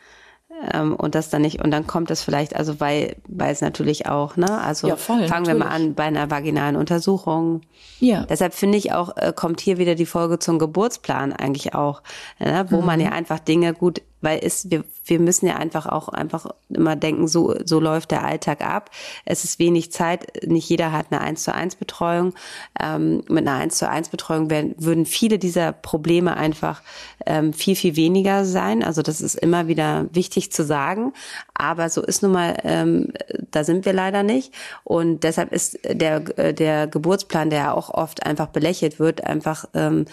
ähm, 0.72 0.94
und 0.94 1.14
das 1.14 1.30
dann 1.30 1.42
nicht 1.42 1.62
und 1.62 1.70
dann 1.70 1.86
kommt 1.86 2.10
es 2.10 2.22
vielleicht 2.22 2.56
also 2.56 2.80
weil 2.80 3.16
weil 3.28 3.52
es 3.52 3.60
natürlich 3.60 4.06
auch 4.06 4.36
ne 4.36 4.60
also 4.60 4.88
ja, 4.88 4.96
voll, 4.96 5.26
fangen 5.26 5.44
natürlich. 5.44 5.48
wir 5.48 5.54
mal 5.66 5.70
an 5.70 5.94
bei 5.94 6.04
einer 6.04 6.30
vaginalen 6.30 6.76
Untersuchung 6.76 7.62
ja 8.00 8.24
deshalb 8.24 8.54
finde 8.54 8.78
ich 8.78 8.92
auch 8.92 9.16
äh, 9.16 9.32
kommt 9.34 9.60
hier 9.60 9.78
wieder 9.78 9.94
die 9.94 10.06
Folge 10.06 10.38
zum 10.38 10.58
Geburtsplan 10.58 11.32
eigentlich 11.32 11.74
auch 11.74 12.02
ne? 12.38 12.66
wo 12.70 12.80
mhm. 12.80 12.86
man 12.86 13.00
ja 13.00 13.10
einfach 13.10 13.38
Dinge 13.38 13.74
gut 13.74 14.02
weil 14.22 14.40
es, 14.42 14.70
wir, 14.70 14.84
wir 15.04 15.20
müssen 15.20 15.46
ja 15.46 15.56
einfach 15.56 15.86
auch 15.86 16.08
einfach 16.08 16.46
immer 16.68 16.96
denken, 16.96 17.28
so, 17.28 17.54
so 17.64 17.80
läuft 17.80 18.10
der 18.10 18.24
Alltag 18.24 18.62
ab. 18.62 18.90
Es 19.24 19.44
ist 19.44 19.58
wenig 19.58 19.92
Zeit, 19.92 20.44
nicht 20.46 20.68
jeder 20.68 20.92
hat 20.92 21.06
eine 21.10 21.20
1 21.20 21.42
zu 21.42 21.54
1 21.54 21.76
Betreuung. 21.76 22.34
Ähm, 22.80 23.22
mit 23.28 23.46
einer 23.46 23.58
1 23.58 23.76
zu 23.76 23.88
1 23.88 24.08
Betreuung 24.08 24.50
werden, 24.50 24.74
würden 24.78 25.06
viele 25.06 25.38
dieser 25.38 25.72
Probleme 25.72 26.36
einfach 26.36 26.82
ähm, 27.26 27.52
viel, 27.52 27.76
viel 27.76 27.96
weniger 27.96 28.44
sein. 28.44 28.82
Also 28.82 29.02
das 29.02 29.20
ist 29.20 29.34
immer 29.34 29.66
wieder 29.68 30.06
wichtig 30.12 30.52
zu 30.52 30.64
sagen. 30.64 31.12
Aber 31.54 31.88
so 31.90 32.02
ist 32.02 32.22
nun 32.22 32.32
mal, 32.32 32.56
ähm, 32.64 33.12
da 33.50 33.64
sind 33.64 33.84
wir 33.84 33.92
leider 33.92 34.22
nicht. 34.22 34.52
Und 34.84 35.24
deshalb 35.24 35.52
ist 35.52 35.78
der, 35.84 36.20
der 36.52 36.86
Geburtsplan, 36.86 37.50
der 37.50 37.76
auch 37.76 37.90
oft 37.90 38.24
einfach 38.24 38.48
belächelt 38.48 38.98
wird, 38.98 39.24
einfach 39.24 39.66
ähm, 39.74 40.06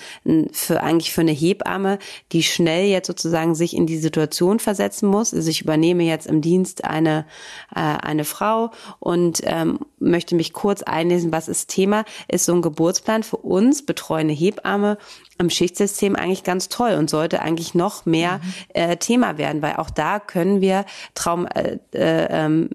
für 0.52 0.82
eigentlich 0.82 1.14
für 1.14 1.22
eine 1.22 1.32
Hebamme, 1.32 2.00
die 2.32 2.44
schnell 2.44 2.86
jetzt 2.86 3.08
sozusagen 3.08 3.56
sich 3.56 3.76
in 3.76 3.86
die 4.00 4.04
Situation 4.04 4.60
versetzen 4.60 5.10
muss. 5.10 5.34
Also 5.34 5.50
ich 5.50 5.62
übernehme 5.62 6.04
jetzt 6.04 6.26
im 6.26 6.42
Dienst 6.42 6.86
eine, 6.86 7.26
äh, 7.76 7.80
eine 7.80 8.24
Frau 8.24 8.72
und 9.00 9.42
ähm, 9.44 9.80
möchte 10.00 10.36
mich 10.36 10.54
kurz 10.54 10.82
einlesen, 10.82 11.32
was 11.32 11.48
ist 11.48 11.70
Thema, 11.70 12.06
ist 12.28 12.46
so 12.46 12.54
ein 12.54 12.62
Geburtsplan 12.62 13.24
für 13.24 13.38
uns, 13.38 13.86
betreuende 13.86 14.34
Hebamme, 14.34 14.98
im 15.38 15.50
Schichtsystem 15.50 16.16
eigentlich 16.16 16.44
ganz 16.44 16.70
toll 16.70 16.94
und 16.94 17.10
sollte 17.10 17.42
eigentlich 17.42 17.76
noch 17.76 18.06
mehr 18.06 18.38
mhm. 18.38 18.54
äh, 18.74 18.98
Thema 18.98 19.38
werden, 19.38 19.62
weil 19.62 19.76
auch 19.76 19.90
da 19.90 20.20
können 20.20 20.62
wir 20.62 20.86
Traum, 21.14 21.46
äh, 21.48 21.78
äh, 21.92 22.68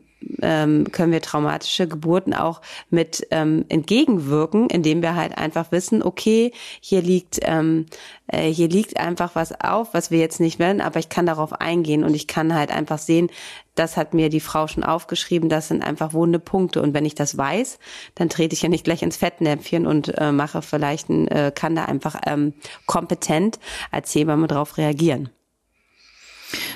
ähm, 0.42 0.90
können 0.92 1.12
wir 1.12 1.22
traumatische 1.22 1.88
Geburten 1.88 2.34
auch 2.34 2.60
mit 2.90 3.26
ähm, 3.30 3.64
entgegenwirken, 3.68 4.68
indem 4.68 5.02
wir 5.02 5.16
halt 5.16 5.36
einfach 5.36 5.72
wissen, 5.72 6.02
okay, 6.02 6.52
hier 6.80 7.02
liegt 7.02 7.40
ähm, 7.42 7.86
äh, 8.26 8.50
hier 8.50 8.68
liegt 8.68 8.98
einfach 8.98 9.34
was 9.34 9.58
auf, 9.60 9.92
was 9.92 10.10
wir 10.10 10.18
jetzt 10.18 10.40
nicht 10.40 10.58
werden, 10.58 10.80
aber 10.80 10.98
ich 10.98 11.08
kann 11.08 11.26
darauf 11.26 11.52
eingehen 11.52 12.04
und 12.04 12.14
ich 12.14 12.26
kann 12.26 12.54
halt 12.54 12.70
einfach 12.70 12.98
sehen, 12.98 13.30
das 13.74 13.96
hat 13.96 14.14
mir 14.14 14.28
die 14.30 14.40
Frau 14.40 14.66
schon 14.66 14.84
aufgeschrieben, 14.84 15.48
das 15.48 15.68
sind 15.68 15.82
einfach 15.82 16.12
wunde 16.12 16.38
Punkte 16.38 16.80
und 16.80 16.94
wenn 16.94 17.04
ich 17.04 17.14
das 17.14 17.36
weiß, 17.36 17.78
dann 18.14 18.28
trete 18.28 18.54
ich 18.54 18.62
ja 18.62 18.68
nicht 18.68 18.84
gleich 18.84 19.02
ins 19.02 19.16
Fettnäpfchen 19.16 19.86
und 19.86 20.16
äh, 20.18 20.32
mache 20.32 20.62
vielleicht 20.62 21.08
ein, 21.10 21.28
äh, 21.28 21.52
kann 21.54 21.74
da 21.74 21.84
einfach 21.84 22.16
ähm, 22.26 22.54
kompetent 22.86 23.58
als 23.90 24.14
Hebamme 24.14 24.46
drauf 24.46 24.78
reagieren. 24.78 25.30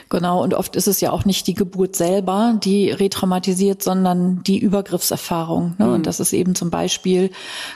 Genau, 0.08 0.42
und 0.42 0.54
oft 0.54 0.74
ist 0.76 0.88
es 0.88 1.00
ja 1.00 1.12
auch 1.12 1.24
nicht 1.24 1.46
die 1.46 1.54
Geburt 1.54 1.94
selber, 1.94 2.58
die 2.62 2.90
retraumatisiert, 2.90 3.82
sondern 3.82 4.42
die 4.42 4.58
Übergriffserfahrung. 4.58 5.74
Ne? 5.78 5.86
Mhm. 5.86 5.94
Und 5.94 6.06
das 6.06 6.20
ist 6.20 6.32
eben 6.32 6.54
zum 6.54 6.70
Beispiel, 6.70 7.30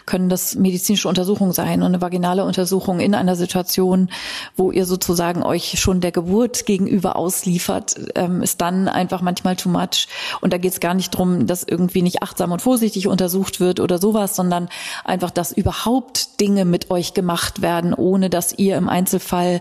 können 0.06 0.28
das 0.28 0.54
medizinische 0.54 1.08
Untersuchungen 1.08 1.52
sein 1.52 1.82
und 1.82 1.88
eine 1.88 2.00
vaginale 2.00 2.44
Untersuchung 2.44 3.00
in 3.00 3.14
einer 3.14 3.36
Situation, 3.36 4.10
wo 4.56 4.70
ihr 4.70 4.86
sozusagen 4.86 5.42
euch 5.42 5.78
schon 5.78 6.00
der 6.00 6.12
Geburt 6.12 6.64
gegenüber 6.64 7.16
ausliefert, 7.16 7.96
ähm, 8.14 8.42
ist 8.42 8.60
dann 8.60 8.88
einfach 8.88 9.20
manchmal 9.20 9.56
too 9.56 9.68
much. 9.68 10.08
Und 10.40 10.52
da 10.52 10.58
geht 10.58 10.72
es 10.72 10.80
gar 10.80 10.94
nicht 10.94 11.10
drum, 11.10 11.46
dass 11.46 11.64
irgendwie 11.64 12.02
nicht 12.02 12.22
achtsam 12.22 12.52
und 12.52 12.62
vorsichtig 12.62 13.08
untersucht 13.08 13.60
wird 13.60 13.78
oder 13.78 13.98
sowas, 13.98 14.36
sondern 14.36 14.68
einfach, 15.04 15.30
dass 15.30 15.52
überhaupt 15.52 16.40
Dinge 16.40 16.64
mit 16.64 16.90
euch 16.90 17.12
gemacht 17.12 17.60
werden, 17.60 17.92
ohne 17.92 18.30
dass 18.30 18.56
ihr 18.58 18.76
im 18.76 18.88
Einzelfall 18.88 19.60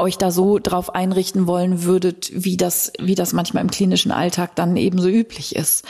euch 0.00 0.18
da 0.18 0.30
so 0.30 0.58
drauf 0.58 0.94
einrichten 0.94 1.46
wollen 1.46 1.84
würdet, 1.84 2.30
wie 2.34 2.56
das, 2.56 2.92
wie 2.98 3.14
das 3.14 3.32
manchmal 3.32 3.62
im 3.62 3.70
klinischen 3.70 4.10
Alltag 4.10 4.56
dann 4.56 4.76
ebenso 4.76 5.08
üblich 5.08 5.54
ist. 5.54 5.84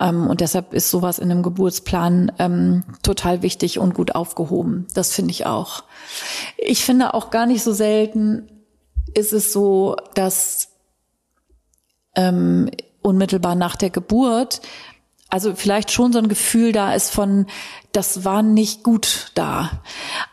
Ähm, 0.00 0.26
und 0.28 0.40
deshalb 0.40 0.72
ist 0.72 0.90
sowas 0.90 1.18
in 1.18 1.30
einem 1.30 1.42
Geburtsplan 1.42 2.32
ähm, 2.38 2.84
total 3.02 3.42
wichtig 3.42 3.78
und 3.78 3.94
gut 3.94 4.14
aufgehoben. 4.14 4.86
Das 4.94 5.14
finde 5.14 5.32
ich 5.32 5.46
auch. 5.46 5.84
Ich 6.56 6.84
finde 6.84 7.14
auch 7.14 7.30
gar 7.30 7.46
nicht 7.46 7.62
so 7.62 7.72
selten 7.72 8.48
ist 9.14 9.32
es 9.32 9.52
so, 9.52 9.96
dass 10.14 10.68
ähm, 12.14 12.70
unmittelbar 13.02 13.54
nach 13.54 13.76
der 13.76 13.90
Geburt 13.90 14.60
also 15.30 15.54
vielleicht 15.54 15.90
schon 15.90 16.12
so 16.12 16.18
ein 16.18 16.28
Gefühl 16.28 16.72
da 16.72 16.94
ist 16.94 17.10
von, 17.10 17.46
das 17.92 18.24
war 18.24 18.42
nicht 18.42 18.82
gut 18.82 19.32
da. 19.34 19.70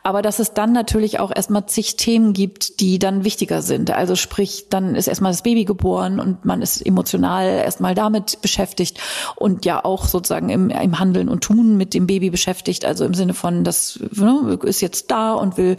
Aber 0.03 0.21
dass 0.21 0.39
es 0.39 0.53
dann 0.53 0.73
natürlich 0.73 1.19
auch 1.19 1.31
erstmal 1.33 1.65
zig 1.67 1.95
Themen 1.95 2.33
gibt, 2.33 2.79
die 2.79 2.99
dann 2.99 3.23
wichtiger 3.23 3.61
sind. 3.61 3.91
Also 3.91 4.15
sprich, 4.15 4.67
dann 4.69 4.93
ist 4.93 5.07
erstmal 5.07 5.31
das 5.31 5.41
Baby 5.41 5.63
geboren 5.63 6.19
und 6.19 6.43
man 6.43 6.61
ist 6.61 6.85
emotional 6.85 7.47
erstmal 7.47 7.95
damit 7.95 8.41
beschäftigt 8.41 8.99
und 9.35 9.65
ja 9.65 9.83
auch 9.83 10.05
sozusagen 10.05 10.49
im, 10.49 10.69
im 10.69 10.99
Handeln 10.99 11.29
und 11.29 11.43
Tun 11.43 11.77
mit 11.77 11.93
dem 11.93 12.07
Baby 12.07 12.29
beschäftigt. 12.29 12.85
Also 12.85 13.05
im 13.05 13.13
Sinne 13.13 13.33
von, 13.33 13.63
das 13.63 13.99
ne, 14.11 14.59
ist 14.63 14.81
jetzt 14.81 15.09
da 15.09 15.33
und 15.33 15.57
will 15.57 15.77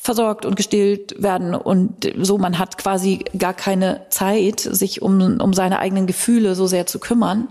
versorgt 0.00 0.44
und 0.44 0.56
gestillt 0.56 1.22
werden 1.22 1.54
und 1.54 2.12
so, 2.20 2.36
man 2.36 2.58
hat 2.58 2.78
quasi 2.78 3.24
gar 3.38 3.54
keine 3.54 4.02
Zeit, 4.10 4.60
sich 4.60 5.02
um, 5.02 5.40
um 5.40 5.54
seine 5.54 5.78
eigenen 5.78 6.06
Gefühle 6.06 6.56
so 6.56 6.66
sehr 6.66 6.86
zu 6.86 6.98
kümmern, 6.98 7.48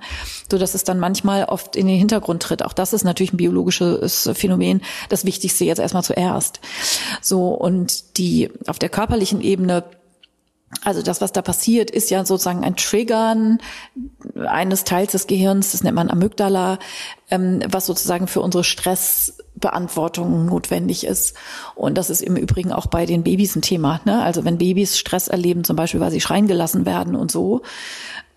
so 0.52 0.58
dass 0.58 0.76
es 0.76 0.84
dann 0.84 1.00
manchmal 1.00 1.46
oft 1.46 1.76
in 1.76 1.88
den 1.88 1.98
Hintergrund 1.98 2.44
tritt. 2.44 2.64
Auch 2.64 2.74
das 2.74 2.94
ist 2.94 3.06
natürlich 3.06 3.34
ein 3.34 3.38
biologisches 3.38 3.61
biologisches 3.62 4.30
Phänomen 4.34 4.82
das 5.10 5.26
Wichtigste 5.26 5.66
jetzt 5.66 5.80
erstmal 5.80 6.04
zuerst. 6.04 6.60
So, 7.22 7.50
und 7.50 8.18
die 8.18 8.50
auf 8.68 8.80
der 8.80 8.90
körperlichen 8.90 9.42
Ebene 9.42 9.84
also 10.86 11.02
das, 11.02 11.20
was 11.20 11.34
da 11.34 11.42
passiert, 11.42 11.92
ist 11.92 12.10
ja 12.12 12.24
sozusagen 12.24 12.64
ein 12.64 12.78
Triggern 12.78 13.58
eines 14.48 14.86
Teils 14.86 15.12
des 15.12 15.28
Gehirns, 15.28 15.74
das 15.74 15.84
nennt 15.84 15.98
man 15.98 16.10
Amygdala, 16.10 16.80
ähm, 17.30 17.60
was 17.68 17.86
sozusagen 17.86 18.28
für 18.28 18.40
unsere 18.40 18.64
Stressbeantwortung 18.64 20.46
notwendig 20.46 21.06
ist. 21.06 21.36
Und 21.76 21.98
das 21.98 22.10
ist 22.10 22.22
im 22.22 22.38
Übrigen 22.38 22.72
auch 22.72 22.88
bei 22.88 23.06
den 23.06 23.24
Babys 23.24 23.58
ein 23.58 23.62
Thema. 23.62 24.00
Ne? 24.06 24.24
Also 24.24 24.46
wenn 24.46 24.60
Babys 24.60 24.98
Stress 24.98 25.28
erleben, 25.28 25.66
zum 25.66 25.76
Beispiel, 25.76 26.00
weil 26.00 26.10
sie 26.10 26.22
schreien 26.22 26.48
gelassen 26.48 26.86
werden 26.86 27.18
und 27.18 27.32
so, 27.32 27.64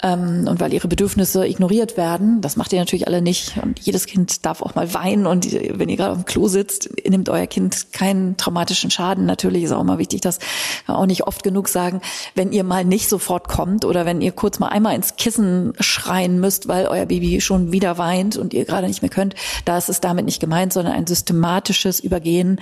ähm, 0.05 0.47
und 0.47 0.61
weil 0.61 0.75
ihre 0.75 0.87
Bedürfnisse 0.87 1.47
ignoriert 1.47 1.97
werden. 1.97 2.43
Das 2.43 2.57
macht 2.57 2.73
ihr 2.73 2.79
natürlich 2.79 3.07
alle 3.07 3.23
nicht. 3.23 3.57
Und 3.63 3.81
jedes 3.81 4.05
Kind 4.05 4.45
darf 4.45 4.61
auch 4.61 4.75
mal 4.75 4.93
weinen 4.93 5.27
und 5.27 5.51
wenn 5.51 5.89
ihr 5.89 5.97
gerade 5.97 6.13
auf 6.13 6.19
dem 6.19 6.27
Klo 6.27 6.47
sitzt, 6.47 6.91
nimmt 7.09 7.31
euer 7.31 7.47
Kind 7.47 7.93
keinen 7.93 8.37
traumatischen 8.37 8.91
Schaden. 8.91 9.25
Natürlich 9.25 9.65
ist 9.65 9.73
auch 9.73 9.83
mal 9.83 9.99
wichtig, 9.99 10.21
dass 10.21 10.39
wir 10.85 10.99
auch 10.99 11.07
nicht 11.07 11.27
oft 11.27 11.43
genug 11.43 11.69
sagen, 11.69 12.03
wenn 12.35 12.53
ihr 12.53 12.65
mal 12.65 12.85
nicht 12.85 13.09
sofort 13.09 13.49
kommt 13.49 13.87
oder 13.87 14.05
wenn 14.05 14.21
ihr 14.21 14.33
kurz 14.33 14.59
mal 14.59 14.69
einmal 14.69 14.95
ins 14.95 15.17
Kissen 15.17 15.73
schreien 15.81 16.39
müsst, 16.39 16.69
weil 16.69 16.87
euer 16.87 17.07
Baby 17.07 17.41
schon 17.41 17.73
wieder 17.73 17.97
weint 17.97 18.37
und 18.37 18.53
ihr 18.53 18.67
gerade 18.67 18.87
nicht 18.87 19.01
mehr 19.01 19.11
könnt, 19.11 19.35
da 19.65 19.79
ist 19.79 19.89
es 19.89 20.01
damit 20.01 20.27
nicht 20.27 20.41
gemeint, 20.41 20.75
sondern 20.75 20.93
ein 20.93 21.07
systematisches 21.07 22.01
Übergehen 22.01 22.61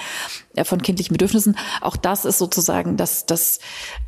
von 0.65 0.83
kindlichen 0.83 1.15
Bedürfnissen. 1.15 1.57
Auch 1.81 1.97
das 1.97 2.25
ist 2.25 2.39
sozusagen 2.39 2.97
das, 2.97 3.27
das 3.27 3.59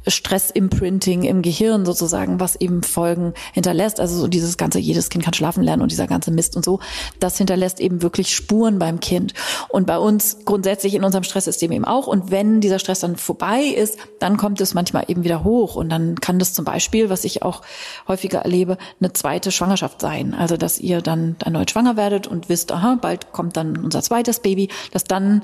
Stressimprinting 0.07 1.23
im 1.23 1.43
Gehirn 1.43 1.87
sozusagen, 1.87 2.41
was 2.41 2.57
eben 2.57 2.83
Folgen 2.83 3.35
hinterlässt. 3.53 4.01
Also 4.01 4.19
so 4.19 4.29
dieses 4.29 4.57
ganze, 4.57 4.79
jedes 4.79 5.09
Kind 5.09 5.25
kann 5.25 5.35
schlafen 5.35 5.63
lernen 5.63 5.83
und 5.83 5.91
dieser 5.91 6.07
ganze 6.07 6.31
Mist 6.31 6.57
und 6.57 6.65
so, 6.65 6.81
das 7.21 7.39
hinterlässt 7.39 7.81
eben 7.81 8.03
wirklich 8.03 8.35
Spuren 8.35 8.79
beim 8.79 9.01
Kind. 9.01 9.35
Und 9.69 9.87
bei 9.87 9.99
uns 9.99 10.39
grundsätzlich 10.45 10.95
in 10.95 11.05
unserem 11.05 11.25
Stresssystem 11.25 11.73
eben 11.73 11.85
auch. 11.85 12.07
Und 12.07 12.31
wenn 12.31 12.61
dieser 12.61 12.79
Stress 12.79 13.01
dann 13.01 13.17
vorbei 13.17 13.63
ist, 13.63 13.99
dann 14.19 14.37
kommt 14.37 14.61
es 14.61 14.75
manchmal 14.75 15.05
eben 15.09 15.25
wieder 15.25 15.45
hoch. 15.45 15.77
Und 15.77 15.89
dann 15.89 16.17
kann 16.21 16.39
das 16.39 16.53
zum 16.53 16.65
Beispiel, 16.65 17.09
was 17.09 17.25
ich 17.25 17.43
auch 17.43 17.63
häufiger 18.07 18.41
erlebe, 18.41 18.77
eine 19.01 19.13
zweite 19.13 19.51
Schwangerschaft 19.51 20.01
sein. 20.01 20.35
Also 20.35 20.57
dass 20.57 20.79
ihr 20.79 21.01
dann 21.01 21.37
erneut 21.45 21.71
schwanger 21.71 21.97
werdet 21.97 22.27
und 22.27 22.49
wisst, 22.49 22.73
aha, 22.73 22.99
bald 23.01 23.33
kommt 23.33 23.57
dann 23.57 23.77
unser 23.79 24.03
zweites 24.03 24.41
Baby, 24.41 24.69
dass 24.93 25.05
dann 25.05 25.43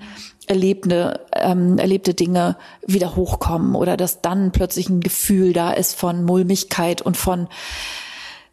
erlebte, 0.50 1.24
ähm, 1.32 1.78
erlebte 1.78 2.12
Dinge 2.12 2.56
wieder 2.84 3.14
hochkommen 3.14 3.76
oder 3.76 3.96
dass 3.96 4.20
dann 4.20 4.50
plötzlich 4.50 4.88
ein 4.88 5.00
Gefühl 5.00 5.52
da 5.52 5.70
ist 5.70 5.94
von 5.94 6.24
Mulmigkeit 6.24 7.00
und 7.00 7.16
von, 7.16 7.46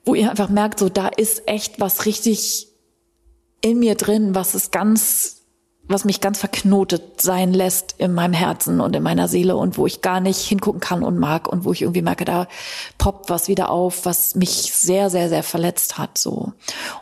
wo 0.06 0.14
ihr 0.14 0.30
einfach 0.30 0.50
merkt, 0.50 0.78
so 0.78 0.90
da 0.90 1.08
ist 1.08 1.48
echt 1.48 1.80
was 1.80 2.06
richtig 2.06 2.68
in 3.62 3.80
mir 3.80 3.96
drin, 3.96 4.36
was 4.36 4.54
ist 4.54 4.72
ganz 4.72 5.37
was 5.88 6.06
mich 6.06 6.22
ganz 6.22 6.40
verknotet 6.40 7.22
sein 7.22 7.54
lässt 7.54 7.96
in 7.98 8.14
meinem 8.14 8.34
Herzen 8.34 8.82
und 8.82 8.96
in 8.96 9.04
meiner 9.04 9.28
Seele 9.28 9.56
und 9.56 9.78
wo 9.78 9.86
ich 9.86 10.02
gar 10.02 10.20
nicht 10.20 10.40
hingucken 10.40 10.82
kann 10.82 11.04
und 11.04 11.18
mag 11.18 11.48
und 11.48 11.66
wo 11.66 11.72
ich 11.72 11.82
irgendwie 11.82 12.02
merke, 12.02 12.26
da 12.26 12.48
poppt 12.98 13.30
was 13.30 13.48
wieder 13.48 13.70
auf, 13.70 14.06
was 14.06 14.36
mich 14.36 14.74
sehr, 14.74 15.10
sehr, 15.10 15.30
sehr 15.30 15.44
verletzt 15.44 15.98
hat, 15.98 16.18
so. 16.18 16.54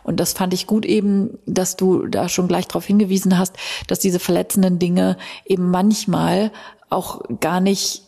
Und 0.02 0.20
das 0.20 0.32
fand 0.32 0.54
ich 0.54 0.66
gut 0.66 0.84
eben, 0.84 1.38
dass 1.46 1.76
du 1.76 2.06
da 2.06 2.28
schon 2.28 2.48
gleich 2.48 2.68
darauf 2.68 2.86
hingewiesen 2.86 3.38
hast, 3.38 3.54
dass 3.88 3.98
diese 3.98 4.18
verletzenden 4.18 4.78
Dinge 4.78 5.16
eben 5.44 5.70
manchmal 5.70 6.52
auch 6.88 7.22
gar 7.40 7.60
nicht 7.60 8.02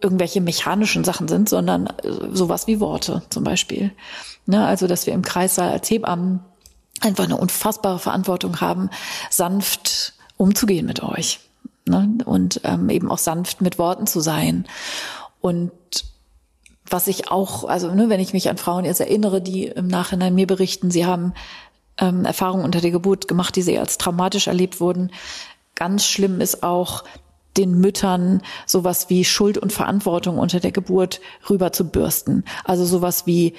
irgendwelche 0.00 0.40
mechanischen 0.40 1.04
Sachen 1.04 1.28
sind, 1.28 1.48
sondern 1.48 1.86
äh, 1.86 2.10
sowas 2.32 2.66
wie 2.66 2.80
Worte 2.80 3.22
zum 3.30 3.44
Beispiel. 3.44 3.92
Ne, 4.46 4.66
also, 4.66 4.88
dass 4.88 5.06
wir 5.06 5.14
im 5.14 5.22
Kreissaal 5.22 5.70
als 5.70 5.88
Hebammen 5.88 6.40
einfach 7.02 7.24
eine 7.24 7.36
unfassbare 7.36 7.98
Verantwortung 7.98 8.60
haben, 8.60 8.90
sanft 9.30 10.14
umzugehen 10.36 10.86
mit 10.86 11.02
euch. 11.02 11.40
Ne? 11.86 12.16
Und 12.24 12.60
ähm, 12.64 12.88
eben 12.90 13.10
auch 13.10 13.18
sanft 13.18 13.60
mit 13.60 13.78
Worten 13.78 14.06
zu 14.06 14.20
sein. 14.20 14.66
Und 15.40 15.72
was 16.88 17.08
ich 17.08 17.30
auch, 17.30 17.64
also 17.64 17.92
ne, 17.94 18.08
wenn 18.08 18.20
ich 18.20 18.32
mich 18.32 18.48
an 18.48 18.58
Frauen 18.58 18.84
jetzt 18.84 19.00
erinnere, 19.00 19.40
die 19.40 19.66
im 19.66 19.88
Nachhinein 19.88 20.34
mir 20.34 20.46
berichten, 20.46 20.90
sie 20.90 21.06
haben 21.06 21.32
ähm, 21.98 22.24
Erfahrungen 22.24 22.64
unter 22.64 22.80
der 22.80 22.90
Geburt 22.90 23.28
gemacht, 23.28 23.56
die 23.56 23.62
sie 23.62 23.78
als 23.78 23.98
traumatisch 23.98 24.46
erlebt 24.46 24.80
wurden. 24.80 25.10
Ganz 25.74 26.04
schlimm 26.04 26.40
ist 26.40 26.62
auch, 26.62 27.04
den 27.56 27.78
Müttern 27.80 28.40
sowas 28.66 29.10
wie 29.10 29.24
Schuld 29.24 29.58
und 29.58 29.72
Verantwortung 29.72 30.38
unter 30.38 30.60
der 30.60 30.72
Geburt 30.72 31.20
rüber 31.50 31.72
zu 31.72 31.88
bürsten. 31.90 32.44
Also 32.64 32.84
sowas 32.84 33.26
wie, 33.26 33.54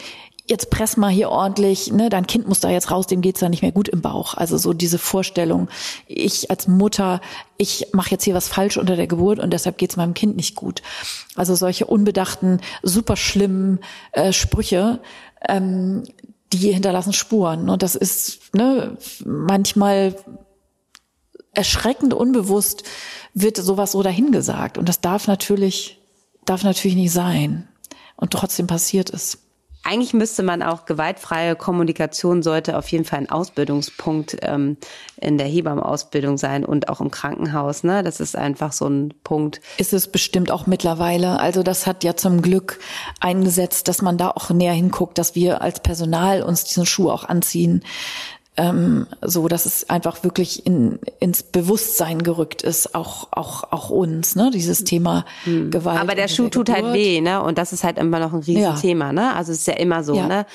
jetzt 0.46 0.70
press 0.70 0.98
mal 0.98 1.10
hier 1.10 1.30
ordentlich, 1.30 1.92
ne, 1.92 2.10
dein 2.10 2.28
Kind 2.28 2.48
muss 2.48 2.60
da 2.60 2.70
jetzt 2.70 2.92
raus, 2.92 3.08
dem 3.08 3.22
geht's 3.22 3.40
da 3.40 3.50
nicht 3.50 3.62
mehr 3.62 3.72
gut 3.72 3.88
im 3.88 4.02
Bauch. 4.02 4.34
Also 4.34 4.58
so 4.58 4.74
diese 4.74 4.98
Vorstellung, 4.98 5.70
ich 6.06 6.50
als 6.50 6.68
Mutter, 6.68 7.22
ich 7.58 7.88
mache 7.94 8.12
jetzt 8.12 8.26
hier 8.26 8.34
was 8.34 8.50
falsch 8.50 8.78
unter 8.78 8.96
der 8.96 9.08
Geburt 9.08 9.40
und 9.40 9.52
deshalb 9.52 9.78
geht's 9.78 9.96
meinem 9.96 10.14
Kind 10.14 10.36
nicht 10.36 10.56
gut. 10.56 10.82
Also 11.36 11.56
solche 11.56 11.86
unbedachten, 11.86 12.60
super 12.82 13.16
schlimmen 13.16 13.80
äh, 14.12 14.34
Sprüche, 14.34 15.00
ähm, 15.48 16.04
die 16.52 16.74
hinterlassen 16.74 17.14
Spuren. 17.14 17.70
Und 17.70 17.82
das 17.82 17.96
ist 17.96 18.54
ne, 18.54 18.98
manchmal 19.26 20.16
erschreckend 21.54 22.14
unbewusst 22.14 22.84
wird 23.34 23.58
sowas 23.58 23.94
so 23.94 24.04
dahingesagt. 24.04 24.78
Und 24.78 24.90
das 24.90 25.00
darf 25.00 25.28
natürlich, 25.28 26.00
darf 26.46 26.64
natürlich 26.64 26.98
nicht 26.98 27.12
sein. 27.12 27.68
Und 28.18 28.32
trotzdem 28.32 28.68
passiert 28.68 29.10
es 29.10 29.40
eigentlich 29.84 30.14
müsste 30.14 30.44
man 30.44 30.64
auch 30.64 30.86
gewaltfreie 30.86 31.56
Kommunikation 31.56 32.42
sollte 32.42 32.78
auf 32.78 32.88
jeden 32.90 33.04
Fall 33.04 33.20
ein 33.20 33.30
Ausbildungspunkt 33.30 34.38
ähm, 34.42 34.78
in 35.20 35.38
der 35.38 35.48
Hebammenausbildung 35.48 36.38
sein 36.38 36.64
und 36.64 36.88
auch 36.88 37.02
im 37.02 37.12
Krankenhaus. 37.12 37.84
Ne? 37.84 38.02
Das 38.02 38.22
ist 38.22 38.36
einfach 38.38 38.72
so 38.72 38.88
ein 38.88 39.14
Punkt. 39.24 39.60
Ist 39.78 39.94
es 39.94 40.08
bestimmt 40.08 40.52
auch 40.52 40.68
mittlerweile. 40.68 41.40
Also 41.40 41.64
das 41.64 41.86
hat 41.86 42.04
ja 42.06 42.16
zum 42.16 42.42
Glück 42.42 42.80
eingesetzt, 43.20 43.90
dass 43.90 44.02
man 44.02 44.18
da 44.18 44.30
auch 44.30 44.50
näher 44.50 44.74
hinguckt, 44.74 45.18
dass 45.18 45.36
wir 45.36 45.62
als 45.62 45.82
Personal 45.82 46.44
uns 46.44 46.64
diesen 46.64 46.86
Schuh 46.86 47.10
auch 47.10 47.26
anziehen 47.26 47.84
ähm, 48.58 49.08
so 49.22 49.48
dass 49.48 49.66
es 49.66 49.90
einfach 49.90 50.24
wirklich 50.24 50.66
in, 50.66 51.00
ins 51.20 51.44
Bewusstsein 51.44 52.24
gerückt 52.24 52.62
ist, 52.62 52.96
auch 52.96 53.30
auch 53.32 53.64
auch 53.72 53.90
uns, 53.90 54.36
ne, 54.36 54.52
dieses 54.54 54.84
Thema 54.84 55.26
hm. 55.44 55.72
Gewalt. 55.72 56.00
Aber 56.00 56.16
der 56.16 56.28
Schuh 56.28 56.44
der 56.44 56.52
tut 56.52 56.70
halt 56.70 56.94
weh, 56.94 57.22
ne, 57.22 57.42
und 57.42 57.58
das 57.58 57.74
ist 57.74 57.84
halt 57.84 57.98
immer 57.98 58.20
noch 58.20 58.34
ein 58.34 58.42
Riesenthema, 58.42 59.08
ja. 59.08 59.14
ne, 59.14 59.36
also 59.36 59.52
es 59.52 59.60
ist 59.60 59.68
ja 59.68 59.76
immer 59.76 60.04
so, 60.04 60.16
ja. 60.16 60.28
ne, 60.28 60.46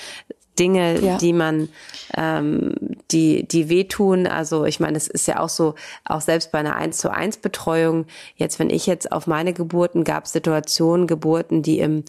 Dinge, 0.59 1.01
ja. 1.01 1.19
die 1.19 1.33
man, 1.33 1.69
ähm, 2.17 2.75
die, 3.11 3.47
die 3.47 3.69
wehtun. 3.69 4.27
Also 4.27 4.65
ich 4.65 4.81
meine, 4.81 4.97
es 4.97 5.09
ist 5.09 5.29
ja 5.29 5.41
auch 5.41 5.49
so, 5.49 5.75
auch 6.05 6.21
selbst 6.21 6.53
bei 6.53 6.59
einer 6.59 6.77
1 6.77 6.99
zu 6.99 7.13
1 7.13 7.39
Betreuung, 7.39 8.07
jetzt 8.37 8.59
wenn 8.59 8.71
ich 8.71 8.87
jetzt 8.87 9.13
auf 9.13 9.27
meine 9.27 9.53
Geburten 9.53 10.05
gab 10.05 10.27
Situationen, 10.27 11.07
Geburten, 11.07 11.63
die 11.63 11.79
im, 11.79 12.05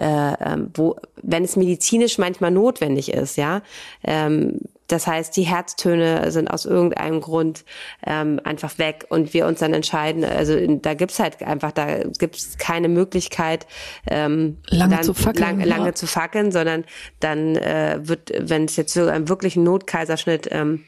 äh, 0.00 0.32
ähm, 0.44 0.70
wo, 0.74 0.96
wenn 1.22 1.44
es 1.44 1.56
medizinisch 1.56 2.18
manchmal 2.18 2.50
notwendig 2.50 3.12
ist, 3.12 3.36
ja, 3.36 3.62
ähm, 4.02 4.60
das 4.92 5.06
heißt, 5.06 5.34
die 5.36 5.44
Herztöne 5.44 6.30
sind 6.30 6.48
aus 6.48 6.66
irgendeinem 6.66 7.20
Grund 7.20 7.64
ähm, 8.06 8.40
einfach 8.44 8.78
weg 8.78 9.06
und 9.08 9.32
wir 9.32 9.46
uns 9.46 9.60
dann 9.60 9.72
entscheiden, 9.72 10.22
also 10.24 10.54
da 10.76 10.94
gibt's 10.94 11.18
halt 11.18 11.42
einfach, 11.42 11.72
da 11.72 12.04
gibt's 12.18 12.58
keine 12.58 12.88
Möglichkeit, 12.88 13.66
ähm, 14.06 14.58
lange 14.68 14.96
dann, 14.96 15.04
zu 15.04 15.14
fackeln, 15.14 15.60
lang, 15.60 15.68
lange 15.68 15.94
zu 15.94 16.06
fackeln, 16.06 16.52
sondern 16.52 16.84
dann 17.20 17.56
äh, 17.56 18.00
wird, 18.02 18.32
wenn 18.38 18.66
es 18.66 18.76
jetzt 18.76 18.92
so 18.92 19.06
einen 19.06 19.28
wirklichen 19.28 19.64
Notkaiserschnitt 19.64 20.48
ähm, 20.50 20.84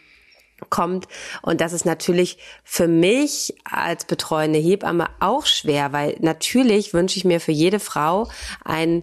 kommt. 0.69 1.09
Und 1.43 1.61
das 1.61 1.73
ist 1.73 1.87
natürlich 1.87 2.39
für 2.63 2.89
mich 2.89 3.55
als 3.65 4.05
betreuende 4.05 4.59
Hebamme 4.59 5.09
auch 5.21 5.47
schwer, 5.47 5.93
weil 5.93 6.17
natürlich 6.21 6.93
wünsche 6.93 7.17
ich 7.17 7.25
mir 7.25 7.41
für 7.41 7.53
jede 7.53 7.81
Frau 7.81 8.29
ein 8.65 9.03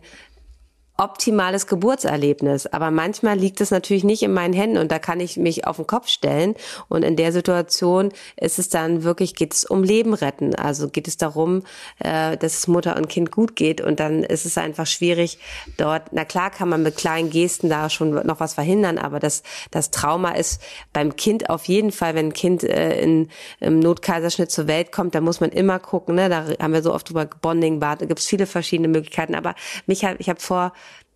optimales 1.01 1.67
Geburtserlebnis. 1.67 2.67
Aber 2.67 2.91
manchmal 2.91 3.37
liegt 3.37 3.59
es 3.59 3.71
natürlich 3.71 4.03
nicht 4.03 4.23
in 4.23 4.33
meinen 4.33 4.53
Händen 4.53 4.77
und 4.77 4.91
da 4.91 4.99
kann 4.99 5.19
ich 5.19 5.35
mich 5.37 5.65
auf 5.65 5.77
den 5.77 5.87
Kopf 5.87 6.07
stellen. 6.07 6.55
Und 6.89 7.03
in 7.03 7.15
der 7.15 7.31
Situation 7.31 8.11
ist 8.37 8.59
es 8.59 8.69
dann 8.69 9.03
wirklich, 9.03 9.35
geht 9.35 9.53
es 9.53 9.65
um 9.65 9.83
Leben 9.83 10.13
retten. 10.13 10.55
Also 10.55 10.89
geht 10.89 11.07
es 11.07 11.17
darum, 11.17 11.63
äh, 11.99 12.37
dass 12.37 12.59
es 12.59 12.67
Mutter 12.67 12.95
und 12.97 13.09
Kind 13.09 13.31
gut 13.31 13.55
geht. 13.55 13.81
Und 13.81 13.99
dann 13.99 14.23
ist 14.23 14.45
es 14.45 14.57
einfach 14.57 14.85
schwierig 14.85 15.39
dort, 15.77 16.03
na 16.11 16.23
klar 16.23 16.51
kann 16.51 16.69
man 16.69 16.83
mit 16.83 16.97
kleinen 16.97 17.29
Gesten 17.31 17.69
da 17.69 17.89
schon 17.89 18.11
noch 18.11 18.39
was 18.39 18.53
verhindern, 18.53 18.97
aber 18.97 19.19
das, 19.19 19.43
das 19.71 19.91
Trauma 19.91 20.31
ist 20.31 20.61
beim 20.93 21.15
Kind 21.15 21.49
auf 21.49 21.65
jeden 21.65 21.91
Fall, 21.91 22.15
wenn 22.15 22.27
ein 22.27 22.33
Kind 22.33 22.63
äh, 22.63 23.01
in, 23.01 23.29
im 23.59 23.79
Notkaiserschnitt 23.79 24.51
zur 24.51 24.67
Welt 24.67 24.91
kommt, 24.91 25.15
da 25.15 25.21
muss 25.21 25.39
man 25.39 25.49
immer 25.49 25.79
gucken, 25.79 26.15
ne? 26.15 26.29
da 26.29 26.45
haben 26.61 26.73
wir 26.73 26.83
so 26.83 26.93
oft 26.93 27.09
drüber 27.09 27.25
Bonding, 27.25 27.79
da 27.79 27.95
gibt 27.95 28.19
es 28.19 28.27
viele 28.27 28.45
verschiedene 28.45 28.87
Möglichkeiten. 28.87 29.35
Aber 29.35 29.55
mich 29.87 30.05
hat, 30.05 30.17
ich 30.19 30.29
habe 30.29 30.39
vor 30.39 30.73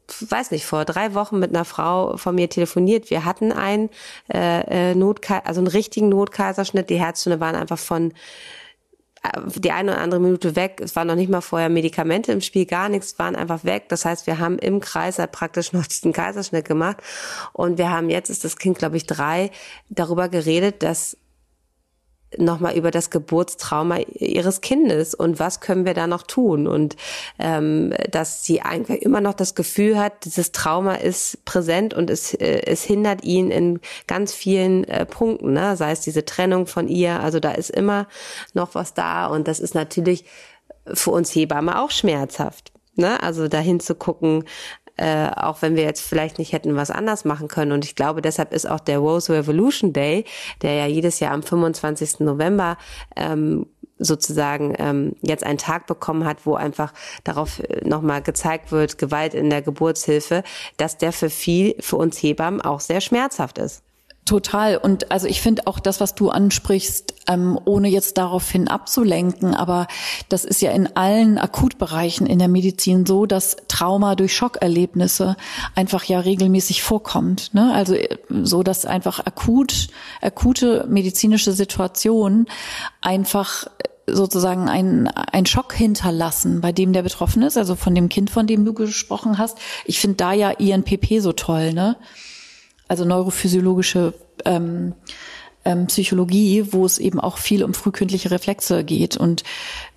weiß 0.07 0.51
nicht, 0.51 0.65
vor 0.65 0.85
drei 0.85 1.13
Wochen 1.13 1.39
mit 1.39 1.49
einer 1.49 1.65
Frau 1.65 2.17
von 2.17 2.35
mir 2.35 2.49
telefoniert. 2.49 3.09
Wir 3.09 3.25
hatten 3.25 3.51
einen 3.51 3.89
äh, 4.33 4.91
äh 4.91 4.95
Notkaiser, 4.95 5.45
also 5.45 5.59
einen 5.59 5.67
richtigen 5.67 6.09
Notkaiserschnitt. 6.09 6.89
Die 6.89 6.99
Herztöne 6.99 7.39
waren 7.39 7.55
einfach 7.55 7.79
von 7.79 8.11
äh, 9.23 9.41
die 9.55 9.71
eine 9.71 9.93
oder 9.93 10.01
andere 10.01 10.21
Minute 10.21 10.55
weg. 10.55 10.79
Es 10.83 10.95
waren 10.95 11.07
noch 11.07 11.15
nicht 11.15 11.29
mal 11.29 11.41
vorher 11.41 11.69
Medikamente 11.69 12.31
im 12.31 12.41
Spiel, 12.41 12.65
gar 12.65 12.89
nichts, 12.89 13.17
waren 13.19 13.35
einfach 13.35 13.63
weg. 13.63 13.89
Das 13.89 14.05
heißt, 14.05 14.27
wir 14.27 14.39
haben 14.39 14.59
im 14.59 14.79
Kreis 14.79 15.19
halt 15.19 15.31
praktisch 15.31 15.73
noch 15.73 15.85
diesen 15.87 16.13
Kaiserschnitt 16.13 16.65
gemacht. 16.65 16.97
Und 17.53 17.77
wir 17.77 17.89
haben 17.89 18.09
jetzt, 18.09 18.29
ist 18.29 18.43
das 18.43 18.57
Kind, 18.57 18.77
glaube 18.77 18.97
ich, 18.97 19.05
drei, 19.05 19.51
darüber 19.89 20.29
geredet, 20.29 20.83
dass 20.83 21.17
nochmal 22.37 22.75
über 22.77 22.91
das 22.91 23.09
Geburtstrauma 23.09 23.99
ihres 24.13 24.61
Kindes 24.61 25.13
und 25.13 25.39
was 25.39 25.59
können 25.59 25.85
wir 25.85 25.93
da 25.93 26.07
noch 26.07 26.23
tun 26.23 26.67
und 26.67 26.95
ähm, 27.39 27.93
dass 28.11 28.43
sie 28.43 28.61
einfach 28.61 28.95
immer 28.95 29.21
noch 29.21 29.33
das 29.33 29.55
Gefühl 29.55 29.99
hat, 29.99 30.25
dieses 30.25 30.51
Trauma 30.51 30.95
ist 30.95 31.43
präsent 31.45 31.93
und 31.93 32.09
es, 32.09 32.33
äh, 32.33 32.61
es 32.65 32.83
hindert 32.83 33.23
ihn 33.23 33.51
in 33.51 33.79
ganz 34.07 34.33
vielen 34.33 34.83
äh, 34.85 35.05
Punkten, 35.05 35.53
ne? 35.53 35.75
sei 35.75 35.91
es 35.91 36.01
diese 36.01 36.25
Trennung 36.25 36.67
von 36.67 36.87
ihr, 36.87 37.19
also 37.19 37.39
da 37.39 37.51
ist 37.51 37.69
immer 37.69 38.07
noch 38.53 38.75
was 38.75 38.93
da 38.93 39.27
und 39.27 39.47
das 39.47 39.59
ist 39.59 39.75
natürlich 39.75 40.25
für 40.93 41.11
uns 41.11 41.33
Hebamme 41.33 41.81
auch 41.81 41.91
schmerzhaft. 41.91 42.71
Ne? 42.95 43.21
Also 43.21 43.47
dahin 43.47 43.79
zu 43.79 43.95
gucken, 43.95 44.45
äh, 44.97 45.29
auch 45.35 45.61
wenn 45.61 45.75
wir 45.75 45.83
jetzt 45.83 46.01
vielleicht 46.01 46.39
nicht 46.39 46.53
hätten 46.53 46.75
was 46.75 46.91
anders 46.91 47.25
machen 47.25 47.47
können. 47.47 47.71
Und 47.71 47.85
ich 47.85 47.95
glaube, 47.95 48.21
deshalb 48.21 48.53
ist 48.53 48.69
auch 48.69 48.79
der 48.79 48.99
Rose 48.99 49.33
Revolution 49.33 49.93
Day, 49.93 50.25
der 50.61 50.73
ja 50.73 50.85
jedes 50.85 51.19
Jahr 51.19 51.31
am 51.31 51.43
25. 51.43 52.21
November 52.21 52.77
ähm, 53.15 53.67
sozusagen 53.97 54.75
ähm, 54.77 55.15
jetzt 55.21 55.43
einen 55.43 55.57
Tag 55.57 55.87
bekommen 55.87 56.25
hat, 56.25 56.45
wo 56.45 56.55
einfach 56.55 56.93
darauf 57.23 57.59
äh, 57.59 57.87
nochmal 57.87 58.21
gezeigt 58.21 58.71
wird, 58.71 58.97
Gewalt 58.97 59.33
in 59.33 59.49
der 59.49 59.61
Geburtshilfe, 59.61 60.43
dass 60.77 60.97
der 60.97 61.13
für 61.13 61.29
viel, 61.29 61.75
für 61.79 61.95
uns 61.95 62.21
Hebammen 62.21 62.61
auch 62.61 62.79
sehr 62.79 63.01
schmerzhaft 63.01 63.57
ist. 63.57 63.83
Total. 64.25 64.77
Und 64.77 65.11
also 65.11 65.27
ich 65.27 65.39
finde 65.39 65.67
auch 65.67 65.77
das, 65.79 66.01
was 66.01 66.15
du 66.15 66.31
ansprichst, 66.31 67.13
ähm, 67.27 67.59
ohne 67.63 67.89
jetzt 67.89 68.17
daraufhin 68.17 68.67
abzulenken, 68.67 69.53
aber 69.53 69.85
das 70.29 70.45
ist 70.45 70.63
ja 70.63 70.71
in 70.71 70.95
allen 70.95 71.37
Akutbereichen 71.37 72.25
in 72.25 72.39
der 72.39 72.47
Medizin 72.47 73.05
so, 73.05 73.27
dass 73.27 73.55
Trauma 73.67 74.15
durch 74.15 74.35
Schockerlebnisse 74.35 75.37
einfach 75.75 76.05
ja 76.05 76.19
regelmäßig 76.19 76.81
vorkommt. 76.81 77.53
Ne? 77.53 77.71
Also 77.71 77.93
äh, 77.93 78.17
so, 78.29 78.63
dass 78.63 78.87
einfach 78.87 79.19
akut, 79.19 79.89
akute 80.21 80.87
medizinische 80.89 81.51
Situationen 81.51 82.47
einfach 83.01 83.67
sozusagen 84.07 84.69
ein, 84.69 85.07
ein 85.07 85.45
Schock 85.45 85.73
hinterlassen, 85.73 86.61
bei 86.61 86.71
dem 86.71 86.93
der 86.93 87.03
betroffen 87.03 87.43
ist, 87.43 87.57
also 87.57 87.75
von 87.75 87.93
dem 87.93 88.09
Kind, 88.09 88.31
von 88.31 88.47
dem 88.47 88.65
du 88.65 88.73
gesprochen 88.73 89.37
hast. 89.37 89.57
Ich 89.85 89.99
finde 89.99 90.17
da 90.17 90.33
ja 90.33 90.49
INPP 90.49 91.19
so 91.19 91.31
toll, 91.31 91.73
ne? 91.73 91.95
Also 92.87 93.05
neurophysiologische 93.05 94.13
ähm, 94.45 94.93
ähm, 95.65 95.87
Psychologie, 95.87 96.67
wo 96.71 96.85
es 96.85 96.99
eben 96.99 97.19
auch 97.19 97.39
viel 97.39 97.63
um 97.63 97.73
frühkindliche 97.73 98.31
Reflexe 98.31 98.83
geht. 98.83 99.17
Und 99.17 99.43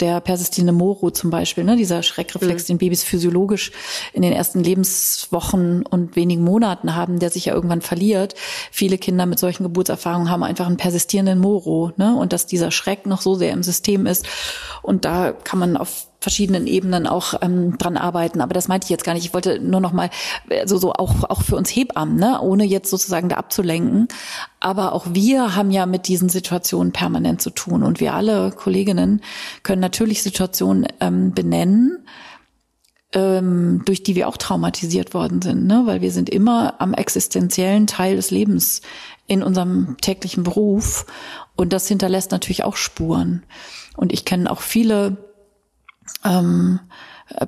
der 0.01 0.21
persistierende 0.21 0.73
Moro 0.73 1.11
zum 1.11 1.31
Beispiel, 1.31 1.63
ne, 1.63 1.77
dieser 1.77 2.03
Schreckreflex, 2.03 2.65
mhm. 2.65 2.67
den 2.67 2.79
Babys 2.79 3.05
physiologisch 3.05 3.71
in 4.15 4.23
den 4.23 4.33
ersten 4.33 4.61
Lebenswochen 4.61 5.85
und 5.85 6.17
wenigen 6.17 6.43
Monaten 6.43 6.97
haben, 6.97 7.19
der 7.19 7.31
sich 7.31 7.45
ja 7.45 7.55
irgendwann 7.55 7.83
verliert. 7.83 8.35
Viele 8.73 8.99
Kinder 8.99 9.27
mit 9.27 9.39
solchen 9.39 9.63
Geburtserfahrungen 9.63 10.31
haben 10.31 10.43
einfach 10.43 10.67
einen 10.67 10.79
persistierenden 10.79 11.39
Moro, 11.39 11.93
ne, 11.97 12.17
und 12.17 12.33
dass 12.33 12.47
dieser 12.47 12.71
Schreck 12.71 13.07
noch 13.07 13.21
so 13.21 13.35
sehr 13.35 13.53
im 13.53 13.63
System 13.63 14.07
ist. 14.07 14.27
Und 14.83 15.05
da 15.05 15.33
kann 15.33 15.59
man 15.59 15.77
auf 15.77 16.08
verschiedenen 16.21 16.67
Ebenen 16.67 17.07
auch 17.07 17.35
ähm, 17.43 17.79
dran 17.79 17.97
arbeiten. 17.97 18.41
Aber 18.41 18.55
das 18.55 18.69
meinte 18.69 18.87
ich 18.87 18.91
jetzt 18.91 19.05
gar 19.05 19.15
nicht. 19.15 19.25
Ich 19.25 19.35
wollte 19.35 19.61
nur 19.61 19.81
noch 19.81 19.93
mal 19.93 20.11
so 20.65 20.79
so 20.79 20.93
auch 20.93 21.25
auch 21.25 21.43
für 21.43 21.57
uns 21.57 21.71
Hebammen, 21.71 22.17
ne, 22.17 22.41
ohne 22.41 22.65
jetzt 22.65 22.91
sozusagen 22.91 23.29
da 23.29 23.37
abzulenken. 23.37 24.09
Aber 24.61 24.93
auch 24.93 25.07
wir 25.11 25.55
haben 25.55 25.71
ja 25.71 25.87
mit 25.87 26.09
diesen 26.09 26.29
Situationen 26.29 26.93
permanent 26.93 27.41
zu 27.41 27.51
tun 27.51 27.83
und 27.83 28.01
wir 28.01 28.15
alle 28.15 28.51
Kolleginnen 28.51 29.23
können 29.63 29.81
natürlich 29.81 30.23
Situationen 30.23 30.87
ähm, 31.01 31.33
benennen 31.33 32.05
ähm, 33.13 33.83
durch 33.85 34.03
die 34.03 34.15
wir 34.17 34.29
auch 34.29 34.37
traumatisiert 34.37 35.15
worden 35.15 35.41
sind, 35.41 35.67
ne? 35.67 35.83
weil 35.87 36.01
wir 36.03 36.13
sind 36.13 36.29
immer 36.29 36.81
am 36.81 36.93
existenziellen 36.95 37.87
Teil 37.87 38.17
des 38.17 38.31
Lebens 38.31 38.83
in 39.27 39.43
unserem 39.43 39.97
täglichen 40.01 40.45
Beruf 40.45 41.07
und 41.57 41.73
das 41.73 41.89
hinterlässt 41.89 42.33
natürlich 42.33 42.65
auch 42.65 42.77
Spuren. 42.77 43.45
Und 43.97 44.13
ich 44.13 44.25
kenne 44.25 44.51
auch 44.51 44.61
viele 44.61 45.17
ähm, 46.25 46.81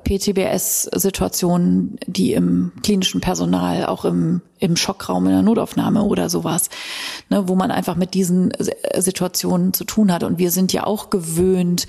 PTBS-Situationen, 0.05 1.99
die 2.07 2.35
im 2.35 2.73
klinischen 2.83 3.23
Personal, 3.23 3.87
auch 3.87 4.05
im, 4.05 4.43
im 4.59 4.77
Schockraum 4.77 5.25
in 5.27 5.33
der 5.33 5.41
Notaufnahme 5.43 6.03
oder 6.03 6.29
sowas, 6.29 6.69
ne, 7.31 7.49
wo 7.49 7.55
man 7.55 7.71
einfach 7.71 7.97
mit 7.97 8.13
diesen 8.13 8.53
Situationen 8.95 9.73
zu 9.73 9.85
tun 9.85 10.13
hat. 10.13 10.23
Und 10.23 10.39
wir 10.39 10.51
sind 10.51 10.75
ja 10.75 10.85
auch 10.85 11.09
gewöhnt, 11.09 11.87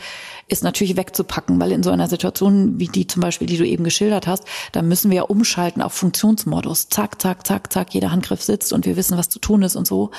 ist 0.47 0.63
natürlich 0.63 0.95
wegzupacken, 0.95 1.59
weil 1.59 1.73
in 1.73 1.83
so 1.83 1.89
einer 1.91 2.07
Situation 2.07 2.79
wie 2.79 2.87
die 2.87 3.07
zum 3.07 3.21
Beispiel, 3.21 3.47
die 3.47 3.57
du 3.57 3.67
eben 3.67 3.83
geschildert 3.83 4.25
hast, 4.25 4.45
da 4.71 4.81
müssen 4.81 5.11
wir 5.11 5.17
ja 5.17 5.23
umschalten 5.23 5.81
auf 5.81 5.91
Funktionsmodus. 5.91 6.87
Zack, 6.87 7.21
zack, 7.21 7.45
zack, 7.45 7.73
zack, 7.73 7.93
jeder 7.93 8.11
Handgriff 8.11 8.41
sitzt 8.41 8.71
und 8.71 8.85
wir 8.85 8.95
wissen, 8.95 9.17
was 9.17 9.27
zu 9.27 9.39
tun 9.39 9.63
ist 9.63 9.75
und 9.75 9.85
so. 9.85 10.11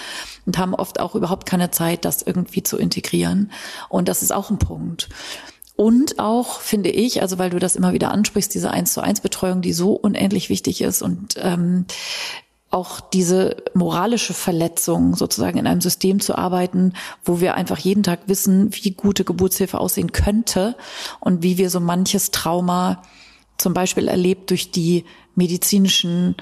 Und 0.44 0.58
haben 0.58 0.74
oft 0.74 1.00
auch 1.00 1.14
überhaupt 1.14 1.46
keine 1.46 1.70
Zeit, 1.70 2.04
das 2.04 2.20
irgendwie 2.20 2.62
zu 2.62 2.76
integrieren. 2.76 3.50
Und 3.88 4.08
das 4.08 4.22
ist 4.22 4.32
auch 4.32 4.50
ein 4.50 4.58
Punkt. 4.58 5.08
Und 5.82 6.20
auch, 6.20 6.60
finde 6.60 6.90
ich, 6.90 7.22
also 7.22 7.40
weil 7.40 7.50
du 7.50 7.58
das 7.58 7.74
immer 7.74 7.92
wieder 7.92 8.12
ansprichst, 8.12 8.54
diese 8.54 8.70
eins 8.70 8.92
zu 8.92 9.00
eins 9.00 9.20
Betreuung, 9.20 9.62
die 9.62 9.72
so 9.72 9.94
unendlich 9.94 10.48
wichtig 10.48 10.80
ist 10.80 11.02
und 11.02 11.34
ähm, 11.38 11.86
auch 12.70 13.00
diese 13.00 13.56
moralische 13.74 14.32
Verletzung 14.32 15.16
sozusagen 15.16 15.58
in 15.58 15.66
einem 15.66 15.80
System 15.80 16.20
zu 16.20 16.38
arbeiten, 16.38 16.92
wo 17.24 17.40
wir 17.40 17.56
einfach 17.56 17.78
jeden 17.78 18.04
Tag 18.04 18.20
wissen, 18.28 18.70
wie 18.72 18.92
gute 18.92 19.24
Geburtshilfe 19.24 19.80
aussehen 19.80 20.12
könnte 20.12 20.76
und 21.18 21.42
wie 21.42 21.58
wir 21.58 21.68
so 21.68 21.80
manches 21.80 22.30
Trauma 22.30 23.02
zum 23.58 23.74
Beispiel 23.74 24.06
erlebt 24.06 24.50
durch 24.50 24.70
die 24.70 25.04
medizinischen 25.34 26.36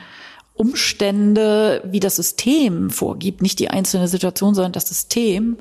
Umstände, 0.52 1.82
wie 1.86 2.00
das 2.00 2.16
System 2.16 2.90
vorgibt, 2.90 3.40
nicht 3.40 3.58
die 3.58 3.70
einzelne 3.70 4.08
Situation, 4.08 4.54
sondern 4.54 4.72
das 4.72 4.86
System, 4.86 5.56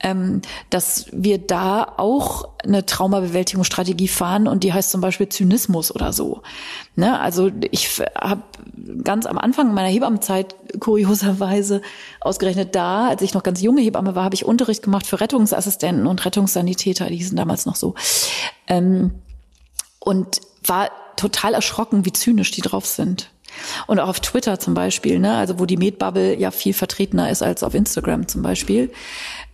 ähm, 0.00 0.42
dass 0.70 1.06
wir 1.12 1.38
da 1.38 1.94
auch 1.96 2.48
eine 2.62 2.86
Traumabewältigungsstrategie 2.86 4.08
fahren 4.08 4.46
und 4.46 4.64
die 4.64 4.72
heißt 4.72 4.90
zum 4.90 5.00
Beispiel 5.00 5.28
Zynismus 5.28 5.94
oder 5.94 6.12
so. 6.12 6.42
Ne? 6.96 7.18
Also 7.18 7.50
ich 7.70 8.00
habe 8.14 8.42
ganz 9.02 9.26
am 9.26 9.38
Anfang 9.38 9.74
meiner 9.74 9.88
Hebammenzeit 9.88 10.54
kurioserweise 10.80 11.82
ausgerechnet 12.20 12.74
da, 12.74 13.08
als 13.08 13.22
ich 13.22 13.34
noch 13.34 13.42
ganz 13.42 13.60
junge 13.60 13.80
Hebamme 13.80 14.14
war, 14.14 14.24
habe 14.24 14.34
ich 14.34 14.44
Unterricht 14.44 14.82
gemacht 14.82 15.06
für 15.06 15.20
Rettungsassistenten 15.20 16.06
und 16.06 16.24
Rettungssanitäter, 16.24 17.08
die 17.08 17.22
sind 17.22 17.36
damals 17.36 17.66
noch 17.66 17.76
so. 17.76 17.94
Ähm, 18.68 19.12
und 19.98 20.40
war 20.64 20.90
total 21.16 21.54
erschrocken, 21.54 22.04
wie 22.04 22.12
zynisch 22.12 22.50
die 22.52 22.60
drauf 22.60 22.86
sind. 22.86 23.30
Und 23.86 23.98
auch 23.98 24.08
auf 24.08 24.20
Twitter 24.20 24.58
zum 24.58 24.74
Beispiel, 24.74 25.18
ne, 25.18 25.36
also 25.36 25.58
wo 25.58 25.66
die 25.66 25.76
Medbubble 25.76 26.38
ja 26.38 26.50
viel 26.50 26.74
vertretener 26.74 27.30
ist 27.30 27.42
als 27.42 27.62
auf 27.62 27.74
Instagram 27.74 28.28
zum 28.28 28.42
Beispiel, 28.42 28.92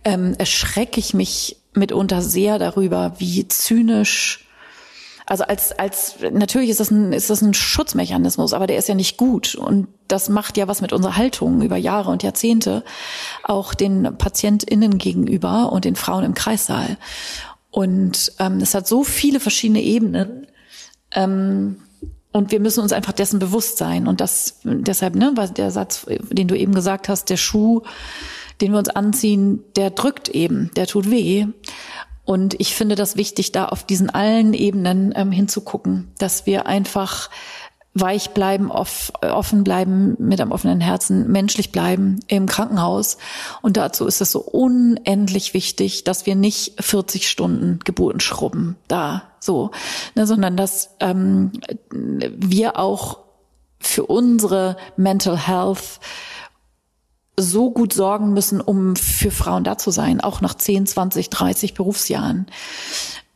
ähm, 0.05 0.35
erschrecke 0.37 0.99
ich 0.99 1.13
mich 1.13 1.57
mitunter 1.73 2.21
sehr 2.21 2.57
darüber, 2.57 3.15
wie 3.17 3.47
zynisch 3.47 4.45
also 5.27 5.43
als, 5.43 5.71
als, 5.71 6.17
natürlich 6.31 6.69
ist 6.69 6.79
das 6.79 6.91
ein, 6.91 7.11
ist 7.11 7.31
das 7.31 7.41
ein 7.41 7.55
Schutzmechanismus, 7.55 8.53
aber 8.53 8.67
der 8.67 8.77
ist 8.77 8.87
ja 8.87 8.93
nicht 8.93 9.17
gut. 9.17 9.55
Und 9.55 9.87
das 10.07 10.29
macht 10.29 10.55
ja 10.55 10.67
was 10.67 10.81
mit 10.81 10.93
unserer 10.93 11.17
Haltung 11.17 11.63
über 11.63 11.77
Jahre 11.77 12.11
und 12.11 12.21
Jahrzehnte, 12.21 12.83
auch 13.43 13.73
den 13.73 14.17
PatientInnen 14.17 14.99
gegenüber 14.99 15.71
und 15.71 15.85
den 15.85 15.95
Frauen 15.95 16.23
im 16.23 16.35
Kreissaal. 16.35 16.97
Und 17.71 18.33
ähm, 18.39 18.59
es 18.61 18.75
hat 18.75 18.87
so 18.87 19.03
viele 19.03 19.39
verschiedene 19.39 19.81
Ebenen. 19.81 20.45
Ähm, 21.11 21.77
und 22.31 22.51
wir 22.51 22.59
müssen 22.59 22.81
uns 22.81 22.93
einfach 22.93 23.13
dessen 23.13 23.39
bewusst 23.39 23.77
sein. 23.77 24.07
Und 24.07 24.21
das 24.21 24.59
deshalb, 24.63 25.15
ne, 25.15 25.31
was 25.35 25.53
der 25.53 25.71
Satz, 25.71 26.05
den 26.29 26.47
du 26.47 26.55
eben 26.55 26.75
gesagt 26.75 27.09
hast, 27.09 27.31
der 27.31 27.37
Schuh, 27.37 27.81
den 28.61 28.71
wir 28.71 28.79
uns 28.79 28.89
anziehen, 28.89 29.63
der 29.75 29.89
drückt 29.89 30.29
eben, 30.29 30.71
der 30.75 30.87
tut 30.87 31.09
weh. 31.09 31.47
Und 32.23 32.59
ich 32.59 32.73
finde 32.73 32.95
das 32.95 33.15
wichtig, 33.15 33.51
da 33.51 33.65
auf 33.65 33.83
diesen 33.83 34.09
allen 34.09 34.53
Ebenen 34.53 35.13
ähm, 35.15 35.31
hinzugucken, 35.31 36.11
dass 36.17 36.45
wir 36.45 36.65
einfach 36.65 37.29
weich 37.93 38.31
bleiben, 38.31 38.71
off, 38.71 39.13
offen 39.21 39.63
bleiben, 39.63 40.15
mit 40.19 40.41
einem 40.41 40.51
offenen 40.51 40.81
Herzen, 40.81 41.31
menschlich 41.31 41.71
bleiben 41.71 42.19
im 42.27 42.45
Krankenhaus. 42.45 43.17
Und 43.61 43.77
dazu 43.77 44.05
ist 44.05 44.19
es 44.19 44.31
so 44.31 44.41
unendlich 44.41 45.53
wichtig, 45.53 46.03
dass 46.03 46.25
wir 46.25 46.35
nicht 46.35 46.83
40 46.83 47.29
Stunden 47.29 47.79
Geburten 47.85 48.19
schrubben 48.19 48.75
da 48.89 49.23
so, 49.39 49.71
ne, 50.15 50.27
sondern 50.27 50.57
dass 50.57 50.89
ähm, 50.99 51.51
wir 51.89 52.77
auch 52.77 53.19
für 53.79 54.05
unsere 54.05 54.75
Mental 54.97 55.37
Health 55.37 55.99
so 57.37 57.71
gut 57.71 57.93
sorgen 57.93 58.33
müssen, 58.33 58.61
um 58.61 58.95
für 58.95 59.31
Frauen 59.31 59.63
da 59.63 59.77
zu 59.77 59.91
sein, 59.91 60.21
auch 60.21 60.41
nach 60.41 60.55
10, 60.55 60.87
20, 60.87 61.29
30 61.29 61.73
Berufsjahren. 61.73 62.47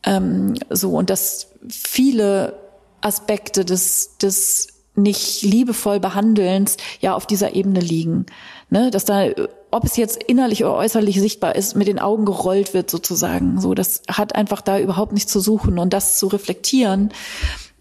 Ähm, 0.02 0.54
so, 0.70 0.96
und 0.96 1.10
dass 1.10 1.48
viele 1.68 2.54
Aspekte 3.00 3.64
des, 3.64 4.16
des 4.18 4.68
nicht 4.94 5.42
liebevoll 5.42 6.00
Behandelns 6.00 6.76
ja 7.00 7.14
auf 7.14 7.26
dieser 7.26 7.54
Ebene 7.54 7.80
liegen. 7.80 8.26
Ne? 8.70 8.90
Dass 8.90 9.04
da, 9.04 9.26
ob 9.70 9.84
es 9.84 9.96
jetzt 9.96 10.22
innerlich 10.22 10.64
oder 10.64 10.74
äußerlich 10.74 11.20
sichtbar 11.20 11.54
ist, 11.54 11.76
mit 11.76 11.88
den 11.88 11.98
Augen 11.98 12.24
gerollt 12.24 12.74
wird 12.74 12.90
sozusagen. 12.90 13.60
So, 13.60 13.74
das 13.74 14.02
hat 14.08 14.34
einfach 14.34 14.60
da 14.60 14.78
überhaupt 14.78 15.12
nichts 15.12 15.32
zu 15.32 15.40
suchen 15.40 15.78
und 15.78 15.92
das 15.92 16.18
zu 16.18 16.26
reflektieren, 16.26 17.12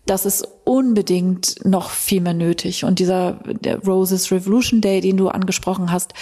das 0.10 0.26
ist 0.26 0.48
unbedingt 0.64 1.64
noch 1.66 1.92
viel 1.92 2.22
mehr 2.22 2.34
nötig. 2.34 2.84
Und 2.84 2.98
dieser 2.98 3.34
der 3.44 3.78
Roses 3.84 4.32
Revolution 4.32 4.82
Day, 4.82 5.02
den 5.02 5.18
du 5.18 5.30
angesprochen 5.30 5.92
hast, 5.92 6.14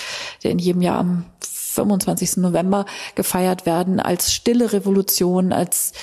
der 0.43 0.51
in 0.51 0.59
jedem 0.59 0.81
Jahr 0.81 0.99
am 0.99 1.25
25. 1.39 2.37
November 2.37 2.85
gefeiert 3.15 3.65
werden, 3.65 4.01
als 4.01 4.33
stille 4.33 4.73
Revolution, 4.73 5.53
als, 5.53 5.93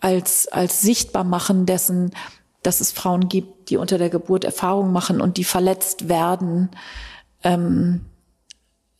als, 0.00 0.48
als 0.48 0.80
sichtbar 0.80 1.24
machen 1.24 1.66
dessen, 1.66 2.12
dass 2.62 2.80
es 2.80 2.90
Frauen 2.90 3.28
gibt, 3.28 3.68
die 3.68 3.76
unter 3.76 3.98
der 3.98 4.08
Geburt 4.08 4.44
Erfahrungen 4.44 4.92
machen 4.92 5.20
und 5.20 5.36
die 5.36 5.44
verletzt 5.44 6.08
werden. 6.08 6.70
Ähm, 7.44 8.06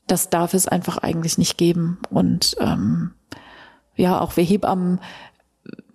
das 0.06 0.28
darf 0.28 0.52
es 0.52 0.68
einfach 0.68 0.98
eigentlich 0.98 1.38
nicht 1.38 1.56
geben. 1.56 2.00
Und 2.10 2.54
ähm, 2.60 3.14
ja, 3.94 4.20
auch 4.20 4.36
wir 4.36 4.44
Hebammen 4.44 5.00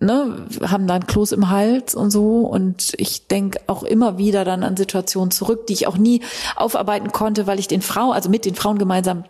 ne, 0.04 0.46
haben 0.62 0.86
dann 0.86 1.06
Kloß 1.06 1.32
im 1.32 1.50
Hals 1.50 1.94
und 1.94 2.10
so. 2.10 2.40
Und 2.40 2.92
ich 2.96 3.26
denke 3.26 3.60
auch 3.66 3.82
immer 3.82 4.18
wieder 4.18 4.44
dann 4.44 4.62
an 4.62 4.76
Situationen 4.76 5.30
zurück, 5.30 5.66
die 5.66 5.72
ich 5.72 5.86
auch 5.86 5.96
nie 5.96 6.22
aufarbeiten 6.56 7.12
konnte, 7.12 7.46
weil 7.46 7.58
ich 7.58 7.68
den 7.68 7.82
Frauen, 7.82 8.12
also 8.12 8.28
mit 8.28 8.44
den 8.44 8.54
Frauen 8.54 8.78
gemeinsam 8.78 9.24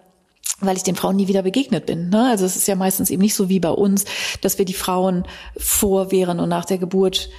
weil 0.64 0.77
ich 0.77 0.85
den 0.85 0.95
Frauen 0.95 1.16
nie 1.16 1.27
wieder 1.27 1.43
begegnet 1.43 1.87
bin. 1.87 2.09
Ne? 2.09 2.29
Also 2.31 2.45
es 2.45 2.55
ist 2.55 2.68
ja 2.68 2.77
meistens 2.77 3.11
eben 3.11 3.23
nicht 3.23 3.35
so 3.35 3.49
wie 3.49 3.59
bei 3.59 3.70
uns, 3.70 4.05
dass 4.43 4.59
wir 4.59 4.64
die 4.64 4.75
Frauen 4.75 5.25
vor, 5.57 6.12
während 6.12 6.41
und 6.41 6.49
nach 6.49 6.64
der 6.64 6.79
Geburt 6.79 7.31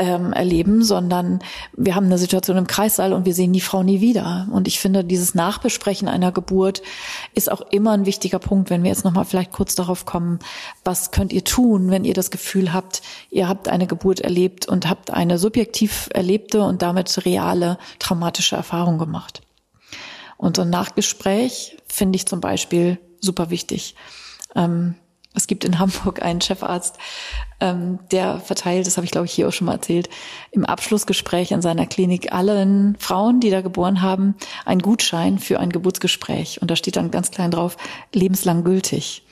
ähm, 0.00 0.32
erleben, 0.32 0.82
sondern 0.82 1.40
wir 1.76 1.94
haben 1.94 2.06
eine 2.06 2.16
Situation 2.16 2.56
im 2.56 2.66
Kreissaal 2.66 3.12
und 3.12 3.26
wir 3.26 3.34
sehen 3.34 3.52
die 3.52 3.60
Frau 3.60 3.82
nie 3.82 4.00
wieder. 4.00 4.48
Und 4.50 4.66
ich 4.66 4.80
finde, 4.80 5.04
dieses 5.04 5.34
Nachbesprechen 5.34 6.08
einer 6.08 6.32
Geburt 6.32 6.80
ist 7.34 7.52
auch 7.52 7.60
immer 7.70 7.92
ein 7.92 8.06
wichtiger 8.06 8.38
Punkt, 8.38 8.70
wenn 8.70 8.82
wir 8.82 8.88
jetzt 8.88 9.04
nochmal 9.04 9.26
vielleicht 9.26 9.52
kurz 9.52 9.74
darauf 9.74 10.06
kommen, 10.06 10.38
was 10.84 11.10
könnt 11.10 11.34
ihr 11.34 11.44
tun, 11.44 11.90
wenn 11.90 12.06
ihr 12.06 12.14
das 12.14 12.30
Gefühl 12.30 12.72
habt, 12.72 13.02
ihr 13.30 13.46
habt 13.46 13.68
eine 13.68 13.86
Geburt 13.86 14.20
erlebt 14.20 14.66
und 14.66 14.88
habt 14.88 15.10
eine 15.10 15.36
subjektiv 15.36 16.08
erlebte 16.14 16.62
und 16.62 16.80
damit 16.80 17.26
reale 17.26 17.76
traumatische 17.98 18.56
Erfahrung 18.56 18.96
gemacht. 18.96 19.42
Und 20.38 20.56
so 20.56 20.62
ein 20.62 20.70
Nachgespräch 20.70 21.76
finde 21.86 22.16
ich 22.16 22.26
zum 22.26 22.40
Beispiel 22.40 22.98
super 23.20 23.50
wichtig. 23.50 23.94
Ähm, 24.56 24.94
es 25.34 25.46
gibt 25.46 25.64
in 25.64 25.78
Hamburg 25.78 26.22
einen 26.22 26.40
Chefarzt, 26.40 26.98
ähm, 27.60 28.00
der 28.10 28.40
verteilt, 28.40 28.86
das 28.86 28.96
habe 28.96 29.04
ich 29.04 29.12
glaube 29.12 29.26
ich 29.26 29.32
hier 29.32 29.48
auch 29.48 29.52
schon 29.52 29.66
mal 29.66 29.74
erzählt, 29.74 30.08
im 30.50 30.64
Abschlussgespräch 30.64 31.52
in 31.52 31.62
seiner 31.62 31.86
Klinik 31.86 32.32
allen 32.32 32.96
Frauen, 32.98 33.40
die 33.40 33.50
da 33.50 33.60
geboren 33.60 34.02
haben, 34.02 34.34
einen 34.64 34.82
Gutschein 34.82 35.38
für 35.38 35.60
ein 35.60 35.70
Geburtsgespräch. 35.70 36.60
Und 36.60 36.70
da 36.70 36.76
steht 36.76 36.96
dann 36.96 37.10
ganz 37.10 37.30
klein 37.30 37.50
drauf, 37.50 37.76
lebenslang 38.12 38.64
gültig. 38.64 39.24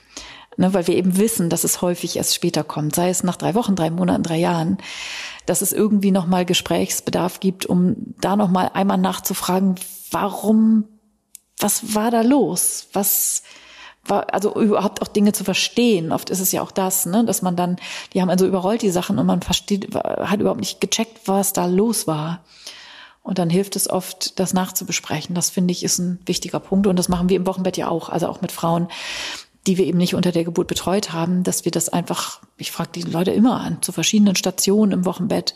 Ne, 0.57 0.75
weil 0.75 0.89
wir 0.89 0.97
eben 0.97 1.19
wissen, 1.19 1.51
dass 1.51 1.63
es 1.63 1.83
häufig 1.83 2.17
erst 2.17 2.35
später 2.35 2.65
kommt, 2.65 2.93
sei 2.93 3.11
es 3.11 3.23
nach 3.23 3.37
drei 3.37 3.55
Wochen, 3.55 3.77
drei 3.77 3.91
Monaten, 3.91 4.25
drei 4.25 4.39
Jahren, 4.39 4.79
dass 5.47 5.63
es 5.63 5.73
irgendwie 5.73 6.11
nochmal 6.11 6.45
Gesprächsbedarf 6.45 7.39
gibt, 7.39 7.65
um 7.65 7.95
da 8.21 8.35
nochmal 8.35 8.73
einmal 8.75 8.99
nachzufragen, 8.99 9.77
warum, 10.11 10.85
was 11.61 11.95
war 11.95 12.11
da 12.11 12.23
los? 12.23 12.89
Was, 12.93 13.45
also 14.11 14.55
überhaupt 14.55 15.03
auch 15.03 15.09
Dinge 15.09 15.33
zu 15.33 15.45
verstehen. 15.45 16.13
Oft 16.13 16.31
ist 16.31 16.41
es 16.41 16.53
ja 16.53 16.63
auch 16.63 16.71
das, 16.71 17.07
ne, 17.07 17.25
dass 17.25 17.43
man 17.43 17.57
dann, 17.57 17.77
die 18.13 18.21
haben 18.21 18.31
also 18.31 18.47
überrollt 18.47 18.83
die 18.83 18.91
Sachen 18.91 19.19
und 19.19 19.27
man 19.27 19.43
versteht, 19.43 19.95
hat 19.95 20.41
überhaupt 20.41 20.61
nicht 20.61 20.81
gecheckt, 20.81 21.27
was 21.27 21.53
da 21.53 21.67
los 21.67 22.07
war. 22.07 22.41
Und 23.23 23.39
dann 23.39 23.51
hilft 23.51 23.77
es 23.77 23.91
oft, 23.91 24.39
das 24.39 24.55
nachzubesprechen. 24.55 25.35
Das 25.35 25.51
finde 25.51 25.73
ich 25.73 25.85
ist 25.85 25.99
ein 25.99 26.19
wichtiger 26.25 26.61
Punkt. 26.61 26.87
Und 26.87 26.99
das 26.99 27.11
machen 27.11 27.29
wir 27.29 27.37
im 27.37 27.47
Wochenbett 27.47 27.77
ja 27.77 27.89
auch, 27.89 28.09
also 28.09 28.27
auch 28.27 28.41
mit 28.41 28.53
Frauen, 28.53 28.89
die 29.67 29.77
wir 29.77 29.85
eben 29.85 29.99
nicht 29.99 30.15
unter 30.15 30.33
der 30.33 30.45
Geburt 30.45 30.67
betreut 30.67 31.13
haben, 31.13 31.43
dass 31.43 31.67
wir 31.67 31.73
das 31.73 31.91
einfach, 31.91 32.41
ich 32.57 32.73
frage 32.73 32.91
die 32.95 33.03
Leute 33.03 33.33
immer 33.33 33.61
an, 33.61 33.83
zu 33.83 33.93
verschiedenen 33.93 34.35
Stationen 34.35 34.93
im 34.93 35.05
Wochenbett, 35.05 35.55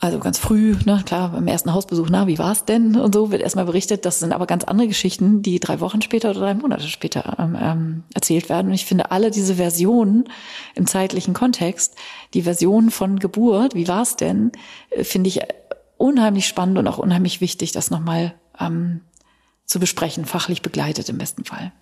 also 0.00 0.20
ganz 0.20 0.38
früh, 0.38 0.76
ne, 0.84 1.02
klar, 1.04 1.30
beim 1.32 1.48
ersten 1.48 1.72
Hausbesuch, 1.72 2.06
na, 2.08 2.28
wie 2.28 2.38
war's 2.38 2.64
denn? 2.64 2.94
Und 2.94 3.14
so 3.14 3.32
wird 3.32 3.42
erstmal 3.42 3.64
berichtet. 3.64 4.04
Das 4.04 4.20
sind 4.20 4.32
aber 4.32 4.46
ganz 4.46 4.62
andere 4.62 4.86
Geschichten, 4.86 5.42
die 5.42 5.58
drei 5.58 5.80
Wochen 5.80 6.02
später 6.02 6.30
oder 6.30 6.40
drei 6.40 6.54
Monate 6.54 6.86
später 6.86 7.36
ähm, 7.40 7.58
ähm, 7.60 8.04
erzählt 8.14 8.48
werden. 8.48 8.68
Und 8.68 8.74
ich 8.74 8.84
finde 8.84 9.10
alle 9.10 9.32
diese 9.32 9.56
Versionen 9.56 10.28
im 10.76 10.86
zeitlichen 10.86 11.34
Kontext, 11.34 11.96
die 12.32 12.42
Version 12.42 12.90
von 12.90 13.18
Geburt, 13.18 13.74
wie 13.74 13.88
war's 13.88 14.14
denn, 14.14 14.52
äh, 14.90 15.02
finde 15.02 15.28
ich 15.28 15.40
unheimlich 15.96 16.46
spannend 16.46 16.78
und 16.78 16.86
auch 16.86 16.98
unheimlich 16.98 17.40
wichtig, 17.40 17.72
das 17.72 17.90
nochmal 17.90 18.34
ähm, 18.60 19.00
zu 19.64 19.80
besprechen, 19.80 20.26
fachlich 20.26 20.62
begleitet 20.62 21.08
im 21.08 21.18
besten 21.18 21.44
Fall. 21.44 21.72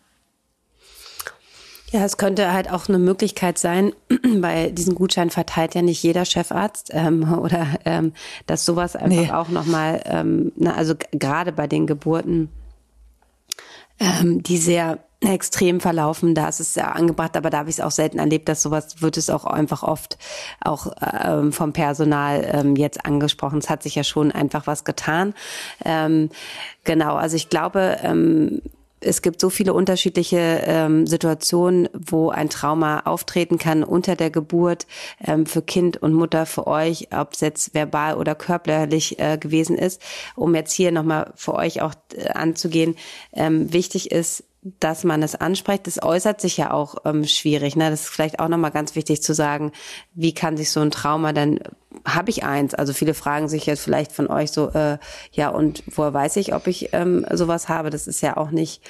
Ja, 1.92 2.04
es 2.04 2.16
könnte 2.16 2.52
halt 2.52 2.70
auch 2.70 2.88
eine 2.88 2.98
Möglichkeit 2.98 3.58
sein, 3.58 3.92
weil 4.38 4.72
diesen 4.72 4.94
Gutschein 4.94 5.30
verteilt 5.30 5.74
ja 5.74 5.82
nicht 5.82 6.02
jeder 6.02 6.24
Chefarzt 6.24 6.90
ähm, 6.92 7.32
oder 7.40 7.66
ähm, 7.84 8.12
dass 8.46 8.64
sowas 8.64 8.96
einfach 8.96 9.16
nee. 9.16 9.30
auch 9.30 9.48
nochmal, 9.48 10.02
ähm, 10.06 10.52
na, 10.56 10.74
also 10.74 10.94
gerade 11.12 11.52
bei 11.52 11.66
den 11.66 11.86
Geburten, 11.86 12.50
ähm, 13.98 14.42
die 14.42 14.58
sehr 14.58 14.98
extrem 15.20 15.80
verlaufen, 15.80 16.34
da 16.34 16.48
ist 16.48 16.60
es 16.60 16.74
ja 16.74 16.92
angebracht, 16.92 17.36
aber 17.36 17.48
da 17.48 17.58
habe 17.58 17.70
ich 17.70 17.76
es 17.76 17.80
auch 17.80 17.90
selten 17.90 18.18
erlebt, 18.18 18.48
dass 18.48 18.62
sowas 18.62 19.00
wird 19.00 19.16
es 19.16 19.30
auch 19.30 19.44
einfach 19.44 19.82
oft 19.82 20.18
auch 20.60 20.92
ähm, 21.24 21.52
vom 21.52 21.72
Personal 21.72 22.46
ähm, 22.52 22.76
jetzt 22.76 23.04
angesprochen. 23.06 23.58
Es 23.58 23.70
hat 23.70 23.82
sich 23.82 23.94
ja 23.94 24.04
schon 24.04 24.30
einfach 24.30 24.66
was 24.66 24.84
getan. 24.84 25.34
Ähm, 25.84 26.28
genau, 26.84 27.14
also 27.14 27.34
ich 27.36 27.48
glaube, 27.48 27.96
ähm, 28.02 28.60
es 29.06 29.22
gibt 29.22 29.40
so 29.40 29.50
viele 29.50 29.72
unterschiedliche 29.72 30.62
ähm, 30.66 31.06
Situationen, 31.06 31.88
wo 31.92 32.30
ein 32.30 32.50
Trauma 32.50 33.00
auftreten 33.00 33.58
kann 33.58 33.84
unter 33.84 34.16
der 34.16 34.30
Geburt 34.30 34.86
ähm, 35.24 35.46
für 35.46 35.62
Kind 35.62 35.96
und 36.02 36.12
Mutter, 36.12 36.46
für 36.46 36.66
euch, 36.66 37.08
ob 37.12 37.32
es 37.32 37.40
jetzt 37.40 37.74
verbal 37.74 38.16
oder 38.16 38.34
körperlich 38.34 39.18
äh, 39.18 39.38
gewesen 39.38 39.78
ist. 39.78 40.02
Um 40.34 40.54
jetzt 40.54 40.72
hier 40.72 40.92
nochmal 40.92 41.32
für 41.36 41.54
euch 41.54 41.80
auch 41.82 41.94
äh, 42.14 42.28
anzugehen, 42.30 42.96
ähm, 43.32 43.72
wichtig 43.72 44.10
ist, 44.10 44.44
dass 44.80 45.04
man 45.04 45.22
es 45.22 45.34
anspricht. 45.36 45.86
Das 45.86 46.02
äußert 46.02 46.40
sich 46.40 46.56
ja 46.56 46.72
auch 46.72 46.96
ähm, 47.04 47.24
schwierig. 47.24 47.76
Ne? 47.76 47.90
Das 47.90 48.02
ist 48.02 48.08
vielleicht 48.08 48.40
auch 48.40 48.48
nochmal 48.48 48.72
ganz 48.72 48.96
wichtig 48.96 49.22
zu 49.22 49.32
sagen, 49.32 49.72
wie 50.14 50.34
kann 50.34 50.56
sich 50.56 50.70
so 50.70 50.80
ein 50.80 50.90
Trauma 50.90 51.32
dann, 51.32 51.60
habe 52.04 52.30
ich 52.30 52.44
eins? 52.44 52.74
Also 52.74 52.92
viele 52.92 53.14
fragen 53.14 53.48
sich 53.48 53.66
jetzt 53.66 53.80
vielleicht 53.80 54.12
von 54.12 54.26
euch 54.28 54.50
so, 54.50 54.70
äh, 54.70 54.98
ja 55.32 55.48
und 55.50 55.84
woher 55.94 56.12
weiß 56.12 56.36
ich, 56.36 56.52
ob 56.54 56.66
ich 56.66 56.92
ähm, 56.92 57.24
sowas 57.32 57.68
habe? 57.68 57.90
Das 57.90 58.06
ist 58.06 58.20
ja 58.22 58.36
auch 58.36 58.50
nicht 58.50 58.82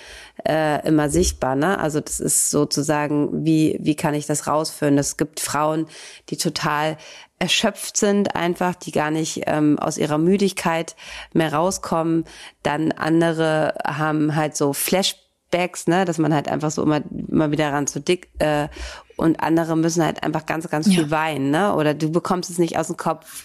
äh, 0.49 0.87
immer 0.87 1.11
sichtbar. 1.11 1.57
Ne? 1.57 1.79
Also 1.79 2.01
das 2.01 2.21
ist 2.21 2.51
sozusagen, 2.51 3.45
wie, 3.45 3.79
wie 3.81 3.97
kann 3.97 4.15
ich 4.15 4.27
das 4.27 4.47
rausführen? 4.47 4.97
Es 4.99 5.17
gibt 5.17 5.41
Frauen, 5.41 5.87
die 6.31 6.37
total 6.37 6.97
erschöpft 7.39 7.99
sind, 7.99 8.35
einfach, 8.35 8.75
die 8.75 8.93
gar 8.93 9.11
nicht 9.11 9.43
ähm, 9.47 9.79
aus 9.79 9.99
ihrer 9.99 10.17
Müdigkeit 10.17 10.97
mehr 11.35 11.53
rauskommen. 11.53 12.25
Dann 12.63 12.93
andere 12.93 13.75
haben 13.85 14.35
halt 14.35 14.57
so 14.57 14.73
Flash 14.73 15.17
Bags, 15.51 15.87
ne, 15.87 16.05
dass 16.05 16.19
man 16.19 16.35
halt 16.35 16.49
einfach 16.49 16.71
so 16.71 16.83
immer, 16.83 17.01
immer 17.11 17.51
wieder 17.51 17.73
ran 17.73 17.87
zu 17.87 18.01
dick 18.01 18.29
äh, 18.39 18.69
und 19.17 19.41
andere 19.41 19.77
müssen 19.77 20.05
halt 20.05 20.23
einfach 20.23 20.45
ganz, 20.45 20.69
ganz 20.69 20.89
viel 20.89 21.05
ja. 21.05 21.11
weinen, 21.11 21.51
ne? 21.51 21.75
Oder 21.75 21.95
du 21.95 22.11
bekommst 22.11 22.51
es 22.51 22.59
nicht 22.59 22.79
aus 22.79 22.89
dem 22.89 22.97
Kopf. 22.97 23.45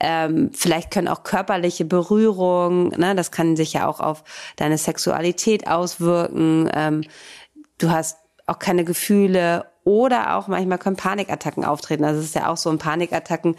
Ähm, 0.00 0.50
vielleicht 0.52 0.90
können 0.90 1.08
auch 1.08 1.22
körperliche 1.22 1.84
Berührungen, 1.84 2.88
ne, 2.98 3.14
das 3.14 3.30
kann 3.30 3.56
sich 3.56 3.74
ja 3.74 3.86
auch 3.86 4.00
auf 4.00 4.24
deine 4.56 4.78
Sexualität 4.78 5.68
auswirken. 5.68 6.68
Ähm, 6.74 7.04
du 7.78 7.90
hast 7.90 8.18
auch 8.46 8.58
keine 8.58 8.84
Gefühle 8.84 9.66
oder 9.84 10.36
auch 10.36 10.48
manchmal 10.48 10.78
können 10.78 10.96
Panikattacken 10.96 11.64
auftreten. 11.64 12.04
Also 12.04 12.20
es 12.20 12.26
ist 12.26 12.34
ja 12.34 12.48
auch 12.48 12.56
so, 12.56 12.70
ein 12.70 12.78
Panikattacken 12.78 13.56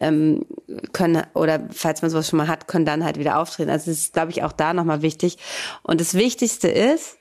ähm, 0.00 0.46
können 0.92 1.24
oder 1.34 1.68
falls 1.70 2.00
man 2.00 2.10
sowas 2.10 2.28
schon 2.28 2.36
mal 2.36 2.48
hat, 2.48 2.68
können 2.68 2.84
dann 2.84 3.04
halt 3.04 3.18
wieder 3.18 3.38
auftreten. 3.38 3.70
Also 3.70 3.90
es 3.90 3.98
ist, 3.98 4.12
glaube 4.14 4.30
ich, 4.30 4.44
auch 4.44 4.52
da 4.52 4.72
nochmal 4.72 5.02
wichtig. 5.02 5.38
Und 5.82 6.00
das 6.00 6.14
Wichtigste 6.14 6.68
ist, 6.68 7.18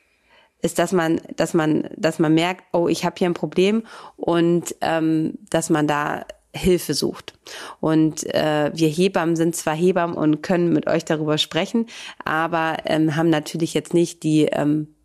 ist, 0.63 0.79
dass 0.79 0.91
man, 0.91 1.21
dass 1.35 1.53
man, 1.53 1.89
dass 1.95 2.17
man 2.17 2.33
merkt, 2.33 2.63
oh, 2.71 2.87
ich 2.87 3.05
habe 3.05 3.15
hier 3.17 3.29
ein 3.29 3.33
Problem 3.33 3.83
und 4.15 4.75
ähm, 4.81 5.37
dass 5.49 5.69
man 5.69 5.87
da 5.87 6.25
Hilfe 6.55 6.93
sucht. 6.93 7.33
Und 7.79 8.23
äh, 8.33 8.71
wir 8.73 8.87
Hebammen 8.87 9.35
sind 9.35 9.55
zwar 9.55 9.75
Hebammen 9.75 10.15
und 10.15 10.41
können 10.41 10.71
mit 10.71 10.87
euch 10.87 11.03
darüber 11.03 11.37
sprechen, 11.37 11.87
aber 12.23 12.77
ähm, 12.85 13.15
haben 13.15 13.29
natürlich 13.29 13.73
jetzt 13.73 13.93
nicht 13.93 14.23
die 14.23 14.45
ähm, 14.45 14.95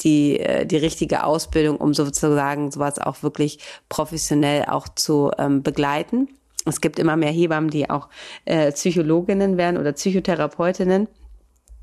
die 0.00 0.40
äh, 0.40 0.66
die 0.66 0.76
richtige 0.76 1.24
Ausbildung, 1.24 1.76
um 1.76 1.94
sozusagen 1.94 2.70
sowas 2.72 2.98
auch 2.98 3.22
wirklich 3.22 3.60
professionell 3.88 4.64
auch 4.66 4.88
zu 4.88 5.30
ähm, 5.38 5.62
begleiten. 5.62 6.28
Es 6.66 6.80
gibt 6.80 6.98
immer 6.98 7.16
mehr 7.16 7.30
Hebammen, 7.30 7.70
die 7.70 7.88
auch 7.88 8.08
äh, 8.44 8.72
Psychologinnen 8.72 9.56
werden 9.56 9.78
oder 9.78 9.92
Psychotherapeutinnen. 9.92 11.08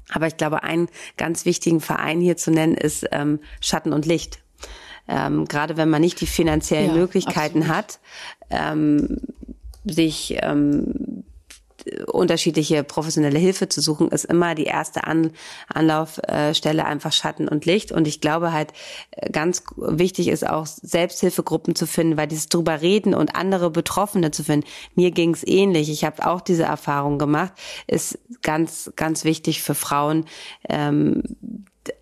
Aber 0.10 0.28
ich 0.28 0.38
glaube, 0.38 0.64
einen 0.64 0.90
ganz 1.18 1.46
wichtigen 1.46 1.82
Verein 1.82 2.20
hier 2.20 2.38
zu 2.38 2.52
nennen 2.52 2.76
ist 2.76 3.06
ähm, 3.12 3.40
Schatten 3.62 3.94
und 3.94 4.06
Licht. 4.06 4.40
Ähm, 5.08 5.46
gerade 5.46 5.78
wenn 5.78 5.90
man 5.90 6.02
nicht 6.02 6.22
die 6.22 6.28
finanziellen 6.28 6.92
ja, 6.92 6.96
Möglichkeiten 6.96 7.64
absolut. 7.64 7.78
hat, 7.78 8.00
ähm, 8.50 9.18
sich 9.84 10.38
ähm, 10.42 11.21
unterschiedliche 12.08 12.84
professionelle 12.84 13.40
Hilfe 13.40 13.70
zu 13.70 13.82
suchen, 13.82 14.10
ist 14.10 14.26
immer 14.26 14.56
die 14.56 14.66
erste 14.66 15.06
An 15.06 15.32
Anlaufstelle 15.68 16.86
einfach 16.86 17.12
Schatten 17.14 17.48
und 17.48 17.66
Licht. 17.66 17.92
Und 17.92 18.08
ich 18.08 18.22
glaube 18.22 18.54
halt, 18.54 18.74
ganz 19.32 19.64
wichtig 19.78 20.28
ist 20.28 20.48
auch 20.48 20.66
Selbsthilfegruppen 20.66 21.76
zu 21.76 21.88
finden, 21.88 22.18
weil 22.18 22.28
dieses 22.28 22.50
drüber 22.50 22.82
reden 22.82 23.14
und 23.14 23.36
andere 23.36 23.70
Betroffene 23.70 24.32
zu 24.32 24.44
finden. 24.44 24.68
Mir 24.96 25.12
ging 25.12 25.34
es 25.34 25.46
ähnlich. 25.46 25.90
Ich 25.90 26.04
habe 26.04 26.26
auch 26.26 26.42
diese 26.42 26.64
Erfahrung 26.64 27.18
gemacht. 27.18 27.54
Ist 27.88 28.20
ganz, 28.42 28.92
ganz 28.96 29.24
wichtig 29.24 29.62
für 29.62 29.76
Frauen, 29.76 30.26
ähm, 30.70 31.24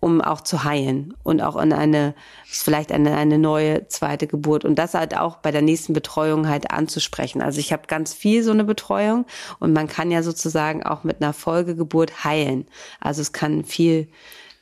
um 0.00 0.20
auch 0.20 0.42
zu 0.42 0.64
heilen 0.64 1.14
und 1.22 1.40
auch 1.40 1.56
in 1.56 1.72
eine, 1.72 2.14
vielleicht 2.44 2.92
eine, 2.92 3.16
eine 3.16 3.38
neue 3.38 3.88
zweite 3.88 4.26
Geburt 4.26 4.64
und 4.64 4.78
das 4.78 4.94
halt 4.94 5.16
auch 5.16 5.36
bei 5.38 5.50
der 5.50 5.62
nächsten 5.62 5.94
Betreuung 5.94 6.48
halt 6.48 6.70
anzusprechen. 6.70 7.40
Also 7.40 7.60
ich 7.60 7.72
habe 7.72 7.86
ganz 7.86 8.12
viel 8.12 8.42
so 8.42 8.50
eine 8.50 8.64
Betreuung 8.64 9.24
und 9.58 9.72
man 9.72 9.86
kann 9.86 10.10
ja 10.10 10.22
sozusagen 10.22 10.82
auch 10.82 11.02
mit 11.04 11.22
einer 11.22 11.32
Folgegeburt 11.32 12.24
heilen. 12.24 12.66
Also 13.00 13.22
es 13.22 13.32
kann 13.32 13.64
viel 13.64 14.08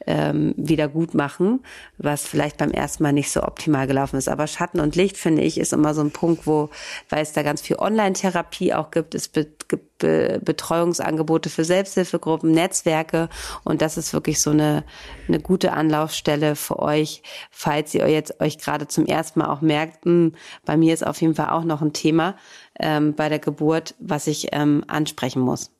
ähm, 0.07 0.55
wieder 0.57 0.88
gut 0.88 1.14
machen, 1.14 1.61
was 1.99 2.26
vielleicht 2.26 2.57
beim 2.57 2.70
ersten 2.70 3.03
Mal 3.03 3.12
nicht 3.12 3.30
so 3.30 3.42
optimal 3.42 3.86
gelaufen 3.86 4.16
ist. 4.16 4.28
Aber 4.28 4.46
Schatten 4.46 4.80
und 4.80 4.96
Licht, 4.96 5.16
finde 5.16 5.42
ich, 5.42 5.59
ist 5.59 5.72
immer 5.72 5.94
so 5.94 6.01
ein 6.01 6.12
Punkt, 6.12 6.46
wo, 6.46 6.70
weil 7.09 7.22
es 7.22 7.32
da 7.32 7.42
ganz 7.42 7.61
viel 7.61 7.76
Online-Therapie 7.76 8.74
auch 8.74 8.90
gibt, 8.90 9.14
es 9.14 9.32
gibt 9.32 9.59
Be 9.99 10.40
Betreuungsangebote 10.44 11.51
für 11.51 11.64
Selbsthilfegruppen, 11.64 12.53
Netzwerke 12.53 13.28
und 13.64 13.82
das 13.82 13.99
ist 13.99 14.12
wirklich 14.12 14.40
so 14.40 14.51
eine, 14.51 14.84
eine 15.26 15.40
gute 15.40 15.72
Anlaufstelle 15.72 16.55
für 16.55 16.78
euch, 16.78 17.22
falls 17.51 17.94
ihr 17.94 18.09
jetzt 18.09 18.40
euch 18.40 18.59
gerade 18.59 18.86
zum 18.86 19.07
ersten 19.07 19.40
Mal 19.40 19.49
auch 19.49 19.61
merkt, 19.61 20.07
mh, 20.07 20.12
hm, 20.12 20.32
bei 20.64 20.76
mir 20.76 20.94
ist 20.94 21.05
auf 21.05 21.20
jeden 21.20 21.34
Fall 21.34 21.51
auch 21.51 21.64
noch 21.64 21.82
ein 21.82 21.92
Thema 21.92 22.36
ähm, 22.78 23.14
bei 23.14 23.28
der 23.28 23.40
Geburt, 23.40 23.96
was 23.99 24.28
ich 24.28 24.49
ähm, 24.53 24.84
ansprechen 24.86 25.40
muss. 25.40 25.72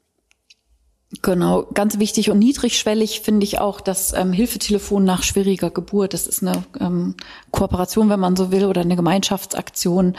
Genau, 1.23 1.63
ganz 1.73 1.99
wichtig 1.99 2.31
und 2.31 2.39
niedrigschwellig 2.39 3.21
finde 3.21 3.45
ich 3.45 3.61
auch 3.61 3.81
das 3.81 4.13
ähm, 4.13 4.31
Hilfetelefon 4.35 5.05
nach 5.05 5.23
schwieriger 5.23 5.71
Geburt. 5.71 6.13
Das 6.13 6.27
ist 6.27 6.43
eine 6.43 6.65
ähm, 6.79 7.15
Kooperation, 7.51 8.09
wenn 8.11 8.21
man 8.21 8.37
so 8.37 8.51
will, 8.51 8.67
oder 8.67 8.81
eine 8.81 8.97
Gemeinschaftsaktion 8.97 10.15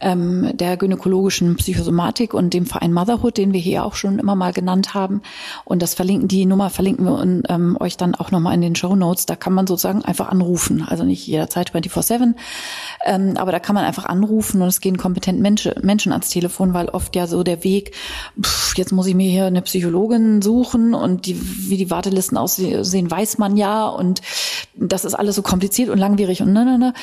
ähm, 0.00 0.50
der 0.54 0.76
gynäkologischen 0.76 1.56
Psychosomatik 1.56 2.34
und 2.34 2.54
dem 2.54 2.66
Verein 2.66 2.92
Motherhood, 2.92 3.36
den 3.36 3.52
wir 3.52 3.60
hier 3.60 3.84
auch 3.84 3.94
schon 3.94 4.18
immer 4.18 4.34
mal 4.34 4.52
genannt 4.52 4.94
haben. 4.94 5.22
Und 5.64 5.82
das 5.82 5.94
verlinken, 5.94 6.28
die 6.28 6.46
Nummer 6.46 6.70
verlinken 6.70 7.04
wir 7.04 7.14
und, 7.14 7.42
ähm, 7.48 7.76
euch 7.78 7.96
dann 7.96 8.14
auch 8.14 8.30
nochmal 8.30 8.54
in 8.54 8.62
den 8.62 8.74
Show 8.74 8.96
Notes. 8.96 9.26
Da 9.26 9.36
kann 9.36 9.52
man 9.52 9.66
sozusagen 9.66 10.02
einfach 10.04 10.28
anrufen. 10.28 10.84
Also 10.86 11.04
nicht 11.04 11.26
jederzeit 11.26 11.72
24-7, 11.72 12.34
ähm, 13.04 13.34
aber 13.36 13.52
da 13.52 13.58
kann 13.58 13.74
man 13.74 13.84
einfach 13.84 14.06
anrufen 14.06 14.62
und 14.62 14.68
es 14.68 14.80
gehen 14.80 14.96
kompetent 14.96 15.40
Menschen, 15.40 15.74
Menschen 15.82 16.12
ans 16.12 16.30
Telefon, 16.30 16.72
weil 16.72 16.88
oft 16.88 17.14
ja 17.14 17.26
so 17.26 17.42
der 17.42 17.62
Weg, 17.62 17.94
pff, 18.40 18.76
jetzt 18.76 18.92
muss 18.92 19.06
ich 19.06 19.14
mir 19.14 19.30
hier 19.30 19.46
eine 19.46 19.62
Psychologin 19.62 20.40
suchen 20.40 20.94
und 20.94 21.26
die, 21.26 21.38
wie 21.68 21.76
die 21.76 21.90
Wartelisten 21.90 22.38
aussehen, 22.38 23.10
weiß 23.10 23.38
man 23.38 23.56
ja 23.56 23.86
und 23.86 24.22
das 24.76 25.04
ist 25.04 25.14
alles 25.14 25.36
so 25.36 25.42
kompliziert 25.42 25.90
und 25.90 25.98
langwierig 25.98 26.40
und 26.42 26.52
ne, 26.52 26.64
ne, 26.64 26.78
ne. 26.80 26.94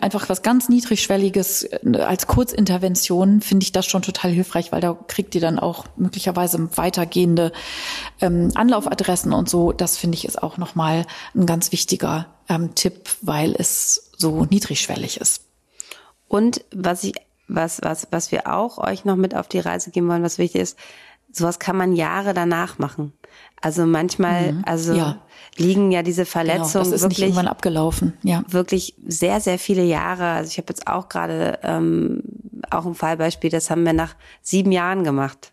Einfach 0.00 0.28
was 0.28 0.42
ganz 0.42 0.68
niedrigschwelliges 0.68 1.64
äh, 1.64 1.98
als 1.98 2.28
Kurzintervention 2.28 3.40
finde 3.40 3.64
ich 3.64 3.72
das 3.72 3.86
schon 3.86 4.02
total 4.02 4.30
hilfreich, 4.30 4.70
weil 4.70 4.80
da 4.80 4.96
kriegt 5.08 5.34
ihr 5.34 5.40
dann 5.40 5.58
auch 5.58 5.86
möglicherweise 5.96 6.76
weitergehende 6.76 7.50
ähm, 8.20 8.52
Anlaufadressen 8.54 9.32
und 9.32 9.48
so. 9.48 9.72
Das 9.72 9.96
finde 9.96 10.16
ich 10.16 10.24
ist 10.24 10.40
auch 10.40 10.58
nochmal 10.58 11.06
ein 11.34 11.46
ganz 11.46 11.72
wichtiger 11.72 12.26
ähm, 12.48 12.74
Tipp, 12.76 13.10
weil 13.22 13.54
es 13.58 14.12
so 14.16 14.44
niedrigschwellig 14.44 15.20
ist. 15.20 15.42
Und 16.28 16.64
was 16.72 17.02
ich, 17.04 17.14
was, 17.48 17.80
was, 17.82 18.06
was 18.10 18.30
wir 18.30 18.52
auch 18.52 18.78
euch 18.78 19.04
noch 19.04 19.16
mit 19.16 19.34
auf 19.34 19.48
die 19.48 19.60
Reise 19.60 19.90
geben 19.90 20.08
wollen, 20.08 20.22
was 20.22 20.38
wichtig 20.38 20.60
ist, 20.60 20.78
sowas 21.32 21.58
kann 21.58 21.76
man 21.76 21.94
Jahre 21.94 22.34
danach 22.34 22.78
machen. 22.78 23.12
Also 23.60 23.86
manchmal, 23.86 24.52
mhm. 24.52 24.62
also 24.66 24.94
ja. 24.94 25.18
liegen 25.56 25.90
ja 25.90 26.02
diese 26.02 26.24
Verletzungen 26.24 26.84
genau, 26.84 26.84
das 26.84 26.92
ist 26.92 27.02
wirklich 27.02 27.22
irgendwann 27.22 27.48
abgelaufen. 27.48 28.12
Ja. 28.22 28.44
Wirklich 28.48 28.94
sehr, 29.06 29.40
sehr 29.40 29.58
viele 29.58 29.82
Jahre. 29.84 30.24
Also 30.24 30.50
ich 30.50 30.58
habe 30.58 30.66
jetzt 30.68 30.86
auch 30.86 31.08
gerade 31.08 31.58
ähm, 31.62 32.22
auch 32.70 32.86
ein 32.86 32.94
Fallbeispiel, 32.94 33.50
das 33.50 33.70
haben 33.70 33.84
wir 33.84 33.92
nach 33.92 34.14
sieben 34.42 34.72
Jahren 34.72 35.04
gemacht. 35.04 35.52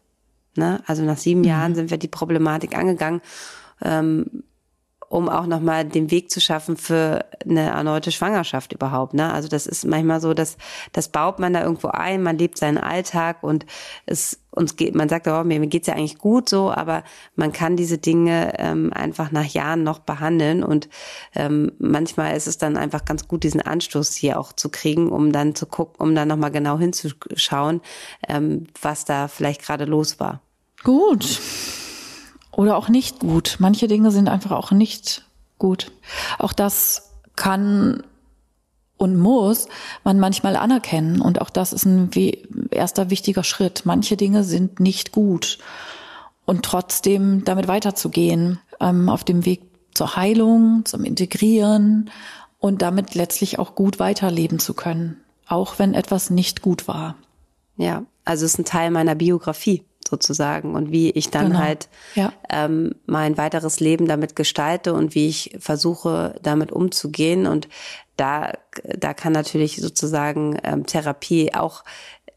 Ne? 0.55 0.81
Also 0.85 1.03
nach 1.03 1.17
sieben 1.17 1.41
mhm. 1.41 1.47
Jahren 1.47 1.75
sind 1.75 1.91
wir 1.91 1.97
die 1.97 2.07
Problematik 2.07 2.77
angegangen. 2.77 3.21
Ähm, 3.81 4.43
um 5.09 5.29
auch 5.29 5.45
nochmal 5.45 5.85
den 5.85 6.11
Weg 6.11 6.31
zu 6.31 6.41
schaffen 6.41 6.77
für 6.77 7.25
eine 7.43 7.61
erneute 7.61 8.11
Schwangerschaft 8.11 8.73
überhaupt. 8.73 9.13
Ne? 9.13 9.31
Also 9.31 9.47
das 9.47 9.67
ist 9.67 9.85
manchmal 9.85 10.19
so, 10.19 10.33
dass 10.33 10.57
das 10.91 11.09
baut 11.09 11.39
man 11.39 11.53
da 11.53 11.61
irgendwo 11.63 11.87
ein, 11.89 12.23
man 12.23 12.37
lebt 12.37 12.57
seinen 12.57 12.77
Alltag 12.77 13.43
und 13.43 13.65
es 14.05 14.39
uns 14.51 14.77
geht, 14.77 14.95
man 14.95 15.09
sagt, 15.09 15.27
oh, 15.27 15.43
mir, 15.43 15.59
mir 15.59 15.67
geht's 15.67 15.87
ja 15.87 15.95
eigentlich 15.95 16.17
gut 16.17 16.47
so, 16.47 16.71
aber 16.71 17.03
man 17.35 17.51
kann 17.51 17.75
diese 17.75 17.97
Dinge 17.97 18.53
ähm, 18.57 18.91
einfach 18.93 19.31
nach 19.31 19.45
Jahren 19.45 19.83
noch 19.83 19.99
behandeln 19.99 20.63
und 20.63 20.87
ähm, 21.35 21.73
manchmal 21.77 22.35
ist 22.37 22.47
es 22.47 22.57
dann 22.57 22.77
einfach 22.77 23.03
ganz 23.03 23.27
gut, 23.27 23.43
diesen 23.43 23.61
Anstoß 23.61 24.15
hier 24.15 24.39
auch 24.39 24.53
zu 24.53 24.69
kriegen, 24.69 25.09
um 25.09 25.33
dann 25.33 25.55
zu 25.55 25.65
gucken, 25.65 25.95
um 25.99 26.15
dann 26.15 26.29
nochmal 26.29 26.51
genau 26.51 26.79
hinzuschauen, 26.79 27.81
ähm, 28.29 28.67
was 28.81 29.03
da 29.03 29.27
vielleicht 29.27 29.61
gerade 29.61 29.85
los 29.85 30.19
war. 30.19 30.41
Gut 30.83 31.39
oder 32.55 32.77
auch 32.77 32.89
nicht 32.89 33.19
gut. 33.19 33.57
Manche 33.59 33.87
Dinge 33.87 34.11
sind 34.11 34.29
einfach 34.29 34.51
auch 34.51 34.71
nicht 34.71 35.25
gut. 35.57 35.91
Auch 36.39 36.53
das 36.53 37.11
kann 37.35 38.03
und 38.97 39.17
muss 39.17 39.67
man 40.03 40.19
manchmal 40.19 40.55
anerkennen. 40.55 41.19
Und 41.19 41.41
auch 41.41 41.49
das 41.49 41.73
ist 41.73 41.85
ein 41.85 42.09
erster 42.71 43.09
wichtiger 43.09 43.43
Schritt. 43.43 43.81
Manche 43.85 44.15
Dinge 44.15 44.43
sind 44.43 44.79
nicht 44.79 45.11
gut. 45.11 45.59
Und 46.45 46.63
trotzdem 46.63 47.43
damit 47.43 47.67
weiterzugehen, 47.67 48.59
ähm, 48.79 49.09
auf 49.09 49.23
dem 49.23 49.45
Weg 49.45 49.61
zur 49.93 50.15
Heilung, 50.15 50.85
zum 50.85 51.03
Integrieren 51.03 52.09
und 52.59 52.81
damit 52.81 53.15
letztlich 53.15 53.59
auch 53.59 53.75
gut 53.75 53.99
weiterleben 53.99 54.59
zu 54.59 54.73
können. 54.73 55.17
Auch 55.47 55.77
wenn 55.79 55.93
etwas 55.93 56.29
nicht 56.29 56.61
gut 56.61 56.87
war. 56.87 57.15
Ja, 57.77 58.03
also 58.23 58.45
ist 58.45 58.57
ein 58.59 58.65
Teil 58.65 58.91
meiner 58.91 59.15
Biografie 59.15 59.83
sozusagen 60.07 60.75
und 60.75 60.91
wie 60.91 61.09
ich 61.11 61.29
dann 61.29 61.47
genau. 61.47 61.59
halt 61.59 61.89
ja. 62.15 62.31
ähm, 62.49 62.95
mein 63.05 63.37
weiteres 63.37 63.79
Leben 63.79 64.07
damit 64.07 64.35
gestalte 64.35 64.93
und 64.93 65.15
wie 65.15 65.27
ich 65.27 65.55
versuche, 65.59 66.35
damit 66.43 66.71
umzugehen. 66.71 67.47
Und 67.47 67.67
da, 68.17 68.53
da 68.97 69.13
kann 69.13 69.33
natürlich 69.33 69.77
sozusagen 69.81 70.59
ähm, 70.63 70.85
Therapie 70.85 71.53
auch 71.53 71.83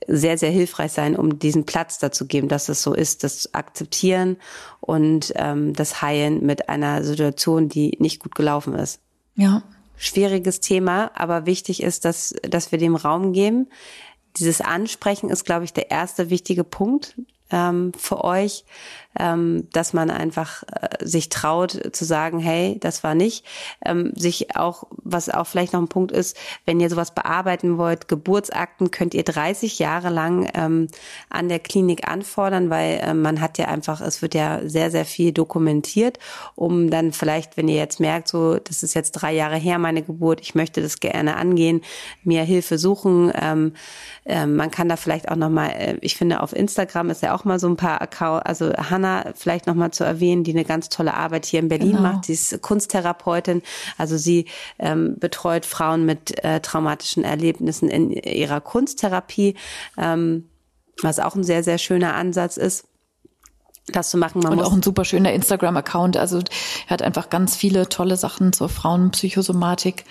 sehr, 0.06 0.38
sehr 0.38 0.50
hilfreich 0.50 0.92
sein, 0.92 1.16
um 1.16 1.38
diesen 1.38 1.64
Platz 1.64 1.98
dazu 1.98 2.26
geben, 2.26 2.48
dass 2.48 2.68
es 2.68 2.82
so 2.82 2.94
ist, 2.94 3.24
das 3.24 3.52
Akzeptieren 3.54 4.38
und 4.80 5.32
ähm, 5.36 5.74
das 5.74 6.00
Heilen 6.00 6.44
mit 6.44 6.68
einer 6.68 7.04
Situation, 7.04 7.68
die 7.68 7.96
nicht 7.98 8.20
gut 8.20 8.34
gelaufen 8.34 8.74
ist. 8.74 9.00
Ja. 9.34 9.62
Schwieriges 9.96 10.60
Thema, 10.60 11.10
aber 11.14 11.44
wichtig 11.44 11.82
ist, 11.82 12.04
dass, 12.04 12.34
dass 12.42 12.72
wir 12.72 12.78
dem 12.78 12.96
Raum 12.96 13.32
geben. 13.32 13.68
Dieses 14.36 14.60
Ansprechen 14.60 15.28
ist, 15.28 15.44
glaube 15.44 15.64
ich, 15.64 15.72
der 15.72 15.90
erste 15.90 16.30
wichtige 16.30 16.64
Punkt, 16.64 17.16
ähm, 17.50 17.92
für 17.96 18.24
euch, 18.24 18.64
ähm, 19.18 19.68
dass 19.72 19.92
man 19.92 20.10
einfach 20.10 20.62
äh, 20.62 21.04
sich 21.04 21.28
traut 21.28 21.78
zu 21.92 22.04
sagen, 22.04 22.38
hey, 22.38 22.78
das 22.80 23.02
war 23.02 23.14
nicht. 23.14 23.44
Ähm, 23.84 24.12
sich 24.14 24.56
auch, 24.56 24.84
was 24.90 25.28
auch 25.28 25.46
vielleicht 25.46 25.72
noch 25.72 25.80
ein 25.80 25.88
Punkt 25.88 26.12
ist, 26.12 26.36
wenn 26.66 26.80
ihr 26.80 26.90
sowas 26.90 27.14
bearbeiten 27.14 27.78
wollt, 27.78 28.08
Geburtsakten 28.08 28.90
könnt 28.90 29.14
ihr 29.14 29.24
30 29.24 29.78
Jahre 29.78 30.10
lang 30.10 30.48
ähm, 30.54 30.88
an 31.30 31.48
der 31.48 31.58
Klinik 31.58 32.08
anfordern, 32.08 32.70
weil 32.70 33.00
äh, 33.02 33.14
man 33.14 33.40
hat 33.40 33.58
ja 33.58 33.66
einfach, 33.66 34.00
es 34.00 34.22
wird 34.22 34.34
ja 34.34 34.60
sehr, 34.68 34.90
sehr 34.90 35.04
viel 35.04 35.32
dokumentiert, 35.32 36.18
um 36.54 36.90
dann 36.90 37.12
vielleicht, 37.12 37.56
wenn 37.56 37.68
ihr 37.68 37.76
jetzt 37.76 38.00
merkt, 38.00 38.28
so, 38.28 38.56
das 38.58 38.82
ist 38.82 38.94
jetzt 38.94 39.12
drei 39.12 39.32
Jahre 39.32 39.56
her, 39.56 39.78
meine 39.78 40.02
Geburt, 40.02 40.40
ich 40.40 40.54
möchte 40.54 40.82
das 40.82 41.00
gerne 41.00 41.36
angehen, 41.36 41.82
mir 42.22 42.42
Hilfe 42.42 42.78
suchen. 42.78 43.32
Ähm, 43.34 43.72
äh, 44.24 44.46
man 44.46 44.70
kann 44.70 44.88
da 44.88 44.96
vielleicht 44.96 45.28
auch 45.28 45.36
nochmal, 45.36 45.70
äh, 45.70 45.96
ich 46.02 46.16
finde, 46.16 46.40
auf 46.42 46.54
Instagram 46.54 47.10
ist 47.10 47.22
ja 47.22 47.34
auch 47.34 47.44
mal 47.44 47.58
so 47.58 47.68
ein 47.68 47.76
paar 47.76 48.00
Account, 48.00 48.46
also 48.46 48.70
Anna 48.98 49.32
vielleicht 49.34 49.66
nochmal 49.66 49.92
zu 49.92 50.04
erwähnen, 50.04 50.44
die 50.44 50.52
eine 50.52 50.64
ganz 50.64 50.88
tolle 50.88 51.14
Arbeit 51.14 51.46
hier 51.46 51.60
in 51.60 51.68
Berlin 51.68 51.96
genau. 51.96 52.02
macht. 52.02 52.24
Sie 52.24 52.32
ist 52.32 52.60
Kunsttherapeutin. 52.62 53.62
Also 53.96 54.16
sie 54.16 54.46
ähm, 54.78 55.16
betreut 55.18 55.64
Frauen 55.64 56.04
mit 56.04 56.42
äh, 56.44 56.60
traumatischen 56.60 57.24
Erlebnissen 57.24 57.88
in 57.88 58.10
ihrer 58.10 58.60
Kunsttherapie, 58.60 59.54
ähm, 59.96 60.48
was 61.02 61.20
auch 61.20 61.36
ein 61.36 61.44
sehr, 61.44 61.62
sehr 61.62 61.78
schöner 61.78 62.14
Ansatz 62.14 62.56
ist 62.56 62.84
das 63.90 64.10
zu 64.10 64.18
machen. 64.18 64.42
Man 64.42 64.52
und 64.52 64.62
auch 64.62 64.72
ein 64.72 64.82
super 64.82 65.06
schöner 65.06 65.32
Instagram-Account. 65.32 66.18
Also 66.18 66.40
er 66.40 66.90
hat 66.90 67.00
einfach 67.00 67.30
ganz 67.30 67.56
viele 67.56 67.88
tolle 67.88 68.18
Sachen 68.18 68.52
zur 68.52 68.68
Frauenpsychosomatik, 68.68 70.04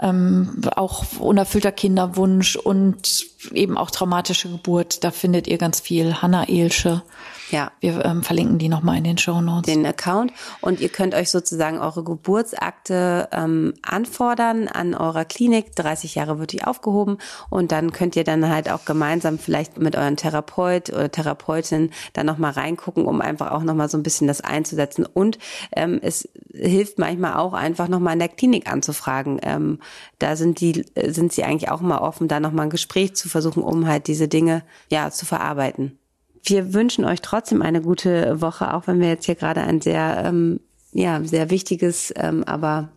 ähm, 0.00 0.60
auch 0.76 1.04
unerfüllter 1.18 1.72
Kinderwunsch 1.72 2.56
und 2.56 3.26
eben 3.52 3.78
auch 3.78 3.90
traumatische 3.90 4.50
Geburt. 4.50 5.04
Da 5.04 5.10
findet 5.10 5.46
ihr 5.46 5.56
ganz 5.56 5.80
viel. 5.80 6.20
Hanna 6.20 6.44
Elsche. 6.48 7.02
Ja. 7.50 7.72
Wir 7.80 8.04
ähm, 8.04 8.22
verlinken 8.22 8.58
die 8.58 8.68
nochmal 8.68 8.98
in 8.98 9.04
den 9.04 9.18
Show 9.18 9.40
Notes. 9.40 9.72
Den 9.72 9.86
Account. 9.86 10.32
Und 10.60 10.80
ihr 10.80 10.88
könnt 10.88 11.14
euch 11.14 11.30
sozusagen 11.30 11.78
eure 11.78 12.02
Geburtsakte 12.02 13.28
ähm, 13.32 13.74
anfordern 13.82 14.68
an 14.68 14.94
eurer 14.94 15.24
Klinik. 15.24 15.76
30 15.76 16.14
Jahre 16.14 16.38
wird 16.38 16.52
die 16.52 16.64
aufgehoben. 16.64 17.18
Und 17.50 17.72
dann 17.72 17.92
könnt 17.92 18.16
ihr 18.16 18.24
dann 18.24 18.48
halt 18.48 18.70
auch 18.70 18.84
gemeinsam 18.84 19.38
vielleicht 19.38 19.78
mit 19.78 19.96
euren 19.96 20.16
Therapeut 20.16 20.90
oder 20.90 21.10
Therapeutin 21.10 21.90
dann 22.12 22.26
nochmal 22.26 22.52
reingucken, 22.52 23.04
um 23.04 23.20
einfach 23.20 23.50
auch 23.50 23.62
nochmal 23.62 23.88
so 23.88 23.98
ein 23.98 24.02
bisschen 24.02 24.26
das 24.26 24.40
einzusetzen. 24.40 25.06
Und 25.06 25.38
ähm, 25.76 26.00
es 26.02 26.28
hilft 26.52 26.98
manchmal 26.98 27.34
auch 27.34 27.52
einfach 27.52 27.88
nochmal 27.88 28.14
in 28.14 28.20
der 28.20 28.28
Klinik 28.28 28.70
anzufragen. 28.70 29.38
Ähm, 29.42 29.80
da 30.18 30.36
sind 30.36 30.60
die, 30.60 30.84
sind 31.06 31.32
sie 31.32 31.44
eigentlich 31.44 31.70
auch 31.70 31.80
mal 31.80 31.98
offen, 31.98 32.28
da 32.28 32.40
nochmal 32.40 32.66
ein 32.66 32.70
Gespräch 32.70 33.14
zu 33.14 33.28
versuchen, 33.28 33.62
um 33.62 33.86
halt 33.86 34.06
diese 34.06 34.28
Dinge 34.28 34.62
ja 34.88 35.10
zu 35.10 35.26
verarbeiten. 35.26 35.98
Wir 36.44 36.74
wünschen 36.74 37.04
euch 37.04 37.22
trotzdem 37.22 37.62
eine 37.62 37.80
gute 37.80 38.40
Woche, 38.40 38.74
auch 38.74 38.86
wenn 38.86 39.00
wir 39.00 39.08
jetzt 39.08 39.24
hier 39.24 39.34
gerade 39.34 39.62
ein 39.62 39.80
sehr, 39.80 40.22
ähm, 40.24 40.60
ja, 40.92 41.22
sehr 41.24 41.50
wichtiges, 41.50 42.12
ähm, 42.16 42.44
aber 42.44 42.90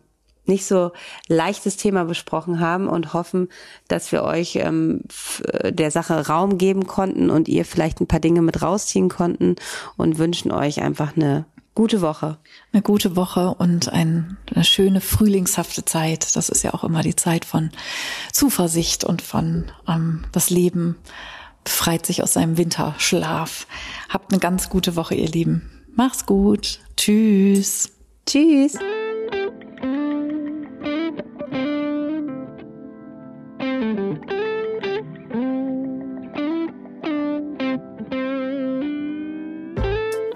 nicht 0.44 0.66
so 0.66 0.92
leichtes 1.28 1.76
Thema 1.76 2.04
besprochen 2.04 2.60
haben 2.60 2.88
und 2.88 3.12
hoffen, 3.12 3.48
dass 3.86 4.12
wir 4.12 4.22
euch 4.22 4.56
ähm, 4.56 5.02
der 5.64 5.90
Sache 5.90 6.26
Raum 6.26 6.58
geben 6.58 6.86
konnten 6.86 7.30
und 7.30 7.48
ihr 7.48 7.64
vielleicht 7.64 8.00
ein 8.00 8.06
paar 8.06 8.20
Dinge 8.20 8.42
mit 8.42 8.62
rausziehen 8.62 9.08
konnten 9.08 9.56
und 9.96 10.18
wünschen 10.18 10.50
euch 10.50 10.80
einfach 10.80 11.16
eine 11.16 11.44
gute 11.74 12.00
Woche. 12.00 12.38
Eine 12.72 12.82
gute 12.82 13.14
Woche 13.14 13.54
und 13.54 13.92
ein, 13.92 14.36
eine 14.52 14.64
schöne 14.64 15.00
frühlingshafte 15.00 15.84
Zeit. 15.84 16.34
Das 16.34 16.48
ist 16.48 16.64
ja 16.64 16.74
auch 16.74 16.82
immer 16.82 17.02
die 17.02 17.14
Zeit 17.14 17.44
von 17.44 17.70
Zuversicht 18.32 19.04
und 19.04 19.22
von 19.22 19.70
ähm, 19.86 20.24
das 20.32 20.50
Leben 20.50 20.96
befreit 21.68 22.06
sich 22.06 22.22
aus 22.22 22.32
seinem 22.32 22.56
Winterschlaf. 22.56 23.66
Habt 24.08 24.32
eine 24.32 24.40
ganz 24.40 24.70
gute 24.70 24.96
Woche, 24.96 25.14
ihr 25.14 25.28
Lieben. 25.28 25.84
Mach's 25.94 26.24
gut. 26.24 26.80
Tschüss. 26.96 27.90
Tschüss. 28.26 28.78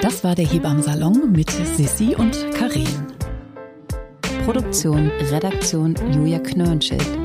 Das 0.01 0.23
war 0.23 0.35
der 0.35 0.47
Hebammsalon 0.47 1.33
mit 1.33 1.51
Sissi 1.51 2.15
und 2.15 2.37
Karin. 2.53 2.87
Produktion, 4.45 5.11
Redaktion 5.31 5.95
Julia 6.13 6.41
Knörnschild. 6.41 7.22